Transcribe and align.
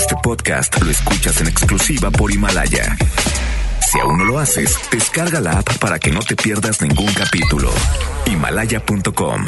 Este 0.00 0.16
podcast 0.22 0.80
lo 0.80 0.90
escuchas 0.90 1.42
en 1.42 1.48
exclusiva 1.48 2.10
por 2.10 2.32
Himalaya. 2.32 2.96
Si 3.86 4.00
aún 4.00 4.16
no 4.16 4.24
lo 4.24 4.38
haces, 4.38 4.74
descarga 4.90 5.42
la 5.42 5.58
app 5.58 5.76
para 5.76 5.98
que 5.98 6.10
no 6.10 6.20
te 6.20 6.36
pierdas 6.36 6.80
ningún 6.80 7.12
capítulo. 7.12 7.70
Himalaya.com. 8.24 9.44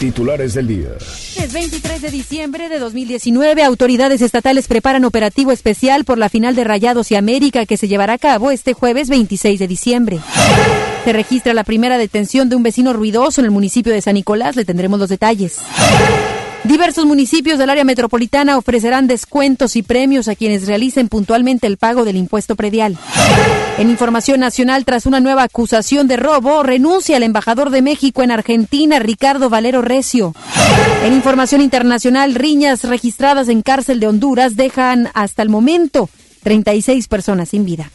Titulares 0.00 0.54
del 0.54 0.66
día. 0.66 0.88
Es 1.36 1.52
23 1.52 2.02
de 2.02 2.10
diciembre 2.10 2.68
de 2.68 2.80
2019. 2.80 3.62
Autoridades 3.62 4.22
estatales 4.22 4.66
preparan 4.66 5.04
operativo 5.04 5.52
especial 5.52 6.04
por 6.04 6.18
la 6.18 6.28
final 6.28 6.56
de 6.56 6.64
Rayados 6.64 7.12
y 7.12 7.14
América 7.14 7.64
que 7.64 7.76
se 7.76 7.86
llevará 7.86 8.14
a 8.14 8.18
cabo 8.18 8.50
este 8.50 8.72
jueves 8.72 9.08
26 9.08 9.60
de 9.60 9.68
diciembre. 9.68 10.18
Se 11.04 11.12
registra 11.12 11.54
la 11.54 11.62
primera 11.62 11.96
detención 11.96 12.48
de 12.48 12.56
un 12.56 12.64
vecino 12.64 12.92
ruidoso 12.92 13.40
en 13.40 13.44
el 13.44 13.52
municipio 13.52 13.92
de 13.92 14.02
San 14.02 14.14
Nicolás. 14.14 14.56
Le 14.56 14.64
tendremos 14.64 14.98
los 14.98 15.08
detalles. 15.08 15.58
Diversos 16.64 17.06
municipios 17.06 17.58
del 17.58 17.70
área 17.70 17.84
metropolitana 17.84 18.58
ofrecerán 18.58 19.06
descuentos 19.06 19.76
y 19.76 19.82
premios 19.82 20.28
a 20.28 20.34
quienes 20.34 20.66
realicen 20.66 21.08
puntualmente 21.08 21.66
el 21.66 21.78
pago 21.78 22.04
del 22.04 22.16
impuesto 22.16 22.54
predial. 22.54 22.98
En 23.78 23.88
información 23.88 24.40
nacional, 24.40 24.84
tras 24.84 25.06
una 25.06 25.20
nueva 25.20 25.44
acusación 25.44 26.06
de 26.06 26.18
robo, 26.18 26.62
renuncia 26.62 27.16
el 27.16 27.22
embajador 27.22 27.70
de 27.70 27.80
México 27.80 28.22
en 28.22 28.30
Argentina, 28.30 28.98
Ricardo 28.98 29.48
Valero 29.48 29.80
Recio. 29.80 30.34
En 31.02 31.14
información 31.14 31.62
internacional, 31.62 32.34
riñas 32.34 32.84
registradas 32.84 33.48
en 33.48 33.62
cárcel 33.62 33.98
de 33.98 34.08
Honduras 34.08 34.54
dejan 34.54 35.08
hasta 35.14 35.42
el 35.42 35.48
momento 35.48 36.10
36 36.42 37.08
personas 37.08 37.48
sin 37.48 37.64
vida. 37.64 37.90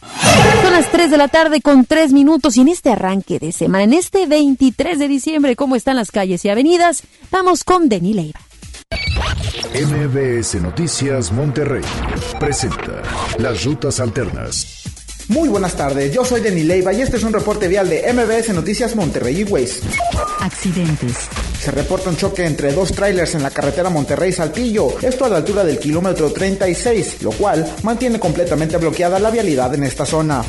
Son 0.63 0.73
las 0.73 0.91
3 0.91 1.11
de 1.11 1.17
la 1.17 1.27
tarde 1.27 1.61
con 1.61 1.85
3 1.85 2.13
minutos 2.13 2.57
y 2.57 2.61
en 2.61 2.69
este 2.69 2.91
arranque 2.91 3.39
de 3.39 3.51
semana, 3.51 3.83
en 3.83 3.93
este 3.93 4.25
23 4.25 4.97
de 4.97 5.07
diciembre, 5.07 5.55
¿cómo 5.55 5.75
están 5.75 5.95
las 5.95 6.11
calles 6.11 6.43
y 6.45 6.49
avenidas? 6.49 7.03
Vamos 7.31 7.63
con 7.63 7.89
Denis 7.89 8.15
Leiva. 8.15 8.44
MBS 8.91 10.61
Noticias 10.61 11.31
Monterrey 11.31 11.83
presenta 12.39 13.01
Las 13.39 13.63
Rutas 13.63 13.99
Alternas. 13.99 14.83
Muy 15.27 15.49
buenas 15.49 15.75
tardes, 15.75 16.13
yo 16.13 16.23
soy 16.23 16.41
Denis 16.41 16.65
Leiva 16.65 16.93
y 16.93 17.01
este 17.01 17.17
es 17.17 17.23
un 17.23 17.33
reporte 17.33 17.67
vial 17.67 17.89
de 17.89 18.13
MBS 18.13 18.53
Noticias 18.53 18.95
Monterrey 18.95 19.41
y 19.41 19.43
Waze. 19.43 19.81
Accidentes. 20.39 21.27
Se 21.65 21.71
reporta 21.71 22.11
un 22.11 22.15
choque 22.15 22.45
entre 22.45 22.71
dos 22.73 22.91
trailers 22.91 23.33
en 23.33 23.41
la 23.41 23.49
carretera 23.49 23.89
Monterrey-Saltillo, 23.89 24.99
esto 25.01 25.25
a 25.25 25.29
la 25.29 25.37
altura 25.37 25.63
del 25.63 25.79
kilómetro 25.79 26.31
36, 26.31 27.23
lo 27.23 27.31
cual 27.31 27.67
mantiene 27.81 28.19
completamente 28.19 28.77
bloqueada 28.77 29.17
la 29.17 29.31
vialidad 29.31 29.73
en 29.73 29.83
esta 29.83 30.05
zona. 30.05 30.43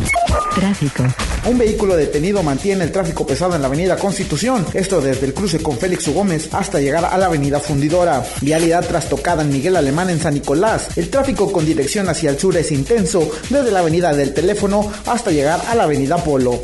Tráfico. 0.54 1.04
Un 1.46 1.56
vehículo 1.56 1.96
detenido 1.96 2.42
mantiene 2.42 2.84
el 2.84 2.92
tráfico 2.92 3.26
pesado 3.26 3.54
en 3.54 3.62
la 3.62 3.68
avenida 3.68 3.96
Constitución, 3.96 4.66
esto 4.74 5.00
desde 5.00 5.24
el 5.24 5.32
cruce 5.32 5.62
con 5.62 5.78
Félix 5.78 6.06
U. 6.08 6.12
Gómez 6.12 6.50
hasta 6.52 6.80
llegar 6.80 7.06
a 7.06 7.16
la 7.16 7.26
avenida 7.26 7.60
Fundidora. 7.60 8.22
Vialidad 8.42 8.86
trastocada 8.86 9.40
en 9.40 9.48
Miguel 9.48 9.76
Alemán 9.76 10.10
en 10.10 10.20
San 10.20 10.34
Nicolás. 10.34 10.88
El 10.96 11.08
tráfico 11.08 11.50
con 11.50 11.64
dirección 11.64 12.10
hacia 12.10 12.28
el 12.28 12.38
sur 12.38 12.58
es 12.58 12.70
intenso 12.72 13.30
desde 13.48 13.70
la 13.70 13.78
avenida 13.78 14.12
del 14.12 14.34
teléfono 14.34 14.92
hasta 15.06 15.30
llegar 15.30 15.62
a 15.66 15.74
la 15.74 15.84
avenida 15.84 16.18
Polo. 16.18 16.60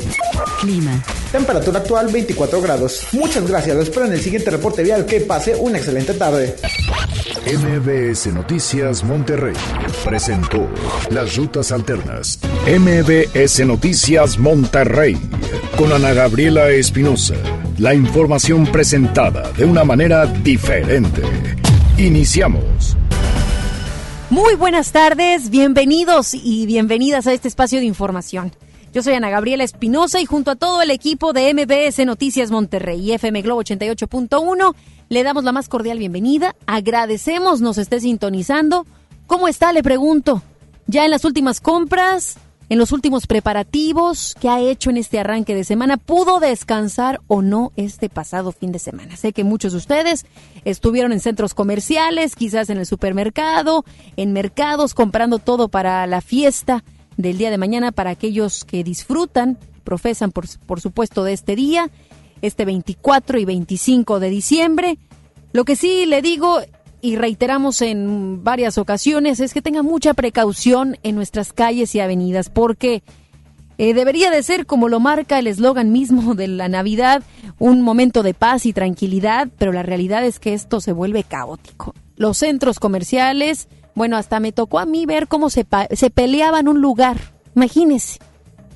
Clima. 0.61 1.03
Temperatura 1.31 1.79
actual 1.79 2.09
24 2.09 2.61
grados. 2.61 3.07
Muchas 3.13 3.47
gracias, 3.47 3.75
espero 3.77 4.05
en 4.05 4.13
el 4.13 4.21
siguiente 4.21 4.42
reporte 4.51 4.83
vial. 4.83 5.05
Que 5.05 5.21
pase 5.21 5.55
una 5.55 5.77
excelente 5.77 6.13
tarde. 6.13 6.55
MBS 7.45 8.27
Noticias 8.27 9.03
Monterrey 9.03 9.53
presentó 10.05 10.69
Las 11.09 11.35
Rutas 11.35 11.71
Alternas. 11.71 12.39
MBS 12.65 13.65
Noticias 13.65 14.37
Monterrey 14.39 15.17
con 15.77 15.91
Ana 15.91 16.13
Gabriela 16.13 16.69
Espinosa. 16.69 17.35
La 17.77 17.93
información 17.93 18.65
presentada 18.67 19.51
de 19.51 19.65
una 19.65 19.83
manera 19.83 20.25
diferente. 20.25 21.21
Iniciamos. 21.97 22.95
Muy 24.29 24.55
buenas 24.55 24.91
tardes, 24.91 25.49
bienvenidos 25.49 26.33
y 26.33 26.65
bienvenidas 26.65 27.27
a 27.27 27.33
este 27.33 27.47
espacio 27.47 27.79
de 27.79 27.85
información. 27.85 28.51
Yo 28.93 29.01
soy 29.01 29.15
Ana 29.15 29.31
Gabriela 29.31 29.63
Espinosa 29.63 30.21
y 30.21 30.25
junto 30.25 30.51
a 30.51 30.55
todo 30.55 30.83
el 30.83 30.91
equipo 30.91 31.33
de 31.33 31.51
MBS 31.51 32.05
Noticias 32.05 32.51
Monterrey 32.51 33.01
y 33.01 33.13
FM 33.13 33.41
Globo 33.41 33.63
88.1 33.63 34.75
le 35.09 35.23
damos 35.23 35.43
la 35.43 35.51
más 35.51 35.67
cordial 35.67 35.97
bienvenida. 35.97 36.55
Agradecemos 36.67 37.59
nos 37.59 37.79
esté 37.79 37.99
sintonizando. 38.01 38.85
¿Cómo 39.25 39.47
está? 39.47 39.73
Le 39.73 39.81
pregunto. 39.81 40.43
Ya 40.85 41.05
en 41.05 41.09
las 41.09 41.25
últimas 41.25 41.59
compras, 41.59 42.37
en 42.69 42.77
los 42.77 42.91
últimos 42.91 43.25
preparativos 43.25 44.35
que 44.39 44.47
ha 44.47 44.59
hecho 44.59 44.91
en 44.91 44.97
este 44.97 45.17
arranque 45.17 45.55
de 45.55 45.63
semana, 45.63 45.97
¿pudo 45.97 46.39
descansar 46.39 47.19
o 47.25 47.41
no 47.41 47.71
este 47.75 48.09
pasado 48.09 48.51
fin 48.51 48.71
de 48.71 48.77
semana? 48.77 49.17
Sé 49.17 49.33
que 49.33 49.43
muchos 49.43 49.71
de 49.71 49.79
ustedes 49.79 50.27
estuvieron 50.65 51.13
en 51.13 51.19
centros 51.19 51.55
comerciales, 51.55 52.35
quizás 52.35 52.69
en 52.69 52.77
el 52.77 52.85
supermercado, 52.85 53.85
en 54.17 54.33
mercados, 54.33 54.93
comprando 54.93 55.39
todo 55.39 55.67
para 55.67 56.05
la 56.05 56.21
fiesta 56.21 56.83
del 57.17 57.37
día 57.37 57.51
de 57.51 57.57
mañana 57.57 57.91
para 57.91 58.11
aquellos 58.11 58.65
que 58.65 58.83
disfrutan, 58.83 59.57
profesan 59.83 60.31
por, 60.31 60.45
por 60.65 60.81
supuesto 60.81 61.23
de 61.23 61.33
este 61.33 61.55
día, 61.55 61.89
este 62.41 62.65
24 62.65 63.39
y 63.39 63.45
25 63.45 64.19
de 64.19 64.29
diciembre. 64.29 64.97
Lo 65.51 65.65
que 65.65 65.75
sí 65.75 66.05
le 66.05 66.21
digo 66.21 66.59
y 67.01 67.17
reiteramos 67.17 67.81
en 67.81 68.43
varias 68.43 68.77
ocasiones 68.77 69.39
es 69.39 69.53
que 69.53 69.61
tenga 69.61 69.83
mucha 69.83 70.13
precaución 70.13 70.97
en 71.03 71.15
nuestras 71.15 71.51
calles 71.51 71.93
y 71.95 71.99
avenidas 71.99 72.49
porque 72.49 73.03
eh, 73.77 73.93
debería 73.93 74.31
de 74.31 74.43
ser 74.43 74.65
como 74.65 74.87
lo 74.87 74.99
marca 74.99 75.39
el 75.39 75.47
eslogan 75.47 75.91
mismo 75.91 76.33
de 76.35 76.47
la 76.47 76.69
Navidad, 76.69 77.23
un 77.59 77.81
momento 77.81 78.23
de 78.23 78.33
paz 78.33 78.65
y 78.65 78.73
tranquilidad, 78.73 79.49
pero 79.57 79.71
la 79.71 79.83
realidad 79.83 80.23
es 80.25 80.39
que 80.39 80.53
esto 80.53 80.79
se 80.79 80.93
vuelve 80.93 81.23
caótico. 81.23 81.93
Los 82.15 82.37
centros 82.37 82.79
comerciales, 82.79 83.67
bueno, 83.95 84.17
hasta 84.17 84.39
me 84.39 84.51
tocó 84.51 84.79
a 84.79 84.85
mí 84.85 85.05
ver 85.05 85.27
cómo 85.27 85.49
se, 85.49 85.65
se 85.91 86.09
peleaban 86.09 86.67
un 86.67 86.81
lugar. 86.81 87.33
Imagínese, 87.55 88.19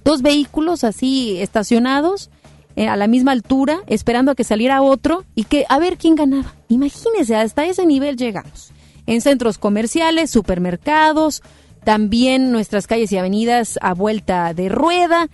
dos 0.03 0.21
vehículos 0.21 0.83
así 0.83 1.37
estacionados 1.39 2.29
eh, 2.75 2.87
a 2.87 2.95
la 2.95 3.07
misma 3.07 3.31
altura, 3.31 3.79
esperando 3.87 4.31
a 4.31 4.35
que 4.35 4.43
saliera 4.43 4.83
otro 4.83 5.25
y 5.33 5.45
que 5.45 5.65
a 5.67 5.79
ver 5.79 5.97
quién 5.97 6.15
ganaba. 6.15 6.53
Imagínese, 6.69 7.35
hasta 7.35 7.65
ese 7.65 7.87
nivel 7.87 8.17
llegamos. 8.17 8.71
En 9.07 9.21
centros 9.21 9.57
comerciales, 9.57 10.29
supermercados, 10.29 11.41
también 11.83 12.51
nuestras 12.51 12.85
calles 12.85 13.11
y 13.11 13.17
avenidas 13.17 13.79
a 13.81 13.95
vuelta 13.95 14.53
de 14.53 14.69
rueda, 14.69 15.27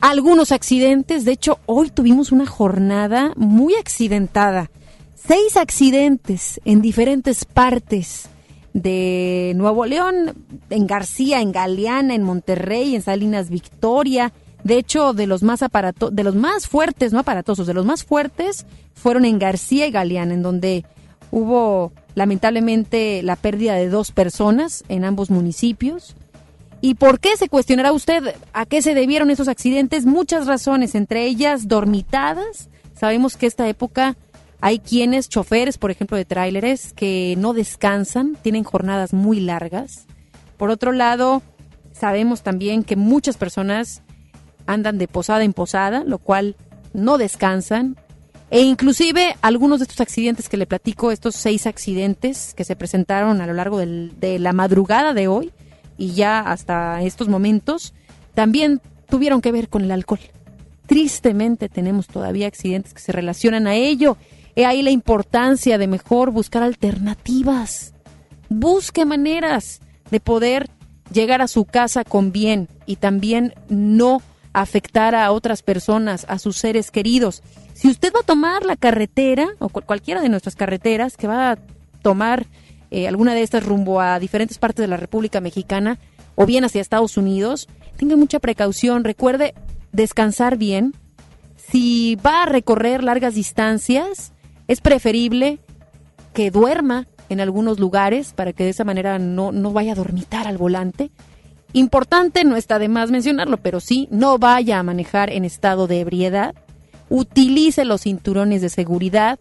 algunos 0.00 0.50
accidentes. 0.50 1.24
De 1.24 1.32
hecho, 1.32 1.60
hoy 1.66 1.90
tuvimos 1.90 2.32
una 2.32 2.46
jornada 2.46 3.32
muy 3.36 3.76
accidentada. 3.76 4.70
Seis 5.14 5.56
accidentes 5.56 6.60
en 6.64 6.82
diferentes 6.82 7.44
partes 7.44 8.28
de 8.72 9.52
Nuevo 9.56 9.84
León, 9.86 10.34
en 10.70 10.86
García, 10.86 11.40
en 11.40 11.52
Galeana, 11.52 12.14
en 12.14 12.22
Monterrey, 12.22 12.94
en 12.94 13.02
Salinas 13.02 13.50
Victoria. 13.50 14.32
De 14.64 14.78
hecho, 14.78 15.12
de 15.12 15.26
los 15.26 15.42
más 15.42 15.62
aparato 15.62 16.10
de 16.10 16.24
los 16.24 16.34
más 16.34 16.68
fuertes, 16.68 17.12
no 17.12 17.18
aparatosos, 17.18 17.66
de 17.66 17.74
los 17.74 17.84
más 17.84 18.04
fuertes 18.04 18.64
fueron 18.94 19.24
en 19.24 19.38
García 19.38 19.86
y 19.86 19.90
Galeana, 19.90 20.34
en 20.34 20.42
donde 20.42 20.84
hubo 21.30 21.92
lamentablemente 22.14 23.22
la 23.22 23.36
pérdida 23.36 23.74
de 23.74 23.88
dos 23.88 24.12
personas 24.12 24.84
en 24.88 25.04
ambos 25.04 25.30
municipios. 25.30 26.14
¿Y 26.80 26.94
por 26.94 27.20
qué 27.20 27.36
se 27.36 27.48
cuestionará 27.48 27.92
usted 27.92 28.34
a 28.52 28.66
qué 28.66 28.82
se 28.82 28.94
debieron 28.94 29.30
esos 29.30 29.48
accidentes? 29.48 30.04
Muchas 30.04 30.46
razones, 30.46 30.94
entre 30.94 31.26
ellas 31.26 31.68
dormitadas. 31.68 32.68
Sabemos 32.94 33.36
que 33.36 33.46
esta 33.46 33.68
época 33.68 34.16
hay 34.62 34.78
quienes, 34.78 35.28
choferes, 35.28 35.76
por 35.76 35.90
ejemplo, 35.90 36.16
de 36.16 36.24
tráileres, 36.24 36.92
que 36.92 37.34
no 37.36 37.52
descansan, 37.52 38.36
tienen 38.42 38.62
jornadas 38.62 39.12
muy 39.12 39.40
largas. 39.40 40.06
Por 40.56 40.70
otro 40.70 40.92
lado, 40.92 41.42
sabemos 41.90 42.42
también 42.42 42.84
que 42.84 42.94
muchas 42.94 43.36
personas 43.36 44.02
andan 44.66 44.98
de 44.98 45.08
posada 45.08 45.42
en 45.42 45.52
posada, 45.52 46.04
lo 46.04 46.18
cual 46.18 46.54
no 46.92 47.18
descansan. 47.18 47.96
E 48.50 48.60
inclusive 48.60 49.34
algunos 49.42 49.80
de 49.80 49.84
estos 49.84 50.00
accidentes 50.00 50.48
que 50.48 50.56
le 50.56 50.66
platico, 50.66 51.10
estos 51.10 51.34
seis 51.34 51.66
accidentes 51.66 52.54
que 52.54 52.62
se 52.62 52.76
presentaron 52.76 53.40
a 53.40 53.48
lo 53.48 53.54
largo 53.54 53.78
de 53.78 54.38
la 54.38 54.52
madrugada 54.52 55.12
de 55.12 55.26
hoy 55.26 55.50
y 55.98 56.12
ya 56.12 56.38
hasta 56.38 57.02
estos 57.02 57.28
momentos, 57.28 57.94
también 58.34 58.80
tuvieron 59.08 59.40
que 59.40 59.50
ver 59.50 59.68
con 59.68 59.82
el 59.82 59.90
alcohol. 59.90 60.20
Tristemente 60.86 61.68
tenemos 61.68 62.06
todavía 62.06 62.46
accidentes 62.46 62.94
que 62.94 63.00
se 63.00 63.10
relacionan 63.10 63.66
a 63.66 63.74
ello 63.74 64.16
He 64.54 64.66
ahí 64.66 64.82
la 64.82 64.90
importancia 64.90 65.78
de 65.78 65.86
mejor 65.86 66.30
buscar 66.30 66.62
alternativas. 66.62 67.94
Busque 68.48 69.04
maneras 69.04 69.80
de 70.10 70.20
poder 70.20 70.68
llegar 71.12 71.42
a 71.42 71.48
su 71.48 71.64
casa 71.64 72.04
con 72.04 72.32
bien 72.32 72.68
y 72.86 72.96
también 72.96 73.54
no 73.68 74.22
afectar 74.52 75.14
a 75.14 75.32
otras 75.32 75.62
personas, 75.62 76.26
a 76.28 76.38
sus 76.38 76.58
seres 76.58 76.90
queridos. 76.90 77.42
Si 77.72 77.88
usted 77.88 78.12
va 78.14 78.20
a 78.20 78.24
tomar 78.26 78.64
la 78.64 78.76
carretera 78.76 79.48
o 79.58 79.68
cualquiera 79.68 80.20
de 80.20 80.28
nuestras 80.28 80.56
carreteras 80.56 81.16
que 81.16 81.26
va 81.26 81.52
a 81.52 81.58
tomar 82.02 82.46
eh, 82.90 83.08
alguna 83.08 83.34
de 83.34 83.42
estas 83.42 83.64
rumbo 83.64 84.00
a 84.00 84.18
diferentes 84.18 84.58
partes 84.58 84.82
de 84.82 84.88
la 84.88 84.98
República 84.98 85.40
Mexicana 85.40 85.98
o 86.34 86.44
bien 86.44 86.64
hacia 86.64 86.82
Estados 86.82 87.16
Unidos, 87.16 87.68
tenga 87.96 88.16
mucha 88.16 88.38
precaución. 88.38 89.04
Recuerde 89.04 89.54
descansar 89.92 90.58
bien. 90.58 90.94
Si 91.56 92.16
va 92.16 92.42
a 92.42 92.46
recorrer 92.46 93.02
largas 93.02 93.34
distancias, 93.34 94.31
es 94.68 94.80
preferible 94.80 95.58
que 96.32 96.50
duerma 96.50 97.06
en 97.28 97.40
algunos 97.40 97.78
lugares 97.78 98.32
para 98.34 98.52
que 98.52 98.64
de 98.64 98.70
esa 98.70 98.84
manera 98.84 99.18
no, 99.18 99.52
no 99.52 99.72
vaya 99.72 99.92
a 99.92 99.96
dormitar 99.96 100.46
al 100.46 100.58
volante. 100.58 101.10
Importante, 101.72 102.44
no 102.44 102.56
está 102.56 102.78
de 102.78 102.88
más 102.88 103.10
mencionarlo, 103.10 103.56
pero 103.56 103.80
sí, 103.80 104.08
no 104.10 104.38
vaya 104.38 104.78
a 104.78 104.82
manejar 104.82 105.30
en 105.30 105.44
estado 105.44 105.86
de 105.86 106.00
ebriedad. 106.00 106.54
Utilice 107.08 107.84
los 107.84 108.02
cinturones 108.02 108.60
de 108.60 108.68
seguridad. 108.68 109.38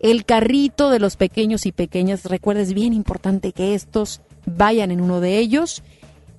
El 0.00 0.24
carrito 0.24 0.90
de 0.90 1.00
los 1.00 1.16
pequeños 1.16 1.66
y 1.66 1.72
pequeñas, 1.72 2.24
recuerdes 2.24 2.72
bien 2.72 2.92
importante 2.92 3.52
que 3.52 3.74
estos 3.74 4.20
vayan 4.46 4.90
en 4.90 5.00
uno 5.00 5.20
de 5.20 5.38
ellos. 5.38 5.82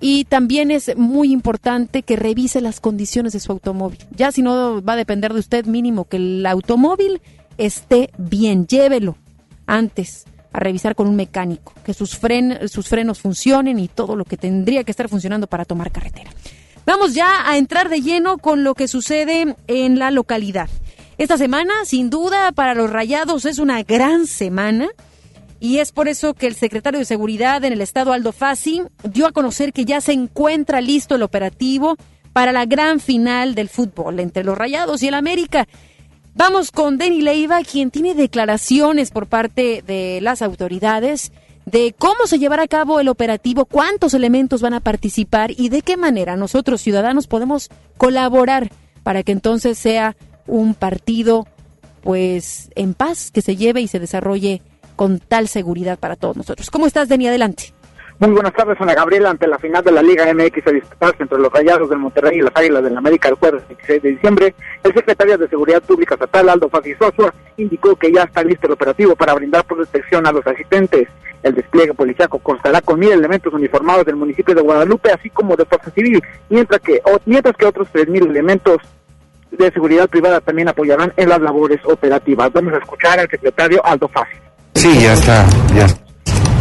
Y 0.01 0.25
también 0.25 0.71
es 0.71 0.95
muy 0.97 1.31
importante 1.31 2.03
que 2.03 2.15
revise 2.15 2.61
las 2.61 2.79
condiciones 2.79 3.33
de 3.33 3.39
su 3.39 3.51
automóvil. 3.51 3.99
Ya 4.15 4.31
si 4.31 4.41
no 4.41 4.83
va 4.83 4.93
a 4.93 4.97
depender 4.97 5.33
de 5.33 5.39
usted 5.39 5.65
mínimo 5.65 6.05
que 6.05 6.17
el 6.17 6.45
automóvil 6.45 7.21
esté 7.57 8.11
bien, 8.17 8.67
llévelo 8.67 9.17
antes 9.65 10.25
a 10.53 10.59
revisar 10.59 10.95
con 10.95 11.07
un 11.07 11.15
mecánico, 11.15 11.73
que 11.83 11.93
sus, 11.93 12.19
sus 12.67 12.87
frenos 12.87 13.19
funcionen 13.19 13.79
y 13.79 13.87
todo 13.87 14.15
lo 14.15 14.23
que 14.25 14.37
tendría 14.37 14.83
que 14.83 14.91
estar 14.91 15.09
funcionando 15.09 15.47
para 15.47 15.65
tomar 15.65 15.91
carretera. 15.91 16.31
Vamos 16.85 17.13
ya 17.13 17.49
a 17.49 17.57
entrar 17.57 17.89
de 17.89 18.01
lleno 18.01 18.37
con 18.37 18.63
lo 18.63 18.75
que 18.75 18.87
sucede 18.87 19.55
en 19.67 19.99
la 19.99 20.11
localidad. 20.11 20.69
Esta 21.17 21.37
semana, 21.37 21.73
sin 21.85 22.09
duda, 22.09 22.51
para 22.51 22.75
los 22.75 22.89
rayados 22.89 23.45
es 23.45 23.59
una 23.59 23.81
gran 23.83 24.27
semana. 24.27 24.89
Y 25.59 25.79
es 25.79 25.91
por 25.91 26.07
eso 26.07 26.33
que 26.33 26.47
el 26.47 26.55
secretario 26.55 26.99
de 26.99 27.05
Seguridad 27.05 27.63
en 27.63 27.73
el 27.73 27.81
estado, 27.81 28.13
Aldo 28.13 28.33
Fassi, 28.33 28.83
dio 29.03 29.25
a 29.25 29.31
conocer 29.31 29.73
que 29.73 29.85
ya 29.85 29.99
se 29.99 30.11
encuentra 30.11 30.81
listo 30.81 31.15
el 31.15 31.23
operativo 31.23 31.95
para 32.33 32.51
la 32.51 32.65
gran 32.65 32.99
final 32.99 33.55
del 33.55 33.69
fútbol 33.69 34.19
entre 34.19 34.43
los 34.43 34.57
Rayados 34.57 35.01
y 35.01 35.07
el 35.07 35.13
América. 35.13 35.67
Vamos 36.37 36.71
con 36.71 36.97
Denny 36.97 37.21
Leiva, 37.21 37.61
quien 37.63 37.91
tiene 37.91 38.13
declaraciones 38.13 39.09
por 39.09 39.25
parte 39.25 39.81
de 39.87 40.19
las 40.21 40.41
autoridades 40.41 41.31
de 41.65 41.95
cómo 41.97 42.27
se 42.27 42.39
llevará 42.39 42.63
a 42.63 42.67
cabo 42.67 42.99
el 42.99 43.07
operativo, 43.07 43.63
cuántos 43.63 44.13
elementos 44.13 44.61
van 44.61 44.73
a 44.73 44.81
participar 44.81 45.51
y 45.51 45.69
de 45.69 45.81
qué 45.81 45.95
manera 45.95 46.35
nosotros 46.35 46.81
ciudadanos 46.81 47.27
podemos 47.27 47.69
colaborar 47.95 48.69
para 49.01 49.23
que 49.23 49.31
entonces 49.31 49.77
sea 49.77 50.17
un 50.45 50.73
partido 50.73 51.47
pues 52.01 52.69
en 52.75 52.95
paz 52.95 53.31
que 53.31 53.41
se 53.41 53.55
lleve 53.55 53.79
y 53.79 53.87
se 53.87 54.01
desarrolle 54.01 54.61
con 54.97 55.19
tal 55.19 55.47
seguridad 55.47 55.97
para 55.97 56.17
todos 56.17 56.35
nosotros. 56.35 56.69
¿Cómo 56.69 56.85
estás, 56.85 57.07
Denny? 57.07 57.27
Adelante. 57.27 57.74
Muy 58.17 58.29
buenas 58.29 58.53
tardes, 58.53 58.79
Ana 58.79 58.93
Gabriela. 58.93 59.29
Ante 59.29 59.45
la 59.45 59.59
final 59.59 59.83
de 59.83 59.91
la 59.91 60.01
Liga 60.01 60.25
MX 60.33 60.67
a 60.67 60.71
disputarse 60.71 61.23
entre 61.23 61.37
los 61.37 61.51
Rayados 61.51 61.89
del 61.89 61.99
Monterrey 61.99 62.37
y 62.37 62.41
las 62.41 62.55
Águilas 62.55 62.81
del 62.83 62.97
América 62.97 63.27
el 63.27 63.35
jueves 63.35 63.67
16 63.67 64.01
de 64.01 64.09
diciembre, 64.11 64.55
el 64.83 64.93
secretario 64.93 65.37
de 65.37 65.49
Seguridad 65.49 65.81
Pública 65.81 66.15
Estatal, 66.15 66.47
Aldo 66.47 66.69
Fasisosua, 66.69 67.33
indicó 67.57 67.97
que 67.97 68.13
ya 68.13 68.23
está 68.23 68.41
listo 68.41 68.67
el 68.67 68.73
operativo 68.73 69.17
para 69.17 69.33
brindar 69.33 69.65
protección 69.65 70.25
a 70.25 70.31
los 70.31 70.47
asistentes. 70.47 71.09
El 71.43 71.55
despliegue 71.55 71.93
policiaco 71.93 72.39
constará 72.39 72.81
con 72.81 72.99
mil 72.99 73.11
elementos 73.11 73.53
uniformados 73.53 74.05
del 74.05 74.15
municipio 74.15 74.55
de 74.55 74.61
Guadalupe, 74.61 75.11
así 75.11 75.29
como 75.29 75.57
de 75.57 75.65
Fuerza 75.65 75.91
Civil, 75.91 76.23
mientras 76.49 76.79
que, 76.79 77.01
mientras 77.25 77.55
que 77.57 77.65
otros 77.65 77.89
tres 77.91 78.07
mil 78.07 78.25
elementos 78.25 78.77
de 79.51 79.71
seguridad 79.71 80.07
privada 80.09 80.39
también 80.39 80.69
apoyarán 80.69 81.11
en 81.17 81.29
las 81.29 81.41
labores 81.41 81.81
operativas. 81.83 82.51
Vamos 82.53 82.73
a 82.73 82.77
escuchar 82.77 83.19
al 83.19 83.29
secretario 83.29 83.85
Aldo 83.85 84.07
Fasi. 84.07 84.37
Sí, 84.73 85.01
ya 85.01 85.13
está, 85.13 85.45
ya 85.75 85.85
está. 85.85 86.04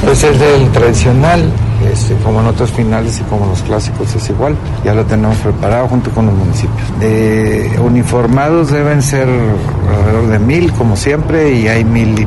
Pues 0.04 0.22
es 0.22 0.38
del 0.38 0.70
tradicional, 0.70 1.42
este, 1.90 2.14
como 2.16 2.40
en 2.40 2.46
otros 2.46 2.70
finales 2.70 3.20
y 3.20 3.22
como 3.24 3.46
los 3.46 3.62
clásicos 3.62 4.14
es 4.14 4.28
igual, 4.28 4.54
ya 4.84 4.94
lo 4.94 5.04
tenemos 5.06 5.36
preparado 5.38 5.88
junto 5.88 6.10
con 6.10 6.26
los 6.26 6.34
municipios. 6.34 7.00
De 7.00 7.70
uniformados 7.82 8.70
deben 8.70 9.02
ser 9.02 9.26
alrededor 9.28 10.28
de 10.28 10.38
mil, 10.38 10.72
como 10.74 10.94
siempre, 10.94 11.54
y 11.54 11.68
hay 11.68 11.84
mil, 11.84 12.18
eh, 12.18 12.26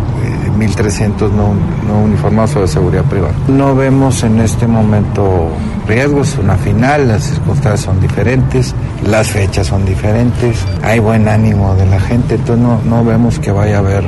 mil 0.57 0.75
trescientos 0.75 1.31
no, 1.31 1.53
no 1.87 1.99
uniformados 2.03 2.55
o 2.55 2.61
de 2.61 2.67
seguridad 2.67 3.03
privada. 3.03 3.33
No 3.47 3.75
vemos 3.75 4.23
en 4.23 4.41
este 4.41 4.67
momento 4.67 5.47
riesgos, 5.87 6.37
una 6.41 6.55
final, 6.55 7.07
las 7.07 7.23
circunstancias 7.25 7.81
son 7.81 8.01
diferentes, 8.01 8.73
las 9.07 9.27
fechas 9.27 9.67
son 9.67 9.85
diferentes, 9.85 10.65
hay 10.83 10.99
buen 10.99 11.27
ánimo 11.27 11.75
de 11.75 11.85
la 11.85 11.99
gente, 11.99 12.35
entonces 12.35 12.65
no, 12.65 12.81
no 12.83 13.05
vemos 13.05 13.39
que 13.39 13.51
vaya 13.51 13.77
a 13.77 13.79
haber 13.79 14.03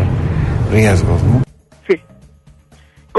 riesgos, 0.71 1.21
¿no? 1.24 1.49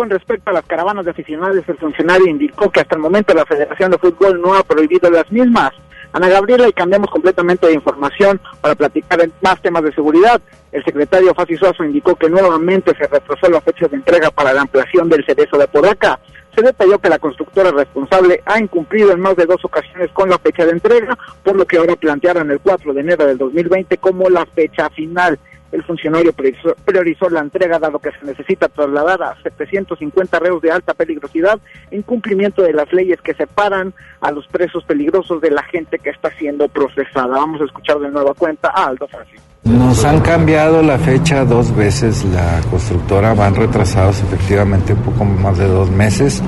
Con 0.01 0.09
respecto 0.09 0.49
a 0.49 0.55
las 0.55 0.65
caravanas 0.65 1.05
de 1.05 1.11
aficionados, 1.11 1.63
el 1.69 1.77
funcionario 1.77 2.27
indicó 2.27 2.71
que 2.71 2.81
hasta 2.81 2.95
el 2.95 3.03
momento 3.03 3.35
la 3.35 3.45
Federación 3.45 3.91
de 3.91 3.99
Fútbol 3.99 4.41
no 4.41 4.55
ha 4.55 4.63
prohibido 4.63 5.11
las 5.11 5.31
mismas. 5.31 5.73
Ana 6.15 6.31
Gabriela, 6.31 6.67
y 6.67 6.73
cambiamos 6.73 7.11
completamente 7.11 7.67
de 7.67 7.75
información 7.75 8.41
para 8.63 8.75
platicar 8.75 9.21
más 9.43 9.61
temas 9.61 9.83
de 9.83 9.93
seguridad. 9.93 10.41
El 10.73 10.83
secretario 10.85 11.35
Fasi 11.35 11.55
Suazo 11.55 11.85
indicó 11.85 12.17
que 12.17 12.31
nuevamente 12.31 12.97
se 12.97 13.07
retrasó 13.09 13.51
la 13.51 13.61
fecha 13.61 13.89
de 13.89 13.97
entrega 13.97 14.31
para 14.31 14.55
la 14.55 14.63
ampliación 14.63 15.11
del 15.11 15.23
cerezo 15.27 15.59
de 15.59 15.69
Podaca. 15.69 16.19
Se 16.55 16.63
detalló 16.63 16.99
que 16.99 17.11
la 17.11 17.19
constructora 17.19 17.71
responsable 17.71 18.43
ha 18.47 18.59
incumplido 18.59 19.13
en 19.13 19.21
más 19.21 19.37
de 19.37 19.45
dos 19.45 19.63
ocasiones 19.67 20.11
con 20.13 20.31
la 20.31 20.39
fecha 20.39 20.65
de 20.65 20.73
entrega, 20.73 21.19
por 21.45 21.57
lo 21.57 21.67
que 21.67 21.77
ahora 21.77 21.95
plantearon 21.95 22.51
el 22.51 22.61
4 22.61 22.95
de 22.95 23.01
enero 23.03 23.27
del 23.27 23.37
2020 23.37 23.99
como 23.99 24.31
la 24.31 24.47
fecha 24.47 24.89
final. 24.89 25.39
El 25.73 25.85
funcionario 25.85 26.33
priorizó, 26.33 27.31
la 27.31 27.41
entrega 27.41 27.79
dado 27.79 27.99
que 27.99 28.11
se 28.11 28.25
necesita 28.25 28.69
trasladar 28.69 29.23
a 29.23 29.37
750 29.43 30.39
reos 30.39 30.61
de 30.63 30.73
alta 30.73 30.95
peligrosidad 30.95 31.61
en 31.91 32.03
cumplimiento 32.03 32.63
de 32.63 32.73
las 32.73 32.93
leyes 32.93 33.21
que 33.21 33.35
separan 33.35 33.95
a 34.21 34.33
los 34.33 34.47
presos 34.49 34.85
peligrosos 34.85 35.41
de 35.41 35.51
la 35.51 35.63
gente 35.63 35.99
que 35.99 36.11
está 36.11 36.31
siendo 36.33 36.69
procesada. 36.69 37.39
Vamos 37.39 37.61
a 37.61 37.65
escuchar 37.65 37.99
de 38.01 38.11
nueva 38.11 38.35
cuenta 38.35 38.71
a 38.75 38.87
Aldo 38.87 39.07
Francisco. 39.07 39.50
Nos 39.65 40.05
han 40.07 40.21
cambiado 40.21 40.83
la 40.83 40.99
fecha 40.99 41.45
dos 41.45 41.77
veces, 41.77 42.25
la 42.25 42.63
constructora 42.71 43.35
van 43.35 43.55
retrasados 43.55 44.21
efectivamente 44.21 44.95
un 44.95 45.01
poco 45.01 45.25
más 45.27 45.59
de 45.59 45.69
dos 45.69 45.91
meses. 45.91 46.43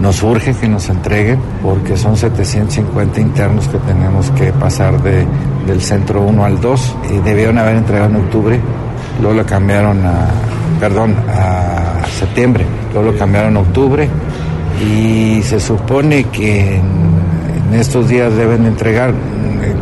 Nos 0.00 0.22
urge 0.22 0.54
que 0.54 0.66
nos 0.66 0.88
entreguen 0.88 1.38
porque 1.62 1.96
son 1.98 2.16
750 2.16 3.20
internos 3.20 3.68
que 3.68 3.76
tenemos 3.78 4.30
que 4.30 4.50
pasar 4.52 5.00
de, 5.02 5.26
del 5.66 5.82
centro 5.82 6.22
1 6.22 6.44
al 6.44 6.60
2 6.60 6.96
y 7.12 7.18
debieron 7.18 7.58
haber 7.58 7.76
entregado 7.76 8.10
en 8.10 8.16
octubre, 8.16 8.60
luego 9.20 9.36
lo 9.36 9.46
cambiaron 9.46 10.04
a, 10.06 10.30
perdón, 10.80 11.14
a 11.28 12.06
septiembre, 12.18 12.64
luego 12.94 13.12
lo 13.12 13.18
cambiaron 13.18 13.58
a 13.58 13.60
octubre. 13.60 14.08
Y 14.82 15.42
se 15.42 15.60
supone 15.60 16.24
que 16.24 16.76
en, 16.76 16.82
en 17.68 17.78
estos 17.78 18.08
días 18.08 18.34
deben 18.34 18.64
entregar, 18.64 19.12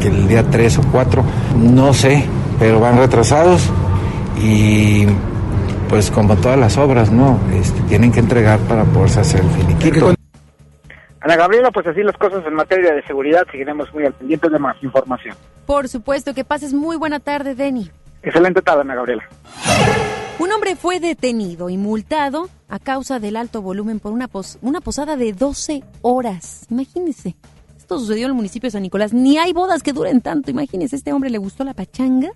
que 0.00 0.08
el 0.08 0.26
día 0.26 0.42
3 0.42 0.78
o 0.78 0.82
4, 0.90 1.24
no 1.58 1.94
sé, 1.94 2.26
pero 2.58 2.80
van 2.80 2.98
retrasados 2.98 3.70
y 4.40 5.06
pues 5.88 6.10
como 6.10 6.36
todas 6.36 6.58
las 6.58 6.78
obras, 6.78 7.10
¿no? 7.10 7.38
Este, 7.52 7.80
tienen 7.82 8.12
que 8.12 8.20
entregar 8.20 8.58
para 8.60 8.84
poderse 8.84 9.20
hacer 9.20 9.40
el 9.40 9.50
finiquito. 9.50 10.14
Ana 11.20 11.36
Gabriela, 11.36 11.70
pues 11.70 11.86
así 11.86 12.02
las 12.02 12.16
cosas 12.16 12.44
en 12.46 12.54
materia 12.54 12.94
de 12.94 13.02
seguridad, 13.02 13.46
seguiremos 13.50 13.92
muy 13.94 14.04
al 14.06 14.12
pendiente 14.12 14.48
de 14.48 14.58
más 14.58 14.76
información. 14.82 15.36
Por 15.66 15.88
supuesto, 15.88 16.34
que 16.34 16.44
pases 16.44 16.72
muy 16.72 16.96
buena 16.96 17.20
tarde, 17.20 17.54
Denny. 17.54 17.90
Excelente 18.22 18.62
tarde, 18.62 18.80
Ana 18.80 18.94
Gabriela. 18.94 19.22
Un 20.38 20.50
hombre 20.50 20.74
fue 20.74 20.98
detenido 20.98 21.70
y 21.70 21.76
multado 21.76 22.48
a 22.68 22.78
causa 22.80 23.20
del 23.20 23.36
alto 23.36 23.62
volumen 23.62 24.00
por 24.00 24.12
una, 24.12 24.26
pos 24.26 24.58
una 24.62 24.80
posada 24.80 25.16
de 25.16 25.32
12 25.32 25.84
horas. 26.00 26.66
Imagínense. 26.70 27.36
Sucedió 27.98 28.26
en 28.26 28.30
el 28.30 28.36
municipio 28.36 28.66
de 28.66 28.72
San 28.72 28.82
Nicolás. 28.82 29.12
Ni 29.12 29.38
hay 29.38 29.52
bodas 29.52 29.82
que 29.82 29.92
duren 29.92 30.20
tanto. 30.20 30.50
Imagínense, 30.50 30.96
este 30.96 31.12
hombre 31.12 31.30
le 31.30 31.38
gustó 31.38 31.64
la 31.64 31.74
pachanga. 31.74 32.32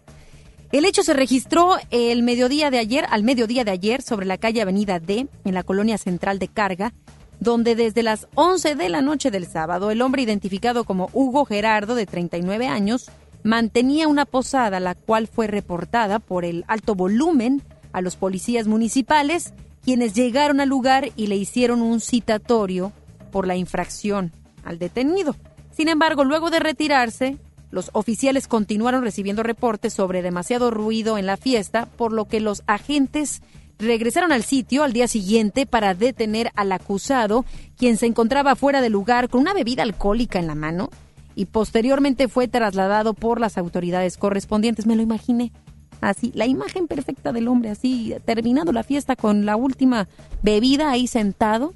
El 0.73 0.85
hecho 0.85 1.03
se 1.03 1.15
registró 1.15 1.77
el 1.91 2.23
mediodía 2.23 2.71
de 2.71 2.79
ayer, 2.79 3.07
al 3.11 3.23
mediodía 3.23 3.65
de 3.65 3.71
ayer, 3.71 4.03
sobre 4.03 4.27
la 4.27 4.37
calle 4.37 4.63
Avenida 4.63 4.99
D, 4.99 5.29
en 5.45 5.55
la 5.55 5.63
colonia 5.63 5.97
central 5.97 6.39
de 6.39 6.49
Carga, 6.49 6.93
donde 7.39 7.77
desde 7.77 8.03
las 8.03 8.27
11 8.35 8.75
de 8.75 8.89
la 8.89 9.01
noche 9.01 9.31
del 9.31 9.47
sábado, 9.47 9.91
el 9.91 10.03
hombre 10.03 10.23
identificado 10.23 10.85
como 10.85 11.09
Hugo 11.13 11.45
Gerardo, 11.45 11.95
de 11.95 12.07
39 12.07 12.67
años, 12.67 13.11
mantenía 13.45 14.09
una 14.09 14.25
posada, 14.25 14.81
la 14.81 14.95
cual 14.97 15.29
fue 15.29 15.47
reportada 15.47 16.19
por 16.19 16.45
el 16.45 16.65
alto 16.67 16.95
volumen 16.95 17.63
a 17.93 18.01
los 18.01 18.17
policías 18.17 18.67
municipales, 18.67 19.55
quienes 19.85 20.15
llegaron 20.15 20.61
al 20.61 20.69
lugar 20.69 21.11
y 21.15 21.29
le 21.29 21.37
hicieron 21.37 21.81
un 21.81 22.01
citatorio 22.01 22.93
por 23.31 23.47
la 23.47 23.55
infracción 23.55 24.33
al 24.65 24.79
detenido. 24.79 25.37
Sin 25.77 25.89
embargo, 25.89 26.25
luego 26.25 26.49
de 26.49 26.59
retirarse, 26.59 27.37
los 27.71 27.91
oficiales 27.93 28.49
continuaron 28.49 29.03
recibiendo 29.03 29.43
reportes 29.43 29.93
sobre 29.93 30.23
demasiado 30.23 30.71
ruido 30.71 31.19
en 31.19 31.27
la 31.27 31.37
fiesta, 31.37 31.85
por 31.85 32.15
lo 32.15 32.25
que 32.25 32.41
los 32.41 32.63
agentes 32.67 33.43
regresaron 33.79 34.33
al 34.33 34.43
sitio 34.43 34.85
al 34.85 34.95
día 34.95 35.07
siguiente 35.07 35.67
para 35.67 35.93
detener 35.93 36.51
al 36.55 36.73
acusado, 36.73 37.45
quien 37.77 37.99
se 37.99 38.07
encontraba 38.07 38.57
fuera 38.57 38.81
del 38.81 38.95
lugar 38.95 39.29
con 39.29 39.43
una 39.43 39.53
bebida 39.53 39.83
alcohólica 39.83 40.39
en 40.39 40.47
la 40.47 40.55
mano 40.55 40.89
y 41.35 41.45
posteriormente 41.45 42.29
fue 42.29 42.49
trasladado 42.49 43.13
por 43.13 43.39
las 43.39 43.59
autoridades 43.59 44.17
correspondientes. 44.17 44.87
Me 44.87 44.97
lo 44.97 45.03
imaginé 45.03 45.53
así, 46.01 46.33
la 46.35 46.47
imagen 46.47 46.87
perfecta 46.89 47.33
del 47.33 47.49
hombre 47.49 47.69
así, 47.69 48.15
terminando 48.25 48.73
la 48.73 48.83
fiesta 48.83 49.15
con 49.15 49.45
la 49.45 49.57
última 49.57 50.09
bebida 50.43 50.91
ahí 50.91 51.07
sentado. 51.07 51.75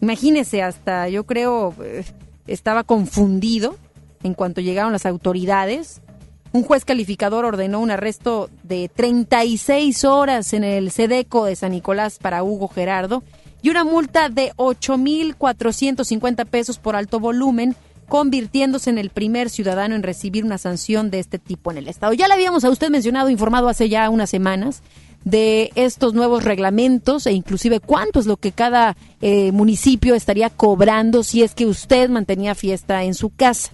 Imagínese, 0.00 0.62
hasta 0.62 1.10
yo 1.10 1.24
creo 1.24 1.74
eh, 1.84 2.04
estaba 2.48 2.84
confundido 2.84 3.76
en 4.22 4.34
cuanto 4.34 4.60
llegaron 4.60 4.92
las 4.92 5.06
autoridades 5.06 6.00
Un 6.52 6.62
juez 6.64 6.84
calificador 6.84 7.44
ordenó 7.44 7.78
un 7.80 7.90
arresto 7.90 8.48
de 8.62 8.90
36 8.94 10.04
horas 10.04 10.52
en 10.54 10.64
el 10.64 10.90
Sedeco 10.90 11.44
de 11.44 11.56
San 11.56 11.72
Nicolás 11.72 12.18
para 12.18 12.42
Hugo 12.42 12.68
Gerardo 12.68 13.22
y 13.60 13.70
una 13.70 13.84
multa 13.84 14.28
de 14.28 14.52
8.450 14.56 16.46
pesos 16.46 16.78
por 16.78 16.96
alto 16.96 17.20
volumen, 17.20 17.76
convirtiéndose 18.08 18.88
en 18.88 18.98
el 18.98 19.10
primer 19.10 19.50
ciudadano 19.50 19.94
en 19.94 20.02
recibir 20.02 20.44
una 20.44 20.58
sanción 20.58 21.10
de 21.10 21.18
este 21.18 21.38
tipo 21.38 21.70
en 21.70 21.78
el 21.78 21.88
Estado. 21.88 22.14
Ya 22.14 22.28
le 22.28 22.34
habíamos 22.34 22.64
a 22.64 22.70
usted 22.70 22.88
mencionado, 22.88 23.28
informado 23.30 23.68
hace 23.68 23.88
ya 23.88 24.08
unas 24.08 24.30
semanas 24.30 24.82
de 25.24 25.70
estos 25.74 26.14
nuevos 26.14 26.44
reglamentos 26.44 27.26
e 27.26 27.32
inclusive 27.32 27.80
cuánto 27.80 28.20
es 28.20 28.26
lo 28.26 28.36
que 28.36 28.52
cada 28.52 28.96
eh, 29.20 29.52
municipio 29.52 30.14
estaría 30.14 30.50
cobrando 30.50 31.22
si 31.22 31.42
es 31.42 31.54
que 31.54 31.66
usted 31.66 32.08
mantenía 32.08 32.54
fiesta 32.54 33.04
en 33.04 33.14
su 33.14 33.30
casa. 33.30 33.72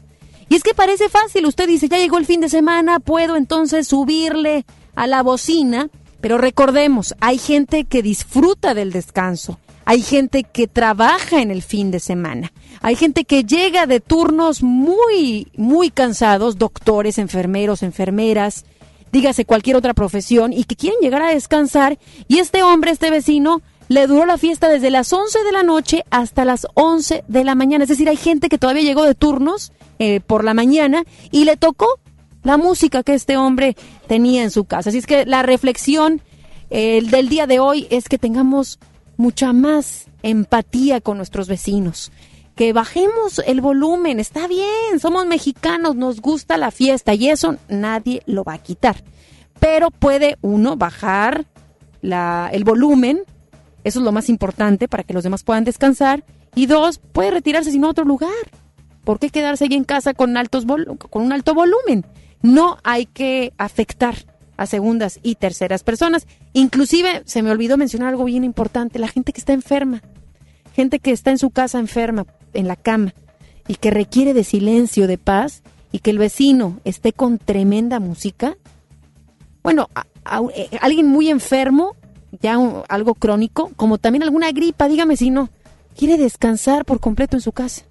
Y 0.49 0.57
es 0.57 0.63
que 0.63 0.75
parece 0.75 1.09
fácil, 1.09 1.47
usted 1.47 1.67
dice, 1.67 1.89
ya 1.89 1.99
llegó 1.99 2.19
el 2.19 2.27
fin 2.27 2.41
de 2.41 2.49
semana, 2.49 3.01
puedo 3.01 3.37
entonces 3.37 3.89
subirle 3.89 4.65
a 4.95 5.07
la 5.07 5.23
bocina, 5.23 5.89
pero 6.21 6.39
recordemos, 6.39 7.15
hay 7.21 7.39
gente 7.39 7.85
que 7.85 8.03
disfruta 8.03 8.75
del 8.75 8.93
descanso, 8.93 9.59
hay 9.85 10.03
gente 10.03 10.45
que 10.45 10.67
trabaja 10.67 11.41
en 11.41 11.51
el 11.51 11.63
fin 11.63 11.91
de 11.91 12.01
semana, 12.01 12.53
hay 12.83 12.97
gente 12.97 13.25
que 13.25 13.45
llega 13.45 13.87
de 13.87 14.01
turnos 14.01 14.63
muy, 14.63 15.49
muy 15.57 15.91
cansados, 15.91 16.59
doctores, 16.59 17.19
enfermeros, 17.19 17.83
enfermeras, 17.83 18.65
dígase 19.14 19.44
cualquier 19.44 19.76
otra 19.76 19.94
profesión, 19.94 20.52
y 20.52 20.64
que 20.64 20.76
quieren 20.76 21.00
llegar 21.00 21.23
a 21.23 21.28
descansar, 21.28 21.99
y 22.28 22.40
este 22.40 22.62
hombre, 22.62 22.90
este 22.90 23.11
vecino, 23.11 23.62
le 23.88 24.06
duró 24.06 24.26
la 24.26 24.38
fiesta 24.38 24.68
desde 24.68 24.90
las 24.90 25.12
11 25.12 25.44
de 25.44 25.52
la 25.52 25.62
noche 25.62 26.04
hasta 26.11 26.44
las 26.44 26.66
11 26.75 27.25
de 27.28 27.44
la 27.44 27.54
mañana. 27.54 27.85
Es 27.85 27.90
decir, 27.90 28.09
hay 28.09 28.16
gente 28.16 28.49
que 28.49 28.59
todavía 28.59 28.83
llegó 28.83 29.04
de 29.04 29.14
turnos 29.14 29.73
eh, 29.99 30.21
por 30.21 30.42
la 30.42 30.54
mañana 30.54 31.04
y 31.30 31.44
le 31.44 31.56
tocó 31.56 32.00
la 32.42 32.56
música 32.56 33.02
que 33.02 33.14
este 33.14 33.37
hombre 33.37 33.76
tenía 34.06 34.42
en 34.42 34.50
su 34.50 34.64
casa. 34.64 34.88
Así 34.88 34.99
es 34.99 35.06
que 35.06 35.26
la 35.26 35.42
reflexión 35.42 36.23
eh, 36.71 37.02
del 37.09 37.28
día 37.28 37.47
de 37.47 37.61
hoy 37.61 37.87
es 37.90 38.09
que 38.09 38.18
tengamos 38.18 38.78
mucha 39.16 39.52
más 39.52 40.06
empatía 40.23 41.00
con 41.00 41.18
nuestros 41.18 41.47
vecinos. 41.47 42.11
Que 42.54 42.73
bajemos 42.73 43.40
el 43.46 43.61
volumen, 43.61 44.20
está 44.20 44.46
bien, 44.46 45.00
somos 45.00 45.26
mexicanos, 45.26 45.96
nos 45.96 46.20
gusta 46.20 46.56
la 46.56 46.70
fiesta 46.70 47.14
y 47.14 47.28
eso 47.28 47.56
nadie 47.68 48.23
lo 48.26 48.44
va 48.44 48.54
a 48.54 48.62
quitar. 48.62 49.02
Pero 49.58 49.90
puede 49.90 50.37
uno 50.40 50.76
bajar 50.76 51.46
la, 52.00 52.50
el 52.52 52.64
volumen 52.64 53.23
eso 53.84 53.99
es 53.99 54.04
lo 54.04 54.12
más 54.12 54.30
importante 54.30 54.88
para 54.88 55.04
que 55.04 55.14
los 55.14 55.23
demás 55.23 55.44
puedan 55.44 55.64
descansar. 55.64 56.25
Y 56.54 56.66
dos, 56.66 56.99
puede 56.99 57.30
retirarse 57.30 57.70
sin 57.70 57.84
otro 57.84 58.04
lugar. 58.04 58.30
¿Por 59.04 59.18
qué 59.18 59.28
quedarse 59.28 59.64
ahí 59.64 59.75
en 59.75 59.84
casa 59.84 60.14
con, 60.14 60.37
altos 60.38 60.64
con 61.11 61.23
un 61.23 61.32
alto 61.32 61.54
volumen? 61.54 62.06
No 62.40 62.78
hay 62.82 63.04
que 63.04 63.52
afectar 63.58 64.16
a 64.56 64.66
segundas 64.66 65.20
y 65.23 65.34
terceras 65.34 65.84
personas. 65.84 66.26
Inclusive, 66.54 67.23
se 67.26 67.42
me 67.42 67.50
olvidó 67.50 67.76
mencionar 67.76 68.08
algo 68.08 68.25
bien 68.25 68.44
importante, 68.44 68.99
la 68.99 69.08
gente 69.08 69.32
que 69.32 69.40
está 69.40 69.52
enferma, 69.52 70.02
gente 70.75 70.99
que 70.99 71.12
está 71.12 71.31
en 71.31 71.38
su 71.38 71.50
casa 71.50 71.78
enferma, 71.78 72.26
en 72.52 72.69
la 72.69 72.76
cama, 72.76 73.14
y 73.69 73.76
que 73.76 73.90
requiere 73.90 74.35
de 74.35 74.45
silencio, 74.45 75.07
de 75.07 75.19
paz, 75.19 75.62
y 75.93 76.00
que 76.00 76.11
el 76.11 76.19
vecino 76.19 76.81
esté 76.85 77.12
con 77.12 77.38
tremenda 77.38 78.00
música. 78.00 78.57
Bueno, 79.62 79.88
eh, 80.54 80.69
alguien 80.81 81.07
muy 81.07 81.31
enfermo 81.31 81.97
ya 82.40 82.59
algo 82.88 83.14
crónico, 83.14 83.71
como 83.76 83.99
también 83.99 84.25
alguna 84.25 84.50
gripa, 84.50 84.88
dígame 84.88 85.16
si 85.16 85.31
no, 85.31 85.50
quiere 85.97 86.16
descansar 86.16 86.85
por 86.85 87.00
completo 87.00 87.37
en 87.37 87.40
su 87.40 87.52
casa. 87.52 87.85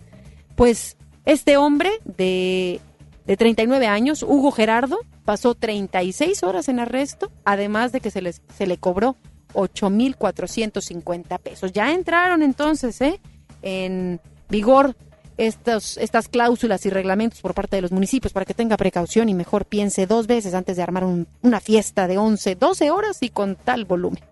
Pues 0.55 0.97
este 1.25 1.57
hombre 1.57 1.89
de, 2.03 2.81
de 3.25 3.37
39 3.37 3.87
años, 3.87 4.23
Hugo 4.23 4.51
Gerardo, 4.51 4.99
pasó 5.23 5.55
36 5.55 6.43
horas 6.43 6.67
en 6.67 6.79
arresto, 6.79 7.31
además 7.45 7.91
de 7.91 8.01
que 8.01 8.11
se, 8.11 8.21
les, 8.21 8.41
se 8.55 8.67
le 8.67 8.77
cobró 8.77 9.15
8.450 9.53 11.39
pesos. 11.39 11.71
Ya 11.71 11.91
entraron 11.91 12.43
entonces 12.43 12.99
¿eh? 13.01 13.19
en 13.61 14.19
vigor 14.49 14.95
estos, 15.37 15.97
estas 15.97 16.27
cláusulas 16.27 16.85
y 16.85 16.89
reglamentos 16.89 17.41
por 17.41 17.53
parte 17.53 17.75
de 17.75 17.81
los 17.81 17.91
municipios 17.91 18.33
para 18.33 18.45
que 18.45 18.53
tenga 18.53 18.77
precaución 18.77 19.29
y 19.29 19.33
mejor 19.33 19.65
piense 19.65 20.05
dos 20.05 20.27
veces 20.27 20.53
antes 20.53 20.77
de 20.77 20.83
armar 20.83 21.05
una 21.05 21.59
fiesta 21.59 22.07
de 22.07 22.17
11, 22.17 22.55
12 22.55 22.91
horas 22.91 23.17
y 23.21 23.29
con 23.29 23.55
tal 23.55 23.85
volumen. 23.85 24.23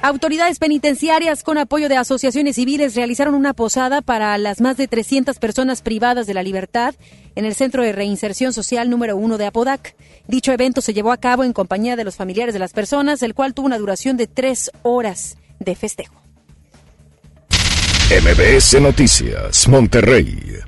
Autoridades 0.00 0.60
penitenciarias 0.60 1.42
con 1.42 1.58
apoyo 1.58 1.88
de 1.88 1.96
asociaciones 1.96 2.54
civiles 2.54 2.94
realizaron 2.94 3.34
una 3.34 3.52
posada 3.52 4.00
para 4.00 4.38
las 4.38 4.60
más 4.60 4.76
de 4.76 4.86
300 4.86 5.40
personas 5.40 5.82
privadas 5.82 6.28
de 6.28 6.34
la 6.34 6.44
libertad 6.44 6.94
en 7.34 7.44
el 7.44 7.56
Centro 7.56 7.82
de 7.82 7.90
Reinserción 7.90 8.52
Social 8.52 8.90
número 8.90 9.16
1 9.16 9.38
de 9.38 9.46
Apodac. 9.46 9.96
Dicho 10.28 10.52
evento 10.52 10.82
se 10.82 10.94
llevó 10.94 11.10
a 11.10 11.16
cabo 11.16 11.42
en 11.42 11.52
compañía 11.52 11.96
de 11.96 12.04
los 12.04 12.14
familiares 12.14 12.54
de 12.54 12.60
las 12.60 12.72
personas, 12.72 13.24
el 13.24 13.34
cual 13.34 13.54
tuvo 13.54 13.66
una 13.66 13.78
duración 13.78 14.16
de 14.16 14.28
tres 14.28 14.70
horas 14.82 15.36
de 15.58 15.74
festejo. 15.74 16.14
MBS 18.08 18.80
Noticias, 18.80 19.66
Monterrey. 19.66 20.60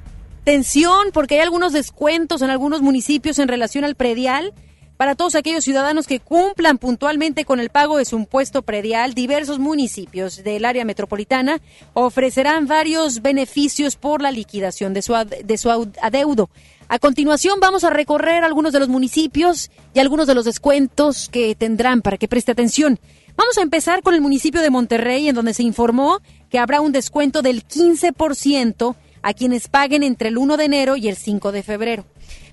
Tensión 0.42 1.12
porque 1.12 1.36
hay 1.36 1.42
algunos 1.42 1.72
descuentos 1.72 2.42
en 2.42 2.50
algunos 2.50 2.82
municipios 2.82 3.38
en 3.38 3.46
relación 3.46 3.84
al 3.84 3.94
predial 3.94 4.52
para 5.00 5.14
todos 5.14 5.34
aquellos 5.34 5.64
ciudadanos 5.64 6.06
que 6.06 6.20
cumplan 6.20 6.76
puntualmente 6.76 7.46
con 7.46 7.58
el 7.58 7.70
pago 7.70 7.96
de 7.96 8.04
su 8.04 8.18
impuesto 8.18 8.60
predial, 8.60 9.14
diversos 9.14 9.58
municipios 9.58 10.44
del 10.44 10.66
área 10.66 10.84
metropolitana 10.84 11.62
ofrecerán 11.94 12.66
varios 12.66 13.22
beneficios 13.22 13.96
por 13.96 14.20
la 14.20 14.30
liquidación 14.30 14.92
de 14.92 15.00
su, 15.00 15.14
de 15.14 15.56
su 15.56 15.70
adeudo. 15.70 16.50
A 16.88 16.98
continuación 16.98 17.60
vamos 17.60 17.82
a 17.84 17.88
recorrer 17.88 18.44
algunos 18.44 18.74
de 18.74 18.80
los 18.80 18.90
municipios 18.90 19.70
y 19.94 20.00
algunos 20.00 20.26
de 20.26 20.34
los 20.34 20.44
descuentos 20.44 21.30
que 21.30 21.54
tendrán 21.54 22.02
para 22.02 22.18
que 22.18 22.28
preste 22.28 22.52
atención. 22.52 23.00
Vamos 23.36 23.56
a 23.56 23.62
empezar 23.62 24.02
con 24.02 24.12
el 24.12 24.20
municipio 24.20 24.60
de 24.60 24.68
Monterrey, 24.68 25.30
en 25.30 25.34
donde 25.34 25.54
se 25.54 25.62
informó 25.62 26.20
que 26.50 26.58
habrá 26.58 26.82
un 26.82 26.92
descuento 26.92 27.40
del 27.40 27.66
15% 27.66 28.96
a 29.22 29.32
quienes 29.32 29.68
paguen 29.68 30.02
entre 30.02 30.28
el 30.28 30.36
1 30.36 30.58
de 30.58 30.64
enero 30.66 30.96
y 30.96 31.08
el 31.08 31.16
5 31.16 31.52
de 31.52 31.62
febrero 31.62 32.04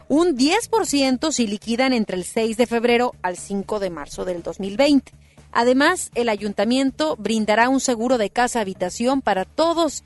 un 0.10 0.38
10% 0.38 1.32
si 1.32 1.48
liquidan 1.48 1.94
entre 1.94 2.18
el 2.18 2.24
6 2.24 2.58
de 2.58 2.68
febrero 2.68 3.14
al 3.22 3.38
5 3.38 3.80
de 3.80 3.90
marzo 3.90 4.26
del 4.26 4.44
2020. 4.44 5.12
Además, 5.52 6.12
el 6.16 6.30
ayuntamiento 6.30 7.16
brindará 7.18 7.70
un 7.70 7.80
seguro 7.80 8.18
de 8.18 8.30
casa-habitación 8.30 9.22
para 9.22 9.46
todos 9.46 10.04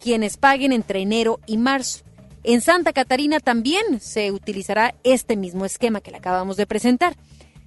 quienes 0.00 0.36
paguen 0.36 0.72
entre 0.72 1.00
enero 1.00 1.40
y 1.46 1.56
marzo. 1.56 2.04
En 2.42 2.60
Santa 2.60 2.92
Catarina 2.92 3.38
también 3.38 4.00
se 4.00 4.32
utilizará 4.32 4.94
este 5.04 5.36
mismo 5.36 5.64
esquema 5.64 6.00
que 6.00 6.10
le 6.10 6.16
acabamos 6.16 6.56
de 6.56 6.66
presentar. 6.66 7.16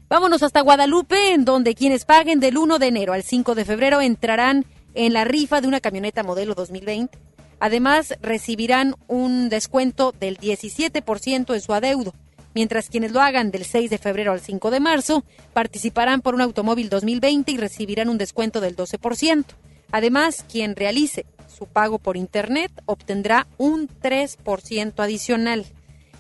Vámonos 0.09 0.43
hasta 0.43 0.61
Guadalupe, 0.61 1.33
en 1.33 1.45
donde 1.45 1.75
quienes 1.75 2.05
paguen 2.05 2.39
del 2.39 2.57
1 2.57 2.79
de 2.79 2.87
enero 2.87 3.13
al 3.13 3.23
5 3.23 3.55
de 3.55 3.65
febrero 3.65 4.01
entrarán 4.01 4.65
en 4.93 5.13
la 5.13 5.25
rifa 5.25 5.61
de 5.61 5.67
una 5.67 5.79
camioneta 5.79 6.23
modelo 6.23 6.55
2020. 6.55 7.17
Además, 7.63 8.15
recibirán 8.21 8.93
un 9.07 9.47
descuento 9.47 10.13
del 10.19 10.37
17% 10.37 11.53
en 11.53 11.61
su 11.61 11.73
adeudo, 11.73 12.13
mientras 12.53 12.89
quienes 12.89 13.13
lo 13.13 13.21
hagan 13.21 13.51
del 13.51 13.63
6 13.63 13.89
de 13.89 13.97
febrero 13.97 14.33
al 14.33 14.41
5 14.41 14.69
de 14.69 14.81
marzo 14.81 15.23
participarán 15.53 16.19
por 16.19 16.35
un 16.35 16.41
automóvil 16.41 16.89
2020 16.89 17.53
y 17.53 17.57
recibirán 17.57 18.09
un 18.09 18.17
descuento 18.17 18.59
del 18.59 18.75
12%. 18.75 19.45
Además, 19.93 20.43
quien 20.51 20.75
realice 20.75 21.25
su 21.47 21.65
pago 21.65 21.99
por 21.99 22.17
Internet 22.17 22.69
obtendrá 22.85 23.47
un 23.57 23.87
3% 23.87 24.93
adicional. 24.97 25.65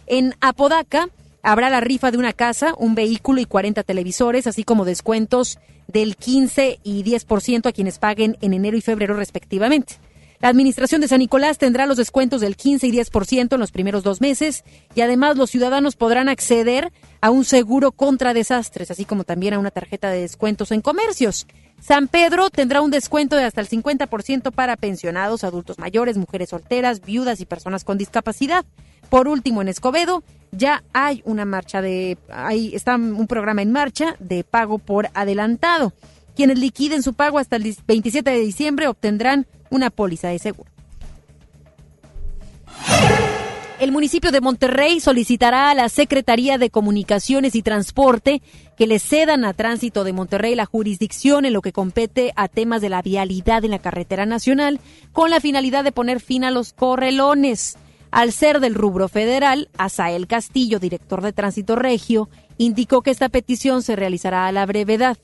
En 0.07 0.35
Apodaca 0.39 1.09
habrá 1.41 1.69
la 1.69 1.81
rifa 1.81 2.09
de 2.11 2.19
una 2.19 2.31
casa, 2.31 2.73
un 2.77 2.95
vehículo 2.95 3.41
y 3.41 3.45
40 3.45 3.83
televisores, 3.83 4.47
así 4.47 4.63
como 4.63 4.85
descuentos 4.85 5.59
del 5.89 6.15
15 6.15 6.79
y 6.83 7.03
10% 7.03 7.67
a 7.67 7.73
quienes 7.73 7.99
paguen 7.99 8.37
en 8.39 8.53
enero 8.53 8.77
y 8.77 8.81
febrero 8.81 9.17
respectivamente. 9.17 9.95
La 10.43 10.49
Administración 10.49 10.99
de 10.99 11.07
San 11.07 11.19
Nicolás 11.19 11.57
tendrá 11.57 11.85
los 11.85 11.95
descuentos 11.95 12.41
del 12.41 12.57
15 12.57 12.87
y 12.87 12.91
10% 12.91 13.53
en 13.53 13.59
los 13.61 13.71
primeros 13.71 14.03
dos 14.03 14.19
meses 14.19 14.65
y 14.93 14.99
además 14.99 15.37
los 15.37 15.49
ciudadanos 15.49 15.95
podrán 15.95 16.27
acceder 16.27 16.91
a 17.21 17.29
un 17.29 17.45
seguro 17.45 17.93
contra 17.93 18.33
desastres, 18.33 18.91
así 18.91 19.05
como 19.05 19.23
también 19.23 19.53
a 19.53 19.59
una 19.59 19.71
tarjeta 19.71 20.09
de 20.09 20.19
descuentos 20.19 20.73
en 20.73 20.81
comercios. 20.81 21.47
San 21.79 22.09
Pedro 22.09 22.49
tendrá 22.49 22.81
un 22.81 22.91
descuento 22.91 23.37
de 23.37 23.45
hasta 23.45 23.61
el 23.61 23.69
50% 23.69 24.51
para 24.51 24.75
pensionados, 24.75 25.45
adultos 25.45 25.79
mayores, 25.79 26.17
mujeres 26.17 26.49
solteras, 26.49 26.99
viudas 26.99 27.39
y 27.39 27.45
personas 27.45 27.85
con 27.85 27.97
discapacidad. 27.97 28.65
Por 29.09 29.29
último, 29.29 29.61
en 29.61 29.69
Escobedo 29.69 30.23
ya 30.51 30.83
hay 30.91 31.21
una 31.23 31.45
marcha 31.45 31.81
de, 31.81 32.17
ahí 32.29 32.75
está 32.75 32.95
un 32.95 33.27
programa 33.27 33.61
en 33.61 33.71
marcha 33.71 34.17
de 34.19 34.43
pago 34.43 34.77
por 34.77 35.07
adelantado. 35.13 35.93
Quienes 36.35 36.59
liquiden 36.59 37.03
su 37.03 37.13
pago 37.13 37.39
hasta 37.39 37.55
el 37.55 37.75
27 37.85 38.29
de 38.29 38.39
diciembre 38.39 38.87
obtendrán 38.87 39.47
una 39.69 39.89
póliza 39.89 40.29
de 40.29 40.39
seguro. 40.39 40.73
El 43.79 43.91
municipio 43.91 44.31
de 44.31 44.39
Monterrey 44.39 45.01
solicitará 45.01 45.69
a 45.69 45.75
la 45.75 45.89
Secretaría 45.89 46.57
de 46.57 46.69
Comunicaciones 46.69 47.53
y 47.53 47.61
Transporte 47.61 48.41
que 48.77 48.87
le 48.87 48.97
cedan 48.97 49.43
a 49.43 49.53
Tránsito 49.53 50.05
de 50.05 50.13
Monterrey 50.13 50.55
la 50.55 50.65
jurisdicción 50.65 51.43
en 51.43 51.51
lo 51.51 51.61
que 51.61 51.73
compete 51.73 52.31
a 52.37 52.47
temas 52.47 52.81
de 52.81 52.87
la 52.87 53.01
vialidad 53.01 53.65
en 53.65 53.71
la 53.71 53.79
carretera 53.79 54.25
nacional 54.25 54.79
con 55.11 55.29
la 55.29 55.41
finalidad 55.41 55.83
de 55.83 55.91
poner 55.91 56.21
fin 56.21 56.45
a 56.45 56.51
los 56.51 56.71
correlones. 56.71 57.77
Al 58.09 58.31
ser 58.31 58.61
del 58.61 58.75
rubro 58.75 59.09
federal, 59.09 59.69
Asael 59.77 60.27
Castillo, 60.27 60.79
director 60.79 61.21
de 61.21 61.33
Tránsito 61.33 61.75
Regio, 61.75 62.29
indicó 62.57 63.01
que 63.01 63.11
esta 63.11 63.27
petición 63.27 63.81
se 63.81 63.97
realizará 63.97 64.47
a 64.47 64.51
la 64.53 64.65
brevedad. 64.65 65.17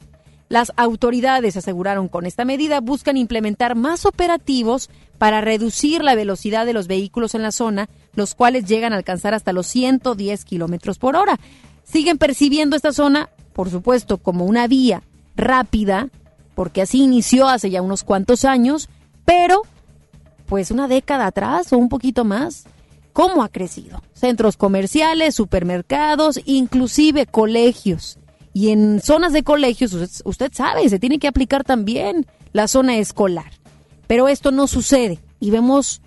Las 0.49 0.71
autoridades 0.77 1.55
aseguraron 1.57 2.07
con 2.07 2.25
esta 2.25 2.43
medida 2.43 2.81
buscan 2.81 3.17
implementar 3.17 3.75
más 3.75 4.07
operativos 4.07 4.89
para 5.19 5.41
reducir 5.41 6.03
la 6.03 6.15
velocidad 6.15 6.65
de 6.65 6.73
los 6.73 6.87
vehículos 6.87 7.35
en 7.35 7.43
la 7.43 7.51
zona, 7.51 7.87
los 8.15 8.33
cuales 8.33 8.65
llegan 8.65 8.91
a 8.91 8.95
alcanzar 8.95 9.35
hasta 9.35 9.53
los 9.53 9.67
110 9.67 10.45
kilómetros 10.45 10.97
por 10.97 11.15
hora. 11.15 11.39
Siguen 11.83 12.17
percibiendo 12.17 12.75
esta 12.75 12.93
zona, 12.93 13.29
por 13.53 13.69
supuesto, 13.69 14.17
como 14.17 14.45
una 14.45 14.67
vía 14.67 15.03
rápida, 15.35 16.09
porque 16.55 16.81
así 16.81 17.03
inició 17.03 17.47
hace 17.47 17.69
ya 17.69 17.83
unos 17.83 18.03
cuantos 18.03 18.43
años, 18.43 18.89
pero 19.25 19.61
pues 20.47 20.71
una 20.71 20.87
década 20.87 21.27
atrás 21.27 21.71
o 21.73 21.77
un 21.77 21.89
poquito 21.89 22.25
más, 22.25 22.65
¿cómo 23.13 23.43
ha 23.43 23.49
crecido? 23.49 24.01
Centros 24.13 24.57
comerciales, 24.57 25.35
supermercados, 25.35 26.39
inclusive 26.45 27.27
colegios. 27.27 28.17
Y 28.59 28.71
en 28.71 28.99
zonas 28.99 29.31
de 29.31 29.43
colegios, 29.43 30.21
usted, 30.25 30.51
sabe, 30.51 30.89
se 30.89 30.99
tiene 30.99 31.17
que 31.17 31.29
aplicar 31.29 31.63
también 31.63 32.25
la 32.51 32.67
zona 32.67 32.97
escolar. 32.97 33.53
Pero 34.05 34.27
esto 34.27 34.51
no 34.51 34.67
sucede 34.67 35.19
y 35.39 35.49
vemos 35.49 36.01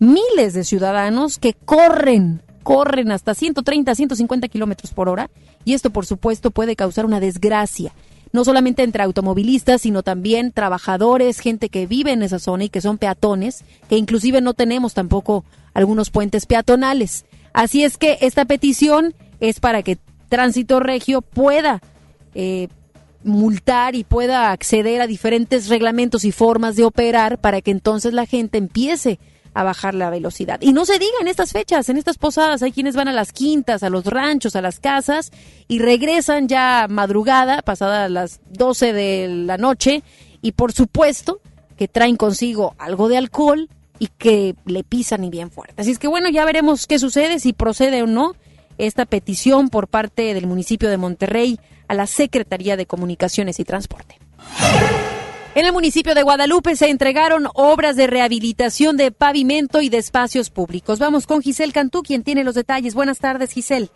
miles 0.00 0.52
de 0.52 0.64
ciudadanos 0.64 1.38
que 1.38 1.54
corren, 1.54 2.42
corren 2.62 3.10
hasta 3.10 3.34
130, 3.34 3.94
150 3.94 4.48
kilómetros 4.48 4.92
por 4.92 5.08
hora 5.08 5.30
y 5.64 5.72
esto 5.72 5.88
por 5.88 6.04
supuesto 6.04 6.50
puede 6.50 6.76
causar 6.76 7.06
una 7.06 7.20
desgracia 7.20 7.94
no 8.32 8.44
solamente 8.44 8.82
entre 8.82 9.02
automovilistas, 9.02 9.80
sino 9.80 10.02
también 10.02 10.52
trabajadores, 10.52 11.38
gente 11.38 11.70
que 11.70 11.86
vive 11.86 12.12
en 12.12 12.22
esa 12.22 12.38
zona 12.38 12.64
y 12.64 12.68
que 12.68 12.82
son 12.82 12.98
peatones, 12.98 13.64
que 13.88 13.96
inclusive 13.96 14.42
no 14.42 14.52
tenemos 14.52 14.92
tampoco 14.92 15.46
algunos 15.72 16.10
puentes 16.10 16.44
peatonales. 16.44 17.24
Así 17.54 17.82
es 17.82 17.96
que 17.96 18.18
esta 18.20 18.44
petición 18.44 19.14
es 19.40 19.58
para 19.58 19.82
que 19.82 19.98
Tránsito 20.28 20.80
Regio 20.80 21.22
pueda 21.22 21.80
eh, 22.34 22.68
multar 23.22 23.94
y 23.94 24.04
pueda 24.04 24.52
acceder 24.52 25.00
a 25.00 25.06
diferentes 25.06 25.68
reglamentos 25.68 26.24
y 26.24 26.32
formas 26.32 26.76
de 26.76 26.84
operar 26.84 27.38
para 27.38 27.60
que 27.60 27.70
entonces 27.70 28.12
la 28.12 28.26
gente 28.26 28.58
empiece 28.58 29.18
a 29.54 29.62
bajar 29.62 29.94
la 29.94 30.10
velocidad. 30.10 30.60
Y 30.60 30.72
no 30.72 30.84
se 30.84 30.98
diga 30.98 31.14
en 31.20 31.28
estas 31.28 31.52
fechas, 31.52 31.88
en 31.88 31.96
estas 31.96 32.18
posadas, 32.18 32.62
hay 32.62 32.72
quienes 32.72 32.96
van 32.96 33.08
a 33.08 33.12
las 33.12 33.32
quintas, 33.32 33.82
a 33.82 33.90
los 33.90 34.04
ranchos, 34.04 34.56
a 34.56 34.62
las 34.62 34.80
casas 34.80 35.30
y 35.68 35.78
regresan 35.78 36.48
ya 36.48 36.86
madrugada, 36.90 37.62
pasadas 37.62 38.10
las 38.10 38.40
12 38.50 38.92
de 38.92 39.28
la 39.28 39.56
noche 39.56 40.02
y 40.42 40.52
por 40.52 40.72
supuesto 40.72 41.40
que 41.76 41.88
traen 41.88 42.16
consigo 42.16 42.74
algo 42.78 43.08
de 43.08 43.16
alcohol 43.16 43.68
y 43.98 44.08
que 44.08 44.56
le 44.66 44.82
pisan 44.82 45.22
y 45.22 45.30
bien 45.30 45.50
fuerte. 45.50 45.80
Así 45.80 45.92
es 45.92 46.00
que 46.00 46.08
bueno, 46.08 46.28
ya 46.28 46.44
veremos 46.44 46.86
qué 46.86 46.98
sucede, 46.98 47.38
si 47.38 47.52
procede 47.52 48.02
o 48.02 48.06
no 48.06 48.34
esta 48.76 49.06
petición 49.06 49.68
por 49.68 49.86
parte 49.86 50.34
del 50.34 50.48
municipio 50.48 50.90
de 50.90 50.96
Monterrey 50.96 51.60
a 51.88 51.94
la 51.94 52.06
Secretaría 52.06 52.76
de 52.76 52.86
Comunicaciones 52.86 53.60
y 53.60 53.64
Transporte. 53.64 54.18
En 55.54 55.66
el 55.66 55.72
municipio 55.72 56.14
de 56.16 56.24
Guadalupe 56.24 56.74
se 56.74 56.90
entregaron 56.90 57.46
obras 57.54 57.94
de 57.94 58.08
rehabilitación 58.08 58.96
de 58.96 59.12
pavimento 59.12 59.80
y 59.80 59.88
de 59.88 59.98
espacios 59.98 60.50
públicos. 60.50 60.98
Vamos 60.98 61.28
con 61.28 61.42
Giselle 61.42 61.72
Cantú, 61.72 62.02
quien 62.02 62.24
tiene 62.24 62.42
los 62.42 62.56
detalles. 62.56 62.94
Buenas 62.94 63.20
tardes, 63.20 63.52
Giselle. 63.52 63.88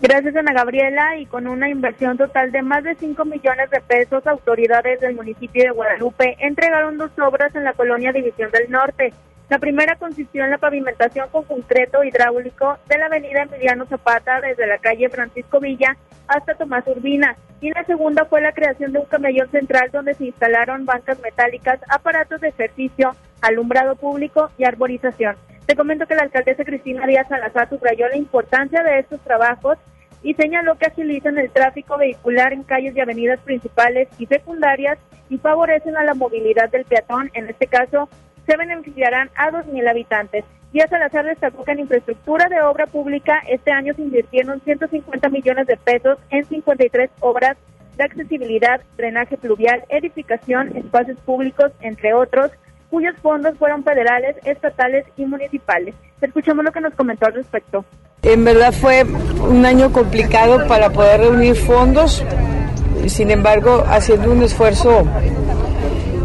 Gracias, 0.00 0.36
Ana 0.36 0.52
Gabriela, 0.52 1.16
y 1.18 1.26
con 1.26 1.46
una 1.46 1.70
inversión 1.70 2.18
total 2.18 2.52
de 2.52 2.62
más 2.62 2.84
de 2.84 2.94
5 2.94 3.24
millones 3.24 3.70
de 3.70 3.80
pesos, 3.80 4.26
autoridades 4.26 5.00
del 5.00 5.16
municipio 5.16 5.64
de 5.64 5.70
Guadalupe 5.70 6.36
entregaron 6.38 6.98
dos 6.98 7.10
obras 7.18 7.54
en 7.56 7.64
la 7.64 7.72
colonia 7.72 8.12
División 8.12 8.50
del 8.52 8.70
Norte. 8.70 9.12
La 9.48 9.58
primera 9.60 9.94
consistió 9.94 10.44
en 10.44 10.50
la 10.50 10.58
pavimentación 10.58 11.28
con 11.30 11.44
concreto 11.44 12.02
hidráulico 12.02 12.78
de 12.88 12.98
la 12.98 13.06
avenida 13.06 13.42
Emiliano 13.42 13.86
Zapata 13.86 14.40
desde 14.40 14.66
la 14.66 14.78
calle 14.78 15.08
Francisco 15.08 15.60
Villa 15.60 15.96
hasta 16.26 16.56
Tomás 16.56 16.84
Urbina 16.88 17.36
y 17.60 17.70
la 17.70 17.84
segunda 17.84 18.24
fue 18.24 18.40
la 18.40 18.52
creación 18.52 18.92
de 18.92 18.98
un 18.98 19.06
camellón 19.06 19.48
central 19.50 19.90
donde 19.92 20.14
se 20.14 20.26
instalaron 20.26 20.84
bancas 20.84 21.20
metálicas, 21.20 21.78
aparatos 21.88 22.40
de 22.40 22.48
ejercicio, 22.48 23.14
alumbrado 23.40 23.94
público 23.94 24.50
y 24.58 24.64
arborización. 24.64 25.36
Te 25.64 25.76
comento 25.76 26.06
que 26.06 26.16
la 26.16 26.22
alcaldesa 26.22 26.64
Cristina 26.64 27.06
Díaz 27.06 27.28
Salazar 27.28 27.68
subrayó 27.68 28.08
la 28.08 28.16
importancia 28.16 28.82
de 28.82 28.98
estos 28.98 29.20
trabajos 29.20 29.78
y 30.22 30.34
señaló 30.34 30.76
que 30.76 30.86
agilizan 30.86 31.38
el 31.38 31.50
tráfico 31.50 31.96
vehicular 31.96 32.52
en 32.52 32.64
calles 32.64 32.96
y 32.96 33.00
avenidas 33.00 33.38
principales 33.40 34.08
y 34.18 34.26
secundarias 34.26 34.98
y 35.28 35.38
favorecen 35.38 35.96
a 35.96 36.04
la 36.04 36.14
movilidad 36.14 36.68
del 36.70 36.84
peatón, 36.84 37.30
en 37.34 37.48
este 37.48 37.68
caso 37.68 38.08
se 38.46 38.56
beneficiarán 38.56 39.30
a 39.34 39.50
2.000 39.50 39.88
habitantes. 39.88 40.44
Díaz 40.72 40.90
Salazar 40.90 41.24
destacó 41.24 41.64
que 41.64 41.72
en 41.72 41.80
infraestructura 41.80 42.48
de 42.48 42.60
obra 42.62 42.86
pública 42.86 43.42
este 43.48 43.72
año 43.72 43.94
se 43.94 44.02
invirtieron 44.02 44.60
150 44.60 45.28
millones 45.30 45.66
de 45.66 45.76
pesos 45.76 46.18
en 46.30 46.44
53 46.44 47.10
obras 47.20 47.56
de 47.96 48.04
accesibilidad, 48.04 48.80
drenaje 48.96 49.36
pluvial, 49.38 49.84
edificación, 49.88 50.76
espacios 50.76 51.18
públicos, 51.20 51.72
entre 51.80 52.12
otros, 52.14 52.50
cuyos 52.90 53.16
fondos 53.22 53.56
fueron 53.58 53.82
federales, 53.84 54.36
estatales 54.44 55.06
y 55.16 55.24
municipales. 55.24 55.94
Escuchemos 56.20 56.64
lo 56.64 56.72
que 56.72 56.80
nos 56.80 56.94
comentó 56.94 57.26
al 57.26 57.34
respecto. 57.34 57.84
En 58.22 58.44
verdad 58.44 58.72
fue 58.72 59.04
un 59.04 59.64
año 59.64 59.92
complicado 59.92 60.66
para 60.66 60.90
poder 60.90 61.20
reunir 61.20 61.54
fondos, 61.54 62.24
sin 63.06 63.30
embargo, 63.30 63.84
haciendo 63.86 64.32
un 64.32 64.42
esfuerzo 64.42 65.06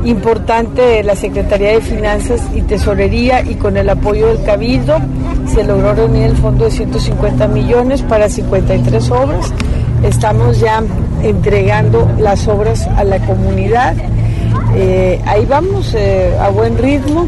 importante 0.05 0.81
de 0.81 1.03
la 1.03 1.15
Secretaría 1.15 1.73
de 1.73 1.81
Finanzas 1.81 2.41
y 2.53 2.61
Tesorería 2.61 3.41
y 3.41 3.55
con 3.55 3.77
el 3.77 3.89
apoyo 3.89 4.27
del 4.27 4.43
Cabildo 4.43 4.97
se 5.53 5.63
logró 5.63 5.93
reunir 5.93 6.23
el 6.23 6.37
fondo 6.37 6.65
de 6.65 6.71
150 6.71 7.47
millones 7.47 8.01
para 8.01 8.29
53 8.29 9.11
obras. 9.11 9.53
Estamos 10.03 10.59
ya 10.59 10.81
entregando 11.21 12.09
las 12.19 12.47
obras 12.47 12.87
a 12.87 13.03
la 13.03 13.19
comunidad. 13.19 13.95
Eh, 14.75 15.19
ahí 15.25 15.45
vamos 15.45 15.93
eh, 15.93 16.35
a 16.39 16.49
buen 16.49 16.77
ritmo. 16.77 17.27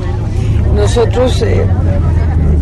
Nosotros 0.76 1.42
eh, 1.42 1.66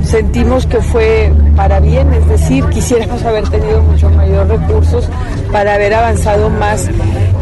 sentimos 0.04 0.66
que 0.66 0.82
fue 0.82 1.32
para 1.56 1.80
bien, 1.80 2.12
es 2.14 2.28
decir, 2.28 2.66
quisiéramos 2.66 3.24
haber 3.24 3.48
tenido 3.50 3.82
mucho 3.82 4.10
mayor 4.10 4.48
recursos 4.48 5.08
para 5.52 5.76
haber 5.76 5.94
avanzado 5.94 6.50
más 6.50 6.90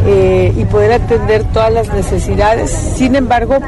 eh, 0.06 0.54
y 0.56 0.66
poder 0.66 0.94
atender 0.94 1.44
todas 1.52 1.74
las 1.74 1.94
necesidades. 1.94 2.72
Sin 2.72 3.16
embargo, 3.16 3.60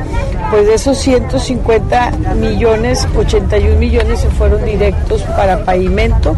pues 0.50 0.68
de 0.68 0.74
esos 0.74 0.98
150 0.98 2.12
millones, 2.36 3.08
81 3.16 3.78
millones 3.78 4.20
se 4.22 4.30
fueron 4.30 4.64
directos 4.66 5.24
para 5.24 5.64
pavimento, 5.64 6.36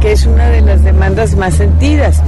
que 0.00 0.12
es 0.12 0.26
una 0.26 0.48
de 0.48 0.60
las 0.60 0.84
demandas 0.84 1.36
más 1.36 1.54
sentidas. 1.54 2.22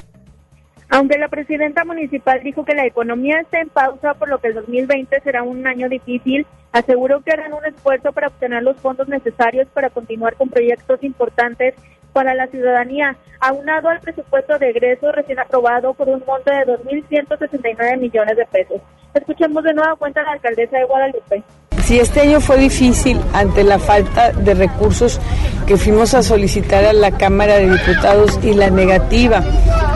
Aunque 0.88 1.18
la 1.18 1.28
presidenta 1.28 1.84
municipal 1.84 2.40
dijo 2.42 2.64
que 2.64 2.74
la 2.74 2.86
economía 2.86 3.40
está 3.40 3.60
en 3.60 3.68
pausa, 3.68 4.14
por 4.14 4.28
lo 4.28 4.38
que 4.38 4.48
el 4.48 4.54
2020 4.54 5.20
será 5.20 5.42
un 5.42 5.66
año 5.66 5.88
difícil, 5.88 6.46
aseguró 6.72 7.22
que 7.22 7.32
harán 7.32 7.52
un 7.52 7.64
esfuerzo 7.64 8.12
para 8.12 8.28
obtener 8.28 8.62
los 8.62 8.76
fondos 8.76 9.08
necesarios 9.08 9.66
para 9.74 9.90
continuar 9.90 10.36
con 10.36 10.48
proyectos 10.48 11.02
importantes 11.02 11.74
para 12.16 12.34
la 12.34 12.46
ciudadanía, 12.46 13.14
aunado 13.40 13.90
al 13.90 14.00
presupuesto 14.00 14.58
de 14.58 14.70
egreso 14.70 15.12
recién 15.12 15.38
aprobado 15.38 15.92
por 15.92 16.08
un 16.08 16.22
monto 16.26 16.50
de 16.50 16.64
2.169 16.64 17.98
millones 17.98 18.38
de 18.38 18.46
pesos. 18.46 18.80
Escuchemos 19.12 19.62
de 19.62 19.74
nuevo 19.74 19.94
cuenta 19.96 20.22
la 20.22 20.32
alcaldesa 20.32 20.78
de 20.78 20.84
Guadalupe. 20.84 21.42
Si 21.84 22.00
este 22.00 22.22
año 22.22 22.40
fue 22.40 22.56
difícil 22.56 23.20
ante 23.34 23.62
la 23.64 23.78
falta 23.78 24.32
de 24.32 24.54
recursos 24.54 25.20
que 25.66 25.76
fuimos 25.76 26.14
a 26.14 26.22
solicitar 26.22 26.86
a 26.86 26.94
la 26.94 27.10
Cámara 27.10 27.56
de 27.56 27.68
Diputados 27.68 28.40
y 28.42 28.54
la 28.54 28.70
negativa 28.70 29.44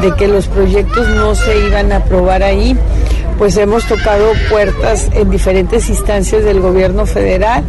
de 0.02 0.14
que 0.18 0.28
los 0.28 0.46
proyectos 0.46 1.08
no 1.08 1.34
se 1.34 1.68
iban 1.68 1.90
a 1.90 1.96
aprobar 1.96 2.42
ahí, 2.42 2.76
pues 3.38 3.56
hemos 3.56 3.86
tocado 3.86 4.32
puertas 4.50 5.08
en 5.14 5.30
diferentes 5.30 5.88
instancias 5.88 6.44
del 6.44 6.60
gobierno 6.60 7.06
federal 7.06 7.64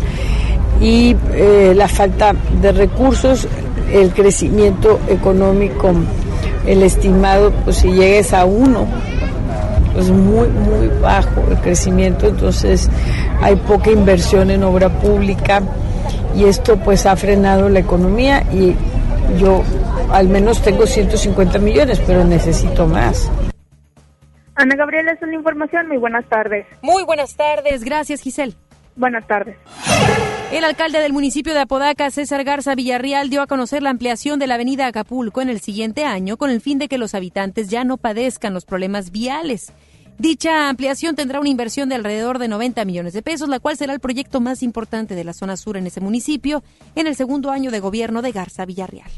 y 0.82 1.16
eh, 1.34 1.74
la 1.76 1.88
falta 1.88 2.34
de 2.60 2.72
recursos, 2.72 3.48
el 3.94 4.12
crecimiento 4.14 5.00
económico, 5.08 5.92
el 6.66 6.84
estimado, 6.84 7.52
pues 7.64 7.78
si 7.78 7.92
llegues 7.92 8.34
a 8.34 8.46
uno, 8.46 8.88
pues 9.94 10.10
muy, 10.10 10.48
muy 10.48 10.88
bajo 11.02 11.44
el 11.50 11.58
crecimiento, 11.58 12.28
entonces 12.28 12.90
hay 13.42 13.56
poca 13.56 13.92
inversión 13.92 14.52
en 14.52 14.64
obra 14.64 14.90
pública 14.90 15.62
y 16.36 16.46
esto 16.46 16.78
pues 16.78 17.06
ha 17.06 17.16
frenado 17.16 17.70
la 17.70 17.80
economía 17.80 18.44
y 18.54 18.76
yo 19.38 19.64
al 20.12 20.28
menos 20.28 20.62
tengo 20.62 20.86
150 20.86 21.60
millones, 21.60 22.02
pero 22.06 22.24
necesito 22.24 22.86
más. 22.86 23.30
Ana 24.56 24.76
Gabriela, 24.76 25.14
es 25.14 25.22
una 25.22 25.36
información. 25.36 25.88
Muy 25.88 25.98
buenas 25.98 26.26
tardes. 26.30 26.66
Muy 26.82 27.04
buenas 27.04 27.36
tardes. 27.36 27.84
Gracias, 27.84 28.22
Giselle. 28.22 28.54
Buenas 28.96 29.26
tardes. 29.26 29.56
El 30.52 30.66
alcalde 30.66 31.00
del 31.00 31.14
municipio 31.14 31.54
de 31.54 31.62
Apodaca, 31.62 32.12
César 32.12 32.44
Garza 32.44 32.76
Villarreal, 32.76 33.30
dio 33.30 33.42
a 33.42 33.48
conocer 33.48 33.82
la 33.82 33.90
ampliación 33.90 34.38
de 34.38 34.48
la 34.48 34.56
avenida 34.56 34.86
Acapulco 34.86 35.42
en 35.42 35.48
el 35.48 35.62
siguiente 35.62 36.04
año 36.04 36.36
con 36.36 36.50
el 36.50 36.60
fin 36.60 36.78
de 36.78 36.90
que 36.90 36.98
los 36.98 37.16
habitantes 37.16 37.70
ya 37.70 37.86
no 37.86 37.96
padezcan 37.96 38.54
los 38.54 38.66
problemas 38.66 39.12
viales. 39.12 39.72
Dicha 40.18 40.68
ampliación 40.68 41.16
tendrá 41.16 41.40
una 41.40 41.48
inversión 41.48 41.88
de 41.88 41.96
alrededor 41.96 42.38
de 42.38 42.50
90 42.50 42.84
millones 42.84 43.14
de 43.14 43.22
pesos, 43.22 43.48
la 43.48 43.62
cual 43.62 43.78
será 43.78 43.94
el 43.94 44.02
proyecto 44.02 44.42
más 44.42 44.62
importante 44.62 45.16
de 45.16 45.24
la 45.24 45.32
zona 45.32 45.56
sur 45.56 45.78
en 45.78 45.88
ese 45.88 46.02
municipio 46.02 46.64
en 46.96 47.08
el 47.08 47.16
segundo 47.16 47.50
año 47.50 47.72
de 47.72 47.80
gobierno 47.80 48.22
de 48.22 48.34
Garza 48.34 48.66
Villarreal. 48.66 49.10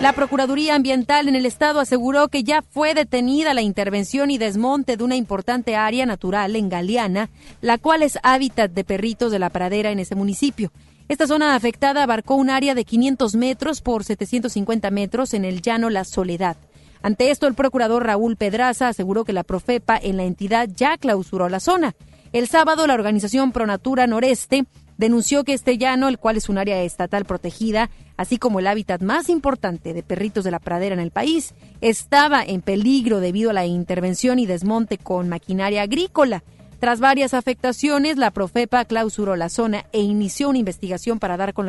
La 0.00 0.14
Procuraduría 0.14 0.76
Ambiental 0.76 1.28
en 1.28 1.36
el 1.36 1.44
estado 1.44 1.78
aseguró 1.78 2.28
que 2.28 2.42
ya 2.42 2.62
fue 2.62 2.94
detenida 2.94 3.52
la 3.52 3.60
intervención 3.60 4.30
y 4.30 4.38
desmonte 4.38 4.96
de 4.96 5.04
una 5.04 5.14
importante 5.14 5.76
área 5.76 6.06
natural 6.06 6.56
en 6.56 6.70
Galeana, 6.70 7.28
la 7.60 7.76
cual 7.76 8.02
es 8.02 8.18
hábitat 8.22 8.70
de 8.70 8.82
perritos 8.82 9.30
de 9.30 9.38
la 9.38 9.50
pradera 9.50 9.90
en 9.90 9.98
ese 9.98 10.14
municipio. 10.14 10.72
Esta 11.08 11.26
zona 11.26 11.54
afectada 11.54 12.02
abarcó 12.02 12.36
un 12.36 12.48
área 12.48 12.74
de 12.74 12.84
500 12.84 13.34
metros 13.34 13.82
por 13.82 14.04
750 14.04 14.90
metros 14.90 15.34
en 15.34 15.44
el 15.44 15.60
llano 15.60 15.90
La 15.90 16.04
Soledad. 16.04 16.56
Ante 17.02 17.30
esto, 17.30 17.46
el 17.46 17.54
procurador 17.54 18.06
Raúl 18.06 18.36
Pedraza 18.36 18.88
aseguró 18.88 19.24
que 19.24 19.32
la 19.32 19.44
Profepa 19.44 19.98
en 20.00 20.16
la 20.16 20.24
entidad 20.24 20.68
ya 20.74 20.96
clausuró 20.96 21.48
la 21.48 21.60
zona. 21.60 21.94
El 22.32 22.46
sábado, 22.46 22.86
la 22.86 22.94
organización 22.94 23.50
Pronatura 23.52 24.06
Noreste 24.06 24.66
denunció 25.00 25.44
que 25.44 25.54
este 25.54 25.78
llano, 25.78 26.08
el 26.08 26.18
cual 26.18 26.36
es 26.36 26.50
un 26.50 26.58
área 26.58 26.82
estatal 26.82 27.24
protegida, 27.24 27.88
así 28.18 28.36
como 28.36 28.60
el 28.60 28.66
hábitat 28.66 29.00
más 29.00 29.30
importante 29.30 29.94
de 29.94 30.02
perritos 30.02 30.44
de 30.44 30.50
la 30.50 30.58
pradera 30.58 30.94
en 30.94 31.00
el 31.00 31.10
país, 31.10 31.54
estaba 31.80 32.44
en 32.44 32.60
peligro 32.60 33.18
debido 33.18 33.48
a 33.48 33.54
la 33.54 33.64
intervención 33.64 34.38
y 34.38 34.44
desmonte 34.44 34.98
con 34.98 35.30
maquinaria 35.30 35.82
agrícola. 35.82 36.42
Tras 36.80 37.00
varias 37.00 37.32
afectaciones, 37.32 38.18
la 38.18 38.30
Profepa 38.30 38.84
clausuró 38.84 39.36
la 39.36 39.48
zona 39.48 39.86
e 39.92 40.00
inició 40.00 40.50
una 40.50 40.58
investigación 40.58 41.18
para 41.18 41.38
dar 41.38 41.54
con, 41.54 41.66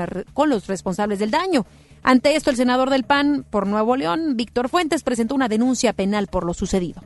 los 0.49 0.67
responsables 0.67 1.19
del 1.19 1.31
daño. 1.31 1.65
Ante 2.03 2.35
esto, 2.35 2.49
el 2.49 2.57
senador 2.57 2.89
del 2.89 3.05
PAN 3.05 3.45
por 3.49 3.65
Nuevo 3.65 3.95
León, 3.95 4.35
Víctor 4.35 4.67
Fuentes, 4.67 5.03
presentó 5.03 5.35
una 5.35 5.47
denuncia 5.47 5.93
penal 5.93 6.27
por 6.27 6.45
lo 6.45 6.53
sucedido. 6.53 7.01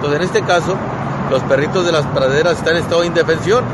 Pues 0.00 0.14
en 0.14 0.22
este 0.22 0.42
caso, 0.42 0.78
los 1.30 1.42
perritos 1.42 1.84
de 1.84 1.92
las 1.92 2.06
praderas 2.06 2.56
están 2.56 2.76
en 2.76 2.84
estado 2.84 3.02
de 3.02 3.08
indefensión 3.08 3.64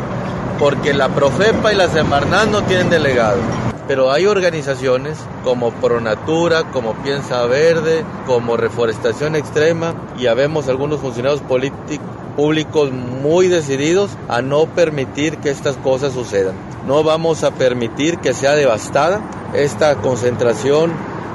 porque 0.58 0.94
la 0.94 1.08
Profepa 1.08 1.72
y 1.72 1.76
la 1.76 1.88
Semarnat 1.88 2.48
no 2.48 2.62
tienen 2.62 2.90
delegado. 2.90 3.38
Pero 3.86 4.10
hay 4.10 4.26
organizaciones 4.26 5.18
como 5.42 5.70
Pronatura, 5.72 6.64
como 6.64 6.94
Piensa 6.94 7.44
Verde, 7.44 8.04
como 8.26 8.56
Reforestación 8.56 9.36
Extrema 9.36 9.94
y 10.18 10.26
habemos 10.26 10.68
algunos 10.68 11.00
funcionarios 11.00 11.42
políticos 11.42 12.06
públicos 12.36 12.90
muy 12.90 13.48
decididos 13.48 14.10
a 14.28 14.42
no 14.42 14.66
permitir 14.66 15.38
que 15.38 15.50
estas 15.50 15.76
cosas 15.76 16.12
sucedan. 16.12 16.54
No 16.86 17.02
vamos 17.02 17.44
a 17.44 17.52
permitir 17.52 18.18
que 18.18 18.34
sea 18.34 18.54
devastada 18.54 19.20
esta 19.54 19.94
concentración, 19.96 20.92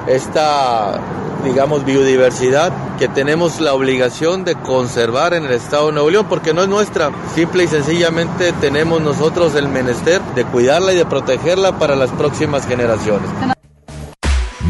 esta, 0.09 0.99
digamos, 1.43 1.85
biodiversidad 1.85 2.73
que 2.97 3.07
tenemos 3.07 3.61
la 3.61 3.73
obligación 3.73 4.43
de 4.43 4.55
conservar 4.55 5.33
en 5.33 5.45
el 5.45 5.51
Estado 5.51 5.87
de 5.87 5.93
Nuevo 5.93 6.09
León, 6.09 6.25
porque 6.27 6.53
no 6.53 6.63
es 6.63 6.67
nuestra. 6.67 7.11
Simple 7.35 7.65
y 7.65 7.67
sencillamente 7.67 8.51
tenemos 8.53 9.01
nosotros 9.01 9.55
el 9.55 9.69
menester 9.69 10.21
de 10.35 10.43
cuidarla 10.45 10.93
y 10.93 10.97
de 10.97 11.05
protegerla 11.05 11.77
para 11.77 11.95
las 11.95 12.09
próximas 12.11 12.67
generaciones. 12.67 13.29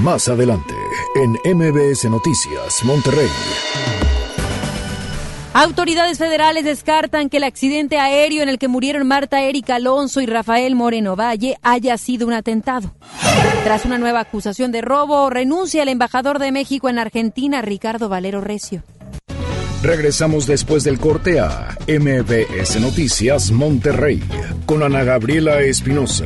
Más 0.01 0.27
adelante, 0.27 0.75
en 1.15 1.31
MBS 1.57 2.05
Noticias, 2.09 2.83
Monterrey. 2.83 3.29
Autoridades 5.53 6.17
federales 6.17 6.63
descartan 6.63 7.29
que 7.29 7.37
el 7.37 7.43
accidente 7.43 7.97
aéreo 7.97 8.43
en 8.43 8.49
el 8.49 8.59
que 8.59 8.67
murieron 8.67 9.07
Marta 9.07 9.41
Erika 9.41 9.75
Alonso 9.75 10.21
y 10.21 10.25
Rafael 10.25 10.75
Moreno 10.75 11.15
Valle 11.15 11.57
haya 11.63 11.97
sido 11.97 12.27
un 12.27 12.33
atentado. 12.33 12.93
Tras 13.63 13.85
una 13.85 13.97
nueva 13.97 14.21
acusación 14.21 14.71
de 14.71 14.81
robo, 14.81 15.29
renuncia 15.29 15.83
el 15.83 15.89
embajador 15.89 16.39
de 16.39 16.51
México 16.51 16.89
en 16.89 16.97
Argentina, 16.97 17.61
Ricardo 17.61 18.07
Valero 18.07 18.41
Recio. 18.41 18.83
Regresamos 19.83 20.47
después 20.47 20.83
del 20.83 20.99
corte 20.99 21.39
a 21.39 21.77
MBS 21.87 22.79
Noticias 22.81 23.51
Monterrey 23.51 24.23
con 24.65 24.83
Ana 24.83 25.03
Gabriela 25.03 25.61
Espinosa. 25.61 26.25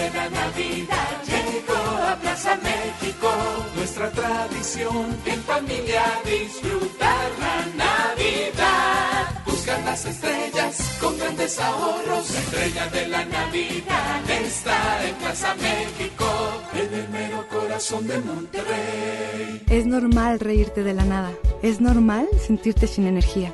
En 4.79 5.43
familia 5.43 6.01
disfrutar 6.23 7.29
la 7.39 7.65
Navidad. 7.75 9.43
Buscar 9.45 9.83
las 9.83 10.05
estrellas 10.05 10.97
con 11.01 11.17
grandes 11.17 11.59
ahorros, 11.59 12.31
la 12.31 12.39
estrella 12.39 12.87
de 12.87 13.07
la 13.09 13.25
Navidad 13.25 14.29
está 14.29 15.05
en 15.05 15.15
Plaza 15.15 15.55
México, 15.55 16.25
en 16.73 16.93
el 16.93 17.09
mero 17.09 17.45
corazón 17.49 18.07
de 18.07 18.19
Monterrey. 18.19 19.61
Es 19.69 19.85
normal 19.85 20.39
reírte 20.39 20.83
de 20.83 20.93
la 20.93 21.03
nada, 21.03 21.33
es 21.61 21.81
normal 21.81 22.29
sentirte 22.39 22.87
sin 22.87 23.07
energía, 23.07 23.53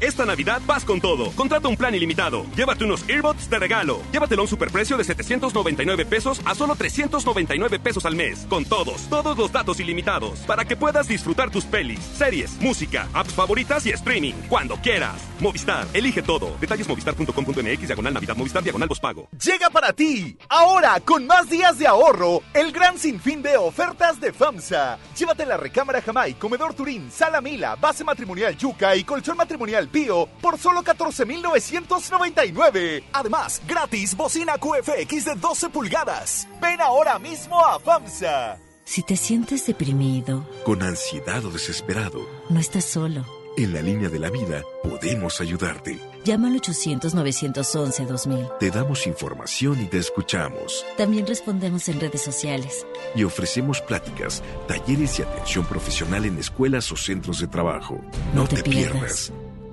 Esta 0.00 0.26
Navidad 0.26 0.60
vas 0.66 0.84
con 0.84 1.00
todo. 1.00 1.30
Contrata 1.36 1.68
un 1.68 1.76
plan 1.76 1.94
ilimitado. 1.94 2.44
Llévate 2.56 2.84
unos 2.84 3.08
earbuds 3.08 3.48
de 3.48 3.58
regalo. 3.60 4.02
Llévatelo 4.12 4.42
a 4.42 4.44
un 4.44 4.48
superprecio 4.48 4.96
de 4.96 5.04
799 5.04 6.04
pesos 6.04 6.40
a 6.44 6.54
solo 6.56 6.74
399 6.74 7.78
pesos 7.78 8.04
al 8.04 8.16
mes. 8.16 8.44
Con 8.50 8.64
todos, 8.64 9.08
todos 9.08 9.38
los 9.38 9.52
datos 9.52 9.78
ilimitados. 9.78 10.40
Para 10.40 10.64
que 10.64 10.76
puedas 10.76 11.06
disfrutar 11.06 11.50
tus 11.50 11.64
pelis, 11.64 12.00
series, 12.00 12.60
música, 12.60 13.08
apps 13.12 13.34
favoritas 13.34 13.86
y 13.86 13.90
streaming. 13.90 14.34
Cuando 14.48 14.76
quieras. 14.78 15.14
Movistar, 15.38 15.86
elige 15.94 16.22
todo. 16.22 16.56
Detalles 16.60 16.88
movistar.com.mx, 16.88 17.86
diagonal 17.86 18.14
Navidad, 18.14 18.36
Movistar, 18.36 18.64
diagonal 18.64 18.88
pago. 19.00 19.28
Llega 19.42 19.70
para 19.70 19.92
ti, 19.92 20.36
ahora 20.48 21.00
con 21.00 21.26
más 21.26 21.48
días 21.48 21.78
de 21.78 21.86
ahorro, 21.86 22.42
el 22.52 22.72
gran 22.72 22.98
sinfín 22.98 23.42
de 23.42 23.56
ofertas 23.56 24.20
de 24.20 24.32
FAMSA. 24.32 24.98
Llévate 25.16 25.46
la 25.46 25.56
recámara 25.56 26.02
Jamai, 26.02 26.34
comedor 26.34 26.74
Turín, 26.74 27.10
sala 27.10 27.40
Mila, 27.40 27.76
base 27.76 28.04
matrimonial 28.04 28.56
Yuca 28.56 28.94
y 28.96 29.04
colchón 29.04 29.36
matrimonial 29.36 29.83
Pío 29.88 30.28
por 30.40 30.58
solo 30.58 30.82
14,999. 30.82 33.04
Además, 33.12 33.62
gratis 33.66 34.16
bocina 34.16 34.54
QFX 34.58 35.24
de 35.24 35.34
12 35.36 35.68
pulgadas. 35.70 36.48
Ven 36.60 36.80
ahora 36.80 37.18
mismo 37.18 37.64
a 37.64 37.78
FAMSA. 37.78 38.58
Si 38.84 39.02
te 39.02 39.16
sientes 39.16 39.66
deprimido, 39.66 40.46
con 40.64 40.82
ansiedad 40.82 41.44
o 41.44 41.50
desesperado, 41.50 42.20
no 42.50 42.60
estás 42.60 42.84
solo. 42.84 43.24
En 43.56 43.72
la 43.72 43.80
línea 43.80 44.08
de 44.08 44.18
la 44.18 44.30
vida 44.30 44.62
podemos 44.82 45.40
ayudarte. 45.40 45.98
Llama 46.24 46.48
al 46.48 46.60
800-911-2000. 46.60 48.58
Te 48.58 48.70
damos 48.70 49.06
información 49.06 49.80
y 49.80 49.86
te 49.86 49.98
escuchamos. 49.98 50.84
También 50.96 51.26
respondemos 51.26 51.88
en 51.88 52.00
redes 52.00 52.20
sociales. 52.20 52.84
Y 53.14 53.22
ofrecemos 53.22 53.80
pláticas, 53.80 54.42
talleres 54.66 55.18
y 55.18 55.22
atención 55.22 55.64
profesional 55.66 56.24
en 56.24 56.38
escuelas 56.38 56.90
o 56.90 56.96
centros 56.96 57.38
de 57.40 57.46
trabajo. 57.46 58.00
No, 58.34 58.42
no 58.42 58.48
te, 58.48 58.56
te 58.56 58.62
pierdas. 58.64 59.30
pierdas. 59.30 59.43